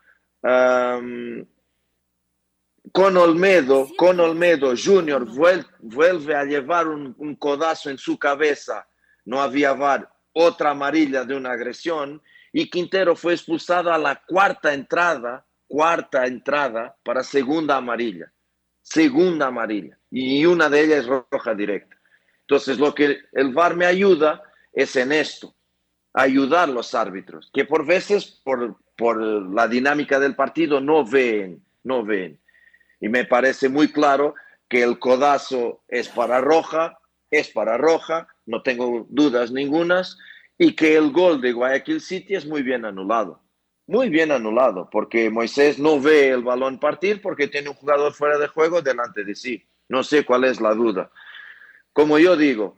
Con 2.92 3.18
Olmedo, 3.18 3.88
con 3.96 4.20
Olmedo, 4.20 4.74
Junior 4.76 5.26
vuel, 5.26 5.64
vuelve 5.78 6.36
a 6.36 6.44
llevar 6.44 6.88
un, 6.88 7.14
un 7.20 7.36
codazo 7.36 7.92
en 7.92 8.00
su 8.00 8.18
cabeza. 8.18 8.88
No 9.26 9.44
había 9.44 9.74
VAR 9.74 10.12
otra 10.34 10.72
amarilla 10.72 11.24
de 11.24 11.36
una 11.36 11.52
agresión 11.52 12.20
y 12.52 12.68
Quintero 12.68 13.16
fue 13.16 13.34
expulsado 13.34 13.94
a 13.94 14.00
la 14.00 14.24
cuarta 14.28 14.74
entrada, 14.74 15.46
cuarta 15.68 16.26
entrada 16.26 16.98
para 17.04 17.24
segunda 17.24 17.78
amarilla, 17.78 18.32
segunda 18.82 19.48
amarilla 19.48 19.98
y 20.10 20.46
una 20.46 20.70
de 20.70 20.82
ellas 20.82 21.00
es 21.00 21.08
roja 21.08 21.56
directa. 21.56 21.96
Entonces 22.42 22.80
lo 22.80 22.94
que 22.94 23.20
el 23.32 23.54
VAR 23.54 23.76
me 23.76 23.86
ayuda 23.86 24.44
es 24.74 24.96
en 24.96 25.12
esto, 25.12 25.56
ayudar 26.14 26.70
a 26.70 26.72
los 26.72 26.94
árbitros, 26.94 27.50
que 27.54 27.66
por 27.66 27.86
veces 27.86 28.42
por, 28.44 28.78
por 28.98 29.22
la 29.22 29.68
dinámica 29.68 30.20
del 30.20 30.36
partido 30.36 30.82
no 30.82 31.06
ven, 31.06 31.64
no 31.84 32.04
ven. 32.04 32.40
Y 33.00 33.10
me 33.10 33.26
parece 33.26 33.70
muy 33.70 33.92
claro 33.92 34.36
que 34.68 34.84
el 34.84 35.00
codazo 35.00 35.84
es 35.88 36.08
para 36.10 36.40
roja, 36.40 37.00
es 37.30 37.50
para 37.50 37.78
roja, 37.78 38.28
no 38.46 38.62
tengo 38.62 39.06
dudas 39.10 39.52
ningunas, 39.52 40.18
y 40.58 40.76
que 40.76 40.96
el 40.96 41.12
gol 41.12 41.42
de 41.42 41.54
Guayaquil 41.54 42.02
City 42.02 42.36
es 42.36 42.46
muy 42.46 42.62
bien 42.62 42.86
anulado. 42.86 43.41
Muy 43.92 44.08
bien 44.08 44.32
anulado, 44.32 44.90
porque 44.90 45.30
Moisés 45.30 45.78
no 45.78 46.00
ve 46.00 46.30
el 46.30 46.44
balón 46.44 46.80
partir 46.80 47.22
porque 47.22 47.50
tiene 47.50 47.68
un 47.68 47.76
jugador 47.76 48.14
fuera 48.14 48.38
de 48.38 48.48
juego 48.48 48.82
delante 48.82 49.26
de 49.26 49.36
sí. 49.36 49.68
No 49.90 50.02
sé 50.02 50.24
cuál 50.24 50.46
es 50.46 50.62
la 50.62 50.74
duda. 50.74 51.12
Como 51.92 52.18
yo 52.18 52.38
digo, 52.38 52.78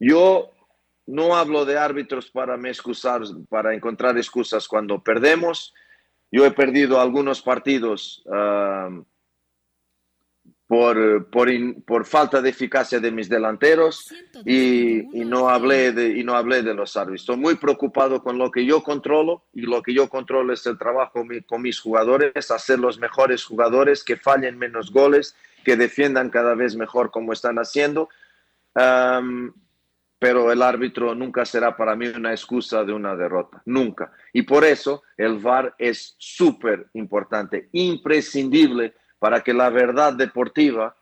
yo 0.00 0.50
no 1.06 1.36
hablo 1.36 1.64
de 1.64 1.78
árbitros 1.78 2.32
para 2.32 2.56
me 2.56 2.70
excusar, 2.70 3.22
para 3.48 3.72
encontrar 3.72 4.18
excusas 4.18 4.66
cuando 4.66 5.00
perdemos. 5.00 5.72
Yo 6.32 6.44
he 6.44 6.50
perdido 6.50 7.00
algunos 7.00 7.40
partidos 7.40 8.24
uh, 8.26 9.04
por, 10.68 11.30
por, 11.30 11.50
in, 11.50 11.80
por, 11.80 12.04
falta 12.04 12.42
de 12.42 12.50
eficacia 12.50 13.00
de 13.00 13.10
mis 13.10 13.30
delanteros 13.30 14.12
y, 14.44 14.98
y, 15.18 15.24
no 15.24 15.48
hablé 15.48 15.92
de, 15.92 16.18
y 16.18 16.22
no 16.22 16.34
hablé 16.34 16.62
de 16.62 16.74
los 16.74 16.94
árbitros. 16.94 17.22
Estoy 17.22 17.38
muy 17.38 17.54
preocupado 17.56 18.22
con 18.22 18.36
lo 18.36 18.50
que 18.50 18.66
yo 18.66 18.82
controlo 18.82 19.46
y 19.54 19.62
lo 19.62 19.82
que 19.82 19.94
yo 19.94 20.10
controlo 20.10 20.52
es 20.52 20.66
el 20.66 20.76
trabajo 20.76 21.24
con 21.46 21.62
mis 21.62 21.80
jugadores, 21.80 22.50
hacer 22.50 22.78
los 22.78 22.98
mejores 22.98 23.44
jugadores, 23.44 24.04
que 24.04 24.18
fallen 24.18 24.58
menos 24.58 24.92
goles, 24.92 25.34
que 25.64 25.74
defiendan 25.74 26.28
cada 26.28 26.54
vez 26.54 26.76
mejor 26.76 27.10
como 27.10 27.32
están 27.32 27.56
haciendo. 27.56 28.10
Um, 28.74 29.50
pero 30.18 30.52
el 30.52 30.60
árbitro 30.60 31.14
nunca 31.14 31.46
será 31.46 31.78
para 31.78 31.96
mí 31.96 32.08
una 32.08 32.32
excusa 32.32 32.84
de 32.84 32.92
una 32.92 33.16
derrota, 33.16 33.62
nunca. 33.64 34.12
Y 34.34 34.42
por 34.42 34.64
eso 34.64 35.02
el 35.16 35.38
VAR 35.38 35.74
es 35.78 36.14
súper 36.18 36.88
importante, 36.92 37.70
imprescindible 37.72 38.94
para 39.18 39.40
que 39.42 39.52
la 39.52 39.70
verdad 39.70 40.12
deportiva, 40.12 40.94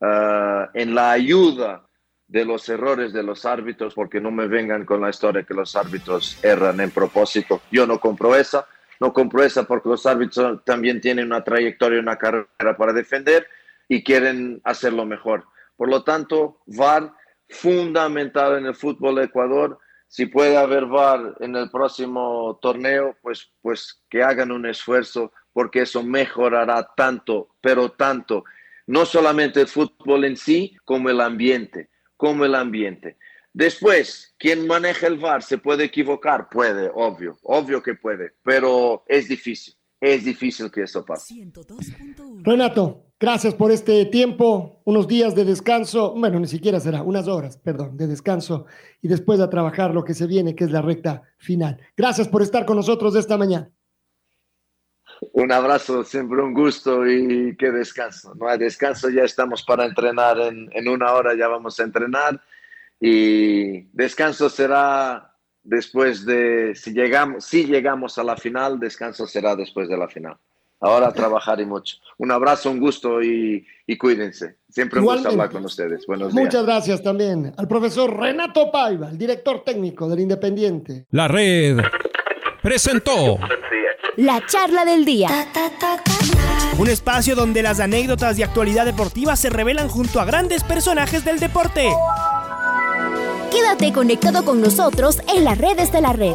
uh, 0.00 0.66
en 0.74 0.94
la 0.94 1.12
ayuda 1.12 1.82
de 2.26 2.44
los 2.44 2.68
errores 2.68 3.12
de 3.12 3.22
los 3.22 3.44
árbitros, 3.44 3.94
porque 3.94 4.20
no 4.20 4.30
me 4.30 4.46
vengan 4.46 4.84
con 4.84 5.00
la 5.00 5.10
historia 5.10 5.42
que 5.42 5.54
los 5.54 5.76
árbitros 5.76 6.42
erran 6.42 6.80
en 6.80 6.90
propósito, 6.90 7.62
yo 7.70 7.86
no 7.86 8.00
compro 8.00 8.34
esa, 8.34 8.66
no 9.00 9.12
compro 9.12 9.42
esa 9.42 9.64
porque 9.64 9.88
los 9.88 10.06
árbitros 10.06 10.64
también 10.64 11.00
tienen 11.00 11.26
una 11.26 11.44
trayectoria, 11.44 12.00
una 12.00 12.16
carrera 12.16 12.76
para 12.76 12.92
defender, 12.92 13.46
y 13.88 14.02
quieren 14.02 14.60
hacerlo 14.64 15.04
mejor. 15.04 15.44
Por 15.76 15.90
lo 15.90 16.02
tanto, 16.02 16.60
VAR 16.66 17.12
fundamental 17.48 18.58
en 18.58 18.66
el 18.66 18.74
fútbol 18.74 19.16
de 19.16 19.24
Ecuador. 19.24 19.78
Si 20.14 20.26
puede 20.26 20.56
haber 20.56 20.86
VAR 20.86 21.34
en 21.40 21.56
el 21.56 21.68
próximo 21.70 22.56
torneo, 22.62 23.16
pues, 23.20 23.50
pues 23.60 24.00
que 24.08 24.22
hagan 24.22 24.52
un 24.52 24.64
esfuerzo 24.64 25.32
porque 25.52 25.80
eso 25.80 26.04
mejorará 26.04 26.88
tanto, 26.96 27.56
pero 27.60 27.90
tanto, 27.90 28.44
no 28.86 29.06
solamente 29.06 29.62
el 29.62 29.66
fútbol 29.66 30.24
en 30.24 30.36
sí, 30.36 30.76
como 30.84 31.10
el 31.10 31.20
ambiente, 31.20 31.90
como 32.16 32.44
el 32.44 32.54
ambiente. 32.54 33.16
Después, 33.52 34.32
quien 34.38 34.68
maneja 34.68 35.08
el 35.08 35.18
VAR 35.18 35.42
se 35.42 35.58
puede 35.58 35.82
equivocar, 35.82 36.48
puede, 36.48 36.92
obvio, 36.94 37.36
obvio 37.42 37.82
que 37.82 37.94
puede, 37.94 38.34
pero 38.44 39.02
es 39.08 39.26
difícil, 39.26 39.74
es 40.00 40.24
difícil 40.24 40.70
que 40.70 40.82
eso 40.82 41.04
pase. 41.04 41.34
Renato, 42.44 43.03
gracias 43.18 43.54
por 43.54 43.70
este 43.70 44.04
tiempo, 44.06 44.82
unos 44.84 45.08
días 45.08 45.34
de 45.34 45.44
descanso, 45.44 46.14
bueno, 46.14 46.40
ni 46.40 46.46
siquiera 46.46 46.80
será, 46.80 47.02
unas 47.02 47.28
horas, 47.28 47.56
perdón, 47.56 47.96
de 47.96 48.06
descanso 48.06 48.66
y 49.00 49.08
después 49.08 49.40
a 49.40 49.50
trabajar 49.50 49.92
lo 49.92 50.04
que 50.04 50.14
se 50.14 50.26
viene, 50.26 50.54
que 50.54 50.64
es 50.64 50.70
la 50.70 50.82
recta 50.82 51.22
final. 51.38 51.80
Gracias 51.96 52.28
por 52.28 52.42
estar 52.42 52.64
con 52.64 52.76
nosotros 52.76 53.14
esta 53.16 53.36
mañana. 53.36 53.70
Un 55.32 55.52
abrazo, 55.52 56.04
siempre 56.04 56.42
un 56.42 56.52
gusto 56.52 57.06
y 57.06 57.56
que 57.56 57.70
descanso. 57.70 58.34
No 58.34 58.48
hay 58.48 58.58
descanso, 58.58 59.08
ya 59.08 59.22
estamos 59.22 59.62
para 59.62 59.84
entrenar 59.84 60.38
en, 60.40 60.68
en 60.72 60.88
una 60.88 61.12
hora, 61.12 61.34
ya 61.34 61.48
vamos 61.48 61.78
a 61.78 61.84
entrenar 61.84 62.40
y 63.00 63.82
descanso 63.92 64.48
será 64.48 65.34
después 65.62 66.24
de, 66.24 66.74
si 66.74 66.92
llegamos, 66.92 67.44
si 67.44 67.66
llegamos 67.66 68.18
a 68.18 68.24
la 68.24 68.36
final, 68.36 68.78
descanso 68.78 69.26
será 69.26 69.56
después 69.56 69.88
de 69.88 69.96
la 69.96 70.08
final. 70.08 70.36
Ahora 70.84 71.08
a 71.08 71.12
trabajar 71.12 71.58
y 71.60 71.64
mucho. 71.64 71.96
Un 72.18 72.30
abrazo, 72.30 72.70
un 72.70 72.78
gusto 72.78 73.22
y, 73.22 73.66
y 73.86 73.96
cuídense. 73.96 74.56
Siempre 74.68 75.00
un 75.00 75.06
gusto 75.06 75.30
hablar 75.30 75.50
con 75.50 75.64
ustedes. 75.64 76.06
Buenos 76.06 76.34
días. 76.34 76.44
Muchas 76.44 76.66
gracias 76.66 77.02
también 77.02 77.54
al 77.56 77.66
profesor 77.66 78.14
Renato 78.14 78.70
Paiva, 78.70 79.08
el 79.08 79.16
director 79.16 79.64
técnico 79.64 80.10
del 80.10 80.20
Independiente. 80.20 81.06
La 81.10 81.26
red 81.26 81.78
presentó 82.62 83.38
La 84.16 84.44
charla 84.44 84.84
del 84.84 85.06
día. 85.06 85.30
Un 86.78 86.88
espacio 86.88 87.34
donde 87.34 87.62
las 87.62 87.80
anécdotas 87.80 88.36
de 88.36 88.44
actualidad 88.44 88.84
deportiva 88.84 89.36
se 89.36 89.48
revelan 89.48 89.88
junto 89.88 90.20
a 90.20 90.26
grandes 90.26 90.64
personajes 90.64 91.24
del 91.24 91.40
deporte. 91.40 91.88
Quédate 93.50 93.90
conectado 93.90 94.44
con 94.44 94.60
nosotros 94.60 95.22
en 95.34 95.44
las 95.44 95.56
redes 95.56 95.90
de 95.92 96.00
la 96.02 96.12
red. 96.12 96.34